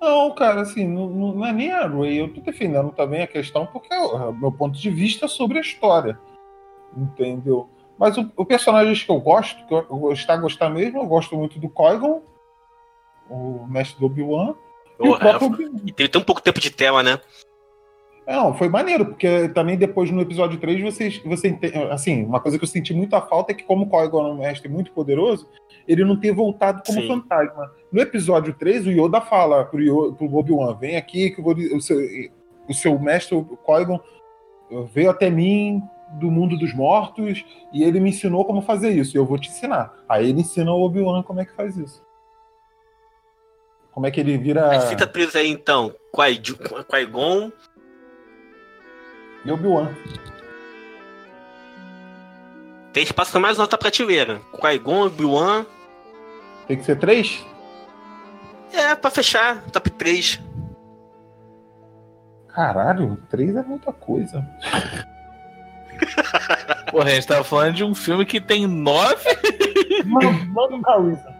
Não, 0.00 0.34
cara, 0.34 0.62
assim, 0.62 0.88
não, 0.88 1.08
não 1.08 1.46
é 1.46 1.52
nem 1.52 1.70
a 1.70 1.86
Ray. 1.86 2.18
Eu 2.18 2.32
tô 2.32 2.40
defendendo 2.40 2.90
também 2.92 3.22
a 3.22 3.26
questão 3.26 3.66
porque 3.66 3.92
é 3.92 3.98
o 3.98 4.32
meu 4.32 4.50
ponto 4.50 4.78
de 4.78 4.90
vista 4.90 5.28
sobre 5.28 5.58
a 5.58 5.60
história. 5.60 6.18
Entendeu? 6.96 7.68
Mas 7.98 8.16
o, 8.16 8.32
o 8.34 8.46
personagem 8.46 8.94
que 8.94 9.10
eu 9.10 9.20
gosto, 9.20 9.66
que 9.66 9.74
eu 9.74 9.84
gostar, 9.84 10.38
gostar 10.38 10.70
mesmo, 10.70 11.00
eu 11.00 11.06
gosto 11.06 11.36
muito 11.36 11.58
do 11.58 11.68
Qui-Gon, 11.68 12.22
o 13.28 13.66
mestre 13.68 14.00
do 14.00 14.06
Obi-Wan. 14.06 14.54
E 14.98 15.02
o 15.02 15.08
Porra, 15.08 15.18
próprio 15.18 15.48
Obi-Wan. 15.48 15.80
e 15.84 15.92
teve 15.92 16.08
tão 16.08 16.22
pouco 16.22 16.40
tempo 16.40 16.60
de 16.60 16.70
tela, 16.70 17.02
né? 17.02 17.20
Não, 18.30 18.54
foi 18.54 18.68
maneiro, 18.68 19.06
porque 19.06 19.48
também 19.48 19.76
depois 19.76 20.08
no 20.10 20.20
episódio 20.20 20.60
3 20.60 20.80
vocês, 20.82 21.18
você 21.24 21.58
assim, 21.90 22.24
uma 22.24 22.38
coisa 22.40 22.56
que 22.56 22.62
eu 22.62 22.68
senti 22.68 22.94
muita 22.94 23.20
falta 23.20 23.50
é 23.50 23.54
que 23.56 23.64
como 23.64 23.86
o 23.86 23.90
Qui-Gon 23.90 24.24
é 24.26 24.30
um 24.30 24.38
mestre 24.38 24.68
muito 24.68 24.92
poderoso, 24.92 25.48
ele 25.88 26.04
não 26.04 26.18
ter 26.18 26.32
voltado 26.32 26.80
como 26.86 27.00
Sim. 27.00 27.08
fantasma. 27.08 27.72
No 27.90 28.00
episódio 28.00 28.54
3, 28.54 28.86
o 28.86 28.90
Yoda 28.92 29.20
fala 29.20 29.64
pro, 29.64 29.82
Yo- 29.82 30.12
pro 30.12 30.32
Obi-Wan, 30.32 30.74
vem 30.76 30.96
aqui 30.96 31.30
que 31.30 31.42
vou, 31.42 31.54
o, 31.54 31.80
seu, 31.80 31.98
o 32.68 32.72
seu 32.72 32.96
mestre, 33.00 33.34
o 33.34 33.44
Qui-Gon, 33.44 33.98
veio 34.92 35.10
até 35.10 35.28
mim 35.28 35.82
do 36.20 36.30
mundo 36.30 36.56
dos 36.56 36.72
mortos 36.72 37.44
e 37.72 37.82
ele 37.82 37.98
me 37.98 38.10
ensinou 38.10 38.44
como 38.44 38.62
fazer 38.62 38.90
isso, 38.90 39.16
e 39.16 39.18
eu 39.18 39.26
vou 39.26 39.38
te 39.38 39.48
ensinar. 39.48 39.92
Aí 40.08 40.28
ele 40.30 40.40
ensina 40.42 40.72
o 40.72 40.80
Obi-Wan 40.82 41.24
como 41.24 41.40
é 41.40 41.44
que 41.44 41.52
faz 41.56 41.76
isso. 41.76 42.00
Como 43.92 44.06
é 44.06 44.10
que 44.12 44.20
ele 44.20 44.38
vira 44.38 44.70
A 44.76 44.80
fita 44.82 45.04
presa 45.04 45.40
aí 45.40 45.48
então, 45.50 45.92
Qui- 46.14 46.40
Qui-Gon, 46.88 47.50
e 49.44 49.50
Obi-Wan. 49.50 49.88
tem 52.92 53.02
espaço 53.04 53.30
pra 53.30 53.40
mais 53.40 53.56
uma 53.58 53.64
outra 53.64 53.78
prateleira. 53.78 54.40
Qui-Gon, 54.60 55.06
Obi-Wan, 55.06 55.64
Tem 56.66 56.76
que 56.76 56.84
ser 56.84 56.96
três? 56.98 57.44
é, 58.72 58.94
pra 58.94 59.10
fechar, 59.10 59.62
top 59.72 59.90
3. 59.90 60.40
Caralho, 62.48 63.16
três 63.30 63.54
é 63.56 63.62
muita 63.62 63.92
coisa. 63.92 64.46
Porra, 66.90 67.10
a 67.10 67.14
gente 67.14 67.26
tava 67.26 67.44
falando 67.44 67.74
de 67.74 67.84
um 67.84 67.94
filme 67.94 68.26
que 68.26 68.40
tem 68.40 68.66
nove. 68.66 69.24
Mano, 70.04 70.52
Lando 70.54 70.82
Calrissian. 70.82 71.34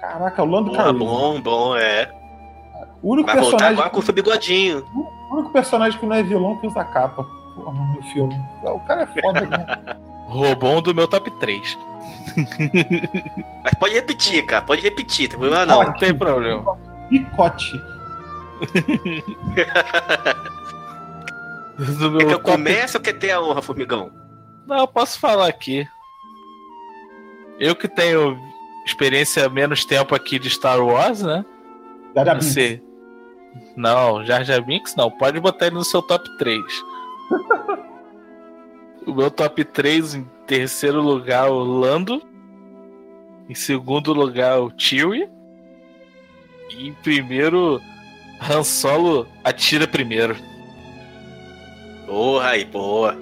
Caraca, 0.00 0.42
o 0.42 0.46
Lando 0.46 0.72
Calrissian. 0.72 0.98
bom, 0.98 1.40
bom, 1.40 1.76
é. 1.76 2.10
O 3.02 3.12
único 3.12 3.26
Vai 3.26 3.36
voltar 3.36 3.50
personagem, 3.50 3.78
agora 3.78 3.90
com 3.90 3.98
o 3.98 4.02
seu 4.02 4.14
bigodinho. 4.14 4.84
O 5.30 5.34
único 5.34 5.50
personagem 5.50 5.98
que 5.98 6.06
não 6.06 6.16
é 6.16 6.22
vilão 6.22 6.56
que 6.58 6.66
usa 6.66 6.84
capa. 6.84 7.24
Porra, 7.54 7.72
no 7.72 8.02
filme. 8.04 8.34
O 8.62 8.80
cara 8.80 9.02
é 9.02 9.06
foda, 9.20 9.40
né? 9.46 9.96
Roubou 10.28 10.78
um 10.78 10.82
do 10.82 10.94
meu 10.94 11.08
top 11.08 11.30
3. 11.38 11.78
Mas 13.64 13.74
pode 13.80 13.94
repetir, 13.94 14.44
cara, 14.44 14.62
pode 14.62 14.82
repetir, 14.82 15.28
tem 15.28 15.38
problema 15.38 15.64
não. 15.66 15.82
Não 15.84 15.92
tem 15.94 16.14
problema. 16.14 16.76
Picote. 17.08 17.80
Do 21.78 22.10
meu 22.10 22.18
Quer 22.18 22.26
que 22.26 22.32
eu 22.34 22.38
top- 22.38 22.50
comece 22.50 22.96
ou 22.96 23.02
quer 23.02 23.12
ter 23.14 23.30
a 23.30 23.40
honra, 23.40 23.62
formigão? 23.62 24.10
Não, 24.66 24.78
eu 24.78 24.88
posso 24.88 25.18
falar 25.18 25.46
aqui. 25.48 25.86
Eu 27.58 27.74
que 27.76 27.88
tenho 27.88 28.36
experiência 28.84 29.48
menos 29.48 29.84
tempo 29.84 30.14
aqui 30.14 30.38
de 30.38 30.50
Star 30.50 30.80
Wars, 30.80 31.22
né? 31.22 31.44
Dada 32.14 32.34
Não 33.76 34.24
Jar 34.24 34.44
Jar 34.44 34.64
Binks 34.64 34.94
não. 34.96 35.10
Pode 35.10 35.40
botar 35.40 35.66
ele 35.66 35.76
no 35.76 35.84
seu 35.84 36.02
top 36.02 36.28
3. 36.38 36.62
o 39.06 39.14
meu 39.14 39.30
top 39.30 39.64
3, 39.64 40.14
em 40.14 40.24
terceiro 40.46 41.00
lugar, 41.00 41.50
o 41.50 41.58
Lando. 41.58 42.22
Em 43.48 43.54
segundo 43.54 44.12
lugar, 44.12 44.60
o 44.60 44.72
Chewie. 44.76 45.28
E 46.70 46.88
em 46.88 46.92
primeiro, 46.92 47.80
Han 48.40 48.62
Solo 48.62 49.26
atira 49.42 49.86
primeiro. 49.86 50.36
Porra 52.06 52.50
aí, 52.50 52.64
boa. 52.64 53.16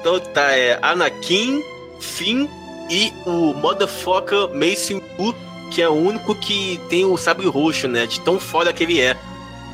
Então 0.00 0.20
tá, 0.20 0.52
é 0.52 0.78
Anakin, 0.82 1.62
Finn 1.98 2.46
e 2.90 3.10
o 3.26 3.54
motherfucker 3.54 4.50
Mace 4.54 4.92
Windu, 4.92 5.34
que 5.70 5.82
é 5.82 5.88
o 5.88 5.94
único 5.94 6.34
que 6.34 6.80
tem 6.88 7.04
o 7.04 7.16
sabre 7.16 7.46
roxo, 7.46 7.88
né? 7.88 8.06
De 8.06 8.20
tão 8.20 8.38
foda 8.38 8.72
que 8.72 8.82
ele 8.82 9.00
é. 9.00 9.16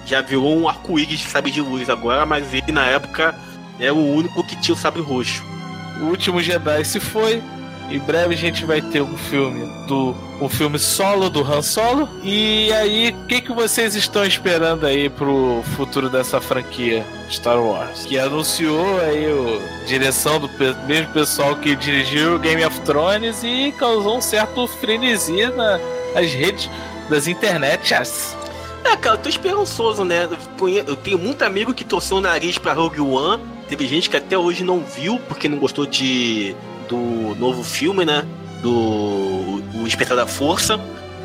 Já 0.07 0.20
virou 0.20 0.57
um 0.57 0.68
arco-íris 0.68 1.20
de 1.20 1.28
sabre 1.28 1.51
de 1.51 1.61
luz 1.61 1.88
agora, 1.91 2.24
mas 2.24 2.53
ele 2.53 2.72
na 2.72 2.86
época 2.86 3.34
é 3.78 3.93
o 3.93 3.97
único 3.97 4.45
que 4.45 4.61
tinha 4.61 4.74
o 4.74 4.78
sabre 4.78 5.03
roxo. 5.03 5.43
O 6.01 6.07
último 6.07 6.43
Jedi 6.43 6.84
se 6.84 6.99
foi. 6.99 7.43
Em 7.91 7.99
breve 7.99 8.34
a 8.34 8.38
gente 8.38 8.64
vai 8.64 8.80
ter 8.80 9.03
um 9.03 9.16
filme 9.16 9.66
do 9.86 10.14
um 10.41 10.49
filme 10.49 10.78
solo 10.78 11.28
do 11.28 11.43
Han 11.43 11.61
Solo. 11.61 12.09
E 12.22 12.72
aí, 12.72 13.11
o 13.11 13.26
que, 13.26 13.41
que 13.41 13.53
vocês 13.53 13.95
estão 13.97 14.24
esperando 14.24 14.86
aí 14.86 15.11
pro 15.11 15.62
futuro 15.76 16.09
dessa 16.09 16.41
franquia 16.41 17.05
Star 17.30 17.61
Wars? 17.61 18.05
Que 18.07 18.18
anunciou 18.18 18.99
aí 19.01 19.26
a 19.26 19.86
direção 19.86 20.38
do 20.41 20.49
mesmo 20.86 21.12
pessoal 21.12 21.57
que 21.57 21.74
dirigiu 21.74 22.38
Game 22.38 22.64
of 22.64 22.80
Thrones 22.82 23.43
e 23.43 23.72
causou 23.76 24.16
um 24.18 24.20
certo 24.22 24.66
frenesi 24.68 25.47
na- 25.49 25.78
nas 26.14 26.32
redes 26.32 26.70
das 27.11 27.26
internets. 27.26 28.36
É, 28.84 28.97
cara, 28.97 29.16
eu 29.16 29.20
tô 29.20 29.28
esperançoso, 29.28 30.05
né? 30.05 30.26
Eu 30.86 30.97
tenho 30.97 31.18
muito 31.18 31.43
amigo 31.43 31.74
que 31.74 31.84
torceu 31.84 32.16
o 32.16 32.20
nariz 32.20 32.57
pra 32.57 32.72
Rogue 32.72 33.01
One. 33.01 33.43
Teve 33.68 33.86
gente 33.86 34.09
que 34.09 34.16
até 34.16 34.38
hoje 34.38 34.64
não 34.64 34.80
viu 34.80 35.18
porque 35.28 35.49
não 35.49 35.59
gostou 35.59 35.84
de 35.86 36.57
do 36.91 37.34
novo 37.38 37.62
filme, 37.62 38.05
né? 38.05 38.24
Do 38.62 38.70
O 38.70 39.82
Despertar 39.84 40.16
da 40.16 40.26
Força. 40.26 40.78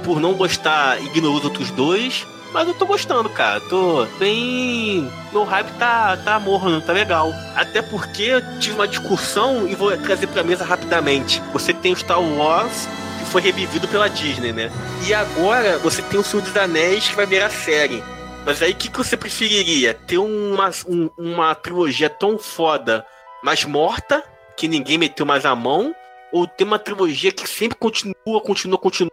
Por 0.03 0.19
não 0.19 0.33
gostar, 0.33 1.01
ignorou 1.03 1.37
os 1.39 1.43
outros 1.43 1.71
dois. 1.71 2.25
Mas 2.53 2.67
eu 2.67 2.73
tô 2.75 2.85
gostando, 2.85 3.27
cara. 3.29 3.59
Tô 3.61 4.05
bem. 4.19 5.09
Meu 5.33 5.43
hype 5.43 5.67
tá, 5.77 6.15
tá 6.17 6.39
morno, 6.39 6.79
tá 6.79 6.93
legal. 6.93 7.33
Até 7.55 7.81
porque 7.81 8.41
tive 8.59 8.75
uma 8.75 8.87
discussão 8.87 9.67
e 9.67 9.75
vou 9.75 9.95
trazer 9.97 10.27
pra 10.27 10.43
mesa 10.43 10.63
rapidamente. 10.63 11.41
Você 11.51 11.73
tem 11.73 11.91
o 11.91 11.97
Star 11.97 12.21
Wars, 12.21 12.87
que 13.19 13.25
foi 13.25 13.41
revivido 13.41 13.87
pela 13.89 14.07
Disney, 14.07 14.53
né? 14.53 14.71
E 15.05 15.13
agora 15.13 15.77
você 15.79 16.01
tem 16.03 16.19
o 16.19 16.23
Senhor 16.23 16.43
dos 16.43 16.55
Anéis 16.55 17.09
que 17.09 17.15
vai 17.15 17.25
virar 17.25 17.49
série. 17.49 18.01
Mas 18.45 18.61
aí 18.61 18.71
o 18.71 18.75
que, 18.75 18.89
que 18.89 18.97
você 18.97 19.17
preferiria? 19.17 19.93
Ter 19.93 20.19
uma, 20.19 20.69
um- 20.87 21.09
uma 21.17 21.53
trilogia 21.55 22.09
tão 22.09 22.37
foda, 22.37 23.03
mas 23.43 23.65
morta, 23.65 24.23
que 24.55 24.67
ninguém 24.67 24.97
meteu 24.97 25.25
mais 25.25 25.45
a 25.45 25.55
mão? 25.55 25.93
Ou 26.31 26.47
ter 26.47 26.63
uma 26.63 26.79
trilogia 26.79 27.31
que 27.31 27.47
sempre 27.47 27.77
continua, 27.77 28.41
continua, 28.43 28.77
continua, 28.77 29.11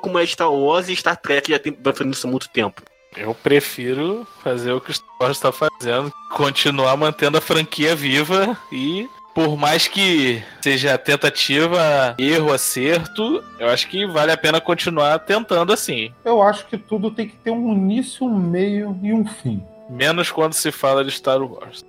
como 0.00 0.18
é 0.18 0.26
Star 0.26 0.52
Wars 0.52 0.88
e 0.88 0.96
Star 0.96 1.16
Trek 1.16 1.50
já 1.50 1.58
tem, 1.58 1.76
vai 1.80 1.92
fazendo 1.92 2.12
isso 2.12 2.26
há 2.26 2.30
muito 2.30 2.48
tempo? 2.48 2.82
Eu 3.16 3.34
prefiro 3.34 4.26
fazer 4.42 4.72
o 4.72 4.80
que 4.80 4.90
o 4.90 4.94
Star 4.94 5.16
Wars 5.20 5.36
está 5.36 5.52
fazendo, 5.52 6.12
continuar 6.30 6.96
mantendo 6.96 7.36
a 7.36 7.40
franquia 7.40 7.94
viva 7.94 8.56
e 8.70 9.08
por 9.34 9.56
mais 9.56 9.88
que 9.88 10.42
seja 10.60 10.96
tentativa, 10.98 12.14
erro, 12.18 12.52
acerto, 12.52 13.42
eu 13.58 13.68
acho 13.68 13.88
que 13.88 14.06
vale 14.06 14.30
a 14.30 14.36
pena 14.36 14.60
continuar 14.60 15.18
tentando 15.20 15.72
assim. 15.72 16.12
Eu 16.24 16.42
acho 16.42 16.66
que 16.66 16.76
tudo 16.76 17.10
tem 17.10 17.28
que 17.28 17.36
ter 17.36 17.50
um 17.50 17.72
início, 17.72 18.26
um 18.26 18.38
meio 18.38 18.98
e 19.02 19.12
um 19.12 19.24
fim. 19.26 19.62
Menos 19.88 20.30
quando 20.30 20.52
se 20.52 20.70
fala 20.70 21.04
de 21.04 21.10
Star 21.10 21.42
Wars. 21.42 21.84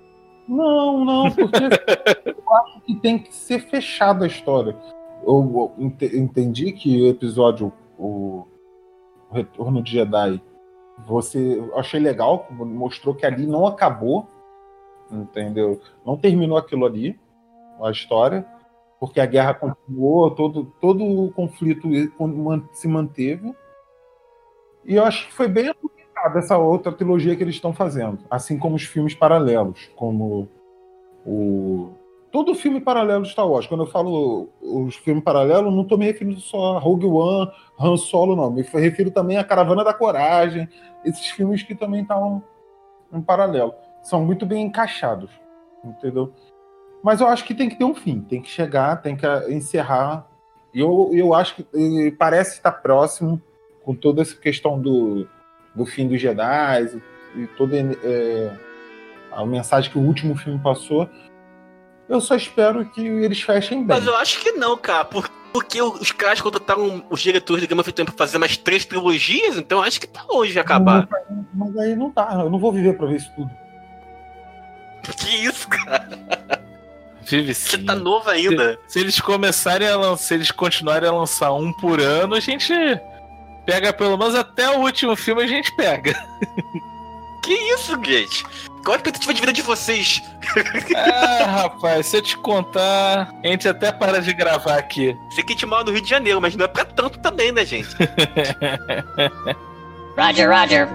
Não, 0.48 1.04
não, 1.04 1.30
porque 1.30 1.64
eu 2.26 2.56
acho 2.56 2.80
que 2.82 2.94
tem 2.96 3.18
que 3.18 3.34
ser 3.34 3.60
fechada 3.60 4.24
a 4.24 4.28
história. 4.28 4.76
Eu, 5.22 5.72
eu 5.78 5.84
ente- 5.84 6.16
entendi 6.16 6.72
que 6.72 7.02
o 7.02 7.08
episódio, 7.08 7.72
o 7.98 8.46
Retorno 9.30 9.82
de 9.82 9.92
Jedi, 9.92 10.42
você 11.06 11.58
eu 11.58 11.78
achei 11.78 11.98
legal, 11.98 12.46
mostrou 12.50 13.14
que 13.14 13.26
ali 13.26 13.46
não 13.46 13.66
acabou, 13.66 14.28
entendeu? 15.10 15.80
Não 16.04 16.16
terminou 16.16 16.56
aquilo 16.58 16.84
ali, 16.86 17.18
a 17.82 17.90
história, 17.90 18.46
porque 19.00 19.20
a 19.20 19.26
guerra 19.26 19.54
continuou, 19.54 20.30
todo, 20.30 20.66
todo 20.80 21.04
o 21.04 21.32
conflito 21.32 21.88
se 22.72 22.86
manteve. 22.86 23.54
E 24.84 24.94
eu 24.94 25.04
acho 25.04 25.26
que 25.26 25.32
foi 25.32 25.48
bem 25.48 25.68
aproveitada 26.24 26.38
essa 26.38 26.56
outra 26.56 26.92
trilogia 26.92 27.36
que 27.36 27.42
eles 27.42 27.54
estão 27.54 27.72
fazendo, 27.72 28.18
assim 28.30 28.58
como 28.58 28.76
os 28.76 28.84
filmes 28.84 29.14
paralelos, 29.14 29.90
como 29.94 30.48
o 31.26 31.90
todo 32.32 32.54
filme 32.54 32.80
paralelo 32.80 33.22
de 33.22 33.30
Star 33.30 33.46
Wars. 33.46 33.66
Quando 33.66 33.84
eu 33.84 33.86
falo 33.86 34.48
os 34.60 34.96
filmes 34.96 35.22
paralelos, 35.22 35.72
não 35.72 35.82
estou 35.82 35.98
me 35.98 36.06
referindo 36.06 36.40
só 36.40 36.76
a 36.76 36.78
Rogue 36.78 37.06
One, 37.06 37.50
Han 37.78 37.96
Solo, 37.96 38.34
não. 38.34 38.50
Me 38.50 38.62
refiro 38.62 39.10
também 39.10 39.36
a 39.36 39.44
Caravana 39.44 39.84
da 39.84 39.94
Coragem, 39.94 40.68
esses 41.04 41.30
filmes 41.30 41.62
que 41.62 41.74
também 41.74 42.02
estavam 42.02 42.42
em 43.12 43.20
paralelo. 43.20 43.74
São 44.02 44.24
muito 44.24 44.44
bem 44.44 44.66
encaixados, 44.66 45.30
entendeu? 45.84 46.32
Mas 47.02 47.20
eu 47.20 47.28
acho 47.28 47.44
que 47.44 47.54
tem 47.54 47.68
que 47.68 47.76
ter 47.76 47.84
um 47.84 47.94
fim, 47.94 48.20
tem 48.20 48.40
que 48.40 48.48
chegar, 48.48 49.00
tem 49.00 49.14
que 49.14 49.26
encerrar. 49.50 50.26
Eu, 50.74 51.10
eu 51.12 51.32
acho 51.34 51.56
que 51.56 52.10
parece 52.18 52.54
estar 52.54 52.72
próximo 52.72 53.40
com 53.84 53.94
toda 53.94 54.22
essa 54.22 54.34
questão 54.34 54.80
do, 54.80 55.28
do 55.74 55.84
fim 55.84 56.08
dos 56.08 56.20
Jedi 56.20 57.00
e, 57.36 57.42
e 57.42 57.46
toda 57.48 57.76
eh, 57.76 58.52
a 59.32 59.44
mensagem 59.44 59.90
que 59.90 59.98
o 59.98 60.02
último 60.02 60.36
filme 60.36 60.58
passou. 60.58 61.08
Eu 62.08 62.20
só 62.20 62.34
espero 62.34 62.84
que 62.86 63.00
eles 63.00 63.40
fechem 63.40 63.78
bem. 63.78 63.96
Mas 63.96 64.06
eu 64.06 64.14
acho 64.16 64.40
que 64.40 64.52
não, 64.52 64.76
cara, 64.76 65.04
porque 65.04 65.32
Porque 65.54 65.80
os 65.80 66.10
caras 66.10 66.40
contrataram 66.40 67.04
os 67.08 67.20
diretores 67.20 67.62
de 67.62 67.68
Game 67.68 67.80
of 67.80 67.92
Thrones 67.92 68.12
pra 68.12 68.26
fazer 68.26 68.38
mais 68.38 68.56
três 68.56 68.84
trilogias, 68.84 69.56
então 69.56 69.82
acho 69.82 70.00
que 70.00 70.06
tá 70.08 70.24
longe 70.28 70.52
de 70.52 70.58
acabar. 70.58 71.08
Mas 71.54 71.76
aí 71.78 71.94
não 71.94 72.10
tá, 72.10 72.40
eu 72.42 72.50
não 72.50 72.58
vou 72.58 72.72
viver 72.72 72.96
pra 72.96 73.06
ver 73.06 73.16
isso 73.18 73.30
tudo. 73.36 73.50
Que 75.16 75.30
isso, 75.46 75.68
cara? 75.68 76.08
Vive 77.22 77.54
Você 77.54 77.76
sim. 77.76 77.84
tá 77.84 77.94
novo 77.94 78.28
ainda. 78.28 78.78
Se, 78.86 78.94
se 78.94 79.00
eles 79.00 79.20
começarem 79.20 79.88
a 79.88 79.96
lançar, 79.96 80.24
se 80.24 80.34
eles 80.34 80.50
continuarem 80.50 81.08
a 81.08 81.12
lançar 81.12 81.52
um 81.52 81.72
por 81.72 82.00
ano, 82.00 82.34
a 82.34 82.40
gente 82.40 82.72
pega 83.64 83.92
pelo 83.92 84.16
menos 84.16 84.34
até 84.34 84.70
o 84.70 84.80
último 84.80 85.16
filme 85.16 85.42
a 85.42 85.46
gente 85.46 85.74
pega. 85.76 86.14
Que 87.42 87.52
isso, 87.52 87.98
gente? 88.02 88.44
Qual 88.84 88.94
a 88.94 88.96
expectativa 88.96 89.34
de 89.34 89.40
vida 89.40 89.52
de 89.52 89.62
vocês? 89.62 90.22
Ah, 90.96 91.62
rapaz, 91.62 92.06
se 92.06 92.18
eu 92.18 92.22
te 92.22 92.36
contar, 92.36 93.34
a 93.42 93.46
gente 93.46 93.66
até 93.66 93.90
para 93.90 94.20
de 94.20 94.32
gravar 94.32 94.78
aqui. 94.78 95.16
Sei 95.30 95.42
que 95.42 95.52
a 95.52 95.56
gente 95.56 95.66
mora 95.66 95.84
no 95.84 95.90
Rio 95.90 96.00
de 96.00 96.08
Janeiro, 96.08 96.40
mas 96.40 96.54
não 96.54 96.64
é 96.64 96.68
pra 96.68 96.84
tanto 96.84 97.18
também, 97.18 97.50
né, 97.50 97.64
gente? 97.64 97.88
Roger, 100.16 100.50
Roger. 100.50 100.88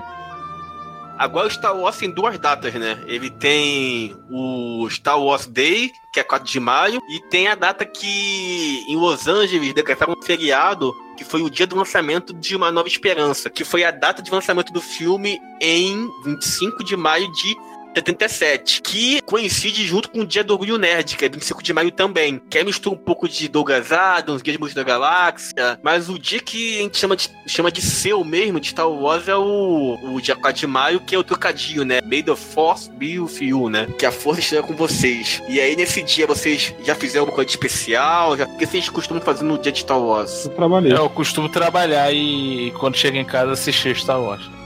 Agora 1.19 1.47
o 1.47 1.51
Star 1.51 1.75
Wars 1.75 1.97
tem 1.97 2.09
duas 2.09 2.39
datas, 2.39 2.73
né? 2.75 3.03
Ele 3.05 3.29
tem 3.29 4.15
o 4.31 4.87
Star 4.89 5.21
Wars 5.21 5.45
Day, 5.45 5.91
que 6.13 6.19
é 6.21 6.23
4 6.23 6.47
de 6.47 6.61
maio, 6.61 7.01
e 7.09 7.19
tem 7.29 7.49
a 7.49 7.55
data 7.55 7.85
que 7.85 8.85
em 8.87 8.95
Los 8.95 9.27
Angeles 9.27 9.73
decretaram 9.73 10.15
um 10.17 10.21
feriado, 10.21 10.95
que 11.17 11.25
foi 11.25 11.41
o 11.41 11.49
dia 11.49 11.67
do 11.67 11.75
lançamento 11.75 12.33
de 12.33 12.55
Uma 12.55 12.71
Nova 12.71 12.87
Esperança, 12.87 13.49
que 13.49 13.65
foi 13.65 13.83
a 13.83 13.91
data 13.91 14.21
de 14.21 14.31
lançamento 14.31 14.71
do 14.71 14.79
filme 14.79 15.37
em 15.59 16.09
25 16.23 16.85
de 16.85 16.95
maio 16.95 17.29
de 17.33 17.57
77, 17.95 18.81
que 18.81 19.21
coincide 19.21 19.85
junto 19.85 20.09
com 20.09 20.19
o 20.19 20.25
Dia 20.25 20.43
do 20.43 20.53
Orgulho 20.53 20.77
Nerd, 20.77 21.17
que 21.17 21.25
é 21.25 21.29
25 21.29 21.63
de 21.63 21.73
maio 21.73 21.91
também. 21.91 22.41
Que 22.49 22.57
aí 22.57 22.63
mistura 22.63 22.95
um 22.95 22.97
pouco 22.97 23.27
de 23.27 23.47
Douglas 23.47 23.91
Adams, 23.91 24.41
Guia 24.41 24.53
de 24.53 24.59
Música 24.59 24.83
da 24.83 24.89
Galáxia, 24.89 25.79
mas 25.81 26.09
o 26.09 26.17
dia 26.17 26.39
que 26.39 26.79
a 26.79 26.81
gente 26.83 26.97
chama 26.97 27.15
de, 27.15 27.29
chama 27.47 27.71
de 27.71 27.81
seu 27.81 28.23
mesmo, 28.23 28.59
de 28.59 28.67
Star 28.69 28.89
Wars, 28.89 29.27
é 29.27 29.35
o, 29.35 29.97
o 30.15 30.21
dia 30.21 30.35
4 30.35 30.59
de 30.59 30.67
maio, 30.67 30.99
que 30.99 31.15
é 31.15 31.17
o 31.17 31.23
trocadilho, 31.23 31.83
né? 31.83 32.01
May 32.01 32.23
the 32.23 32.35
Force 32.35 32.89
be 32.91 33.19
with 33.19 33.41
you, 33.41 33.69
né? 33.69 33.87
Que 33.97 34.05
a 34.05 34.11
força 34.11 34.39
esteja 34.39 34.63
com 34.63 34.75
vocês. 34.75 35.41
E 35.47 35.59
aí 35.59 35.75
nesse 35.75 36.01
dia 36.03 36.27
vocês 36.27 36.73
já 36.83 36.95
fizeram 36.95 37.21
alguma 37.21 37.35
coisa 37.35 37.47
de 37.47 37.51
especial? 37.51 38.37
Já... 38.37 38.45
O 38.45 38.57
que 38.57 38.65
vocês 38.65 38.89
costumam 38.89 39.21
fazer 39.21 39.43
no 39.43 39.57
dia 39.57 39.71
de 39.71 39.79
Star 39.79 39.99
Wars? 39.99 40.45
Eu 40.45 40.51
trabalhei. 40.51 40.91
É, 40.91 40.97
eu 40.97 41.09
costumo 41.09 41.49
trabalhar 41.49 42.11
e 42.13 42.71
quando 42.79 42.95
chego 42.95 43.17
em 43.17 43.25
casa 43.25 43.51
assistir 43.51 43.95
Star 43.95 44.21
Wars. 44.21 44.58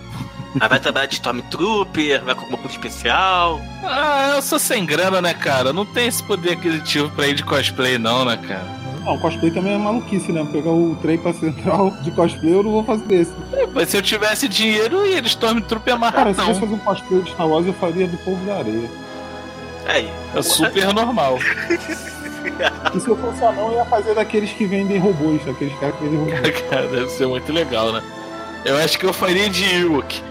Ah, 0.59 0.67
vai 0.67 0.79
trabalhar 0.79 1.07
de 1.07 1.15
Stormtrooper, 1.15 2.23
vai 2.23 2.35
com 2.35 2.41
alguma 2.41 2.57
coisa 2.59 2.75
especial? 2.75 3.59
Ah, 3.83 4.33
eu 4.35 4.41
sou 4.41 4.59
sem 4.59 4.85
grana, 4.85 5.21
né, 5.21 5.33
cara? 5.33 5.73
Não 5.73 5.85
tem 5.85 6.07
esse 6.07 6.23
poder 6.23 6.51
aquisitivo 6.53 7.09
pra 7.09 7.27
ir 7.27 7.33
de 7.33 7.43
cosplay, 7.43 7.97
não, 7.97 8.23
né, 8.25 8.37
cara? 8.37 8.65
Não, 9.03 9.17
cosplay 9.17 9.51
também 9.51 9.73
é 9.73 9.77
maluquice, 9.77 10.31
né? 10.31 10.47
Pegar 10.51 10.69
o 10.71 10.95
trem 11.01 11.17
pra 11.17 11.33
central 11.33 11.91
de 12.01 12.11
cosplay, 12.11 12.53
eu 12.53 12.63
não 12.63 12.71
vou 12.71 12.83
fazer 12.83 13.05
desse. 13.05 13.33
Mas 13.73 13.89
se 13.89 13.97
eu 13.97 14.01
tivesse 14.01 14.47
dinheiro, 14.47 14.97
eu 14.97 15.05
ia 15.07 15.21
de 15.21 15.27
Stormtrooper 15.27 15.97
Cara, 15.99 16.11
se 16.11 16.15
amarradão. 16.15 16.45
fosse 16.47 16.59
fazer 16.59 16.73
um 16.73 16.79
cosplay 16.79 17.21
de 17.21 17.31
Star 17.31 17.47
Wars, 17.47 17.67
eu 17.67 17.73
faria 17.73 18.07
do 18.07 18.17
povo 18.17 18.45
da 18.45 18.57
areia. 18.57 18.89
Aí. 19.87 20.09
É 20.35 20.41
super 20.41 20.93
normal. 20.93 21.39
E 22.93 22.99
se 22.99 23.07
eu 23.07 23.17
fosse 23.17 23.43
anão, 23.43 23.71
eu 23.71 23.77
ia 23.77 23.85
fazer 23.85 24.13
daqueles 24.15 24.51
que 24.51 24.65
vendem 24.65 24.99
robôs, 24.99 25.41
aqueles 25.47 25.77
caras 25.79 25.95
que 25.95 26.03
vendem 26.03 26.19
robôs. 26.19 26.61
cara, 26.69 26.87
deve 26.87 27.09
ser 27.09 27.27
muito 27.27 27.51
legal, 27.51 27.91
né? 27.91 28.01
Eu 28.63 28.77
acho 28.77 28.97
que 28.97 29.05
eu 29.05 29.11
faria 29.11 29.49
de 29.49 29.63
Ewok. 29.65 30.21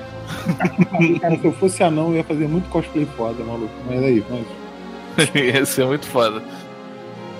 Cara, 1.20 1.39
se 1.39 1.45
eu 1.45 1.53
fosse 1.53 1.83
anão, 1.83 2.11
eu 2.11 2.16
ia 2.16 2.24
fazer 2.24 2.49
muito 2.49 2.68
cosplay 2.68 3.07
foda, 3.16 3.43
maluco. 3.45 3.72
Mas 3.87 4.03
aí, 4.03 4.24
mas. 4.28 5.30
ia 5.35 5.64
ser 5.64 5.87
muito 5.87 6.07
foda. 6.07 6.43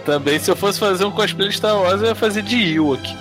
Também, 0.05 0.39
se 0.39 0.51
eu 0.51 0.57
fosse 0.57 0.79
fazer 0.79 1.05
um 1.05 1.11
cosplay 1.11 1.49
de 1.49 1.57
Star 1.57 1.77
Wars, 1.77 2.01
eu 2.03 2.09
ia 2.09 2.15
fazer 2.15 2.43
de 2.43 2.75
Ewok. 2.75 3.17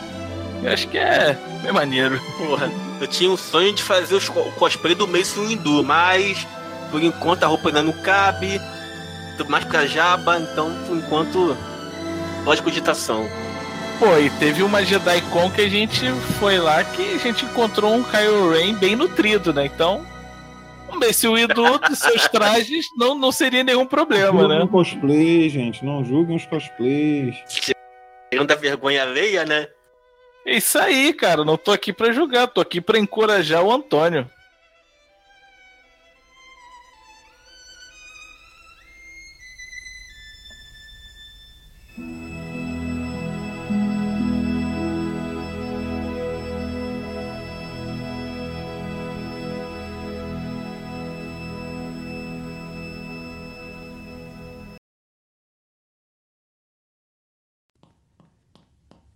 Eu 0.63 0.71
acho 0.71 0.87
que 0.87 0.97
é 0.97 1.37
bem 1.61 1.71
maneiro. 1.71 2.19
Porra, 2.37 2.71
eu 2.99 3.07
tinha 3.07 3.29
um 3.29 3.37
sonho 3.37 3.73
de 3.73 3.83
fazer 3.83 4.15
os 4.15 4.29
o 4.29 4.51
cosplay 4.57 4.95
do 4.95 5.07
Mace 5.07 5.39
Windu, 5.39 5.83
mas 5.83 6.47
por 6.91 7.01
enquanto 7.01 7.43
a 7.43 7.47
roupa 7.47 7.69
ainda 7.69 7.81
não 7.81 7.93
cabe, 7.93 8.59
tô 9.37 9.45
mais 9.45 9.63
pra 9.63 9.85
jaba, 9.85 10.39
então 10.39 10.71
por 10.87 10.97
enquanto 10.97 11.57
pode 12.43 12.61
cogitação. 12.61 13.27
Pô, 14.01 14.17
e 14.17 14.31
teve 14.31 14.63
uma 14.63 14.83
JediCon 14.83 15.51
que 15.51 15.61
a 15.61 15.69
gente 15.69 16.09
foi 16.39 16.57
lá 16.57 16.83
que 16.83 17.13
a 17.13 17.17
gente 17.19 17.45
encontrou 17.45 17.93
um 17.93 18.01
Kylo 18.03 18.49
Ren 18.49 18.73
bem 18.73 18.95
nutrido, 18.95 19.53
né? 19.53 19.67
Então, 19.67 20.03
vamos 20.87 21.05
ver 21.05 21.13
se 21.13 21.27
o 21.27 21.37
Idu 21.37 21.77
dos 21.77 21.99
seus 21.99 22.25
trajes 22.33 22.87
não, 22.97 23.13
não 23.13 23.31
seria 23.31 23.63
nenhum 23.63 23.85
problema, 23.85 24.39
Julguem 24.39 24.57
né? 24.57 24.63
o 24.63 24.67
cosplay, 24.67 25.49
gente. 25.49 25.85
Não 25.85 26.03
julguem 26.03 26.35
os 26.35 26.47
cosplays. 26.47 27.35
Tirando 27.47 28.47
da 28.47 28.55
vergonha 28.55 29.03
alheia, 29.03 29.45
né? 29.45 29.67
É 30.47 30.57
isso 30.57 30.79
aí, 30.79 31.13
cara. 31.13 31.45
Não 31.45 31.55
tô 31.55 31.71
aqui 31.71 31.93
pra 31.93 32.11
julgar, 32.11 32.47
tô 32.47 32.59
aqui 32.59 32.81
pra 32.81 32.97
encorajar 32.97 33.63
o 33.63 33.71
Antônio. 33.71 34.27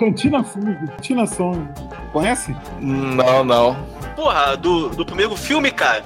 Cantina 0.00 0.42
Fogo, 0.42 0.74
Cantina 0.86 1.26
Song. 1.26 1.68
Conhece? 2.10 2.56
Não, 2.80 3.44
não. 3.44 3.76
Porra, 4.16 4.56
do, 4.56 4.88
do 4.88 5.04
primeiro 5.04 5.36
filme, 5.36 5.70
cara. 5.70 6.02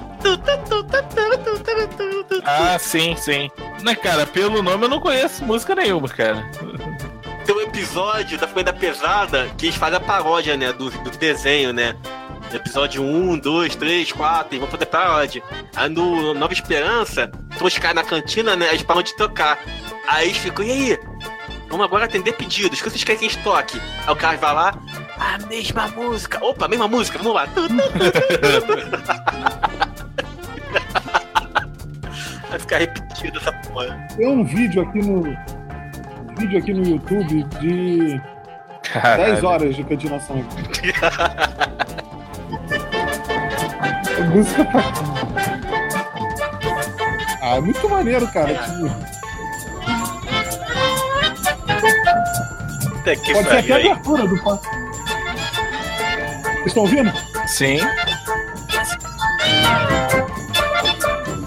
Ah, 2.43 2.77
sim, 2.77 3.15
sim. 3.15 3.49
Né, 3.81 3.95
cara, 3.95 4.25
pelo 4.25 4.61
nome 4.61 4.83
eu 4.83 4.89
não 4.89 4.99
conheço 4.99 5.45
música 5.45 5.73
nenhuma, 5.73 6.09
cara. 6.09 6.45
Tem 7.45 7.55
um 7.55 7.61
episódio 7.61 8.37
da 8.37 8.45
Família 8.45 8.73
Pesada 8.73 9.49
que 9.57 9.67
eles 9.67 9.77
fazem 9.77 9.95
a 9.95 10.01
paródia, 10.01 10.57
né? 10.57 10.73
Do, 10.73 10.89
do 10.89 11.11
desenho, 11.11 11.71
né? 11.71 11.95
Episódio 12.53 13.01
1, 13.01 13.39
2, 13.39 13.75
3, 13.77 14.11
4, 14.11 14.55
e 14.55 14.59
vão 14.59 14.67
fazer 14.67 14.87
paródia. 14.87 15.41
Aí 15.73 15.89
no 15.89 16.33
Nova 16.33 16.51
Esperança, 16.51 17.31
todos 17.57 17.77
caem 17.77 17.95
na 17.95 18.03
cantina, 18.03 18.57
né? 18.57 18.67
Eles 18.69 18.83
param 18.83 19.01
de 19.01 19.15
tocar. 19.15 19.57
Aí 20.05 20.27
eles 20.27 20.37
ficam, 20.37 20.65
e 20.65 20.71
aí? 20.71 20.99
Vamos 21.69 21.85
agora 21.85 22.05
atender 22.05 22.33
pedidos. 22.33 22.79
O 22.79 22.83
que 22.83 22.89
vocês 22.89 23.03
querem 23.03 23.19
que 23.19 23.25
a 23.25 23.29
gente 23.29 23.43
toque? 23.43 23.81
Aí 24.05 24.13
o 24.13 24.15
cara 24.15 24.37
vai 24.37 24.53
lá, 24.53 24.79
a 25.17 25.37
mesma 25.47 25.87
música. 25.89 26.43
Opa, 26.43 26.65
a 26.65 26.67
mesma 26.67 26.87
música, 26.87 27.17
vamos 27.17 27.33
lá. 27.33 27.47
Vai 32.49 32.59
ficar 32.59 32.77
repetido 32.77 33.37
essa 33.37 33.51
porra. 33.51 34.07
Tem 34.15 34.27
um 34.27 34.43
vídeo 34.45 34.81
aqui 34.83 34.99
no. 34.99 35.27
um 35.27 36.35
vídeo 36.37 36.59
aqui 36.59 36.73
no 36.73 36.87
YouTube 36.87 37.43
de 37.59 38.21
10 38.93 39.43
horas 39.43 39.75
de. 39.75 39.81
É 44.17 44.23
música 44.23 44.63
pra. 44.65 44.81
Ah, 47.41 47.57
é 47.57 47.61
muito 47.61 47.89
maneiro, 47.89 48.27
cara. 48.31 48.53
Tipo, 48.55 49.14
Puta 53.05 53.15
que 53.17 53.33
pode 53.33 53.47
ser 53.49 53.57
até 53.57 53.73
a 53.73 53.75
abertura 53.75 54.27
do. 54.27 54.35
Vocês 54.35 54.65
estão 56.65 56.83
ouvindo? 56.83 57.13
Sim. 57.45 57.77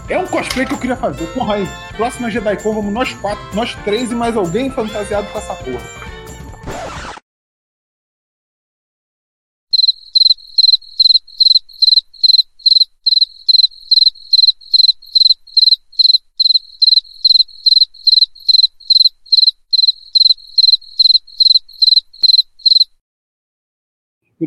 É 0.08 0.16
um 0.16 0.26
cosplay 0.28 0.64
que 0.64 0.74
eu 0.74 0.78
queria 0.78 0.96
fazer. 0.96 1.26
Porra, 1.34 1.56
aí, 1.56 1.68
próxima 1.96 2.30
JediCon, 2.30 2.74
vamos 2.74 2.92
nós 2.92 3.12
quatro, 3.14 3.44
nós 3.54 3.74
três 3.84 4.12
e 4.12 4.14
mais 4.14 4.36
alguém 4.36 4.70
fantasiado 4.70 5.26
com 5.32 5.38
essa 5.38 5.54
porra. 5.54 5.97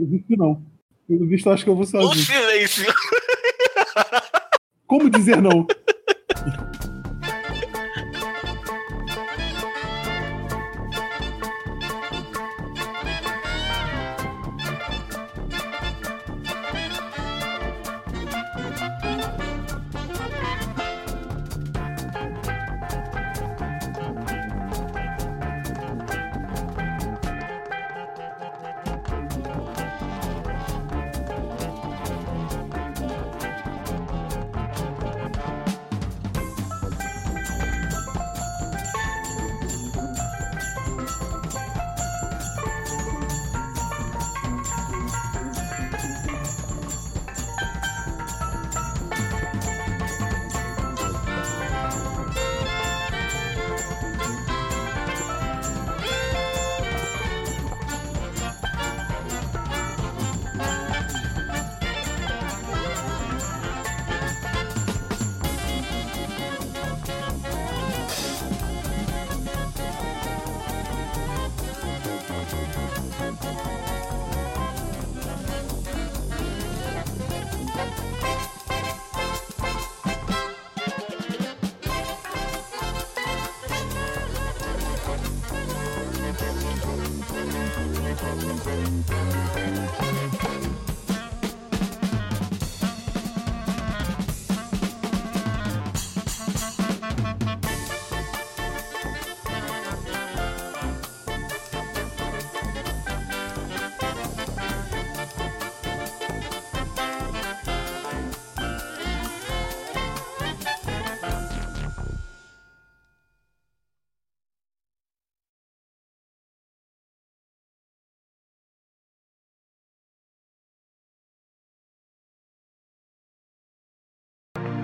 Pelo 0.02 0.10
visto, 0.10 0.36
não. 0.36 0.64
Pelo 1.08 1.28
visto, 1.28 1.50
acho 1.52 1.64
que 1.64 1.70
eu 1.70 1.76
vou 1.76 1.84
O 1.84 1.88
sozinho. 1.88 2.26
silêncio. 2.26 2.92
Como 4.88 5.10
dizer 5.12 5.40
não? 5.42 5.68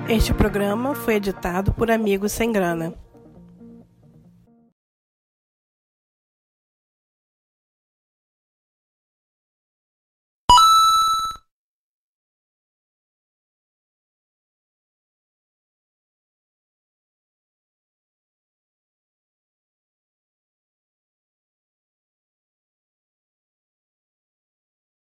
Este 0.10 0.34
programa 0.34 0.96
foi 0.96 1.16
editado 1.16 1.74
por 1.74 1.92
Amigos 1.92 2.32
Sem 2.32 2.50
Grana. 2.54 2.94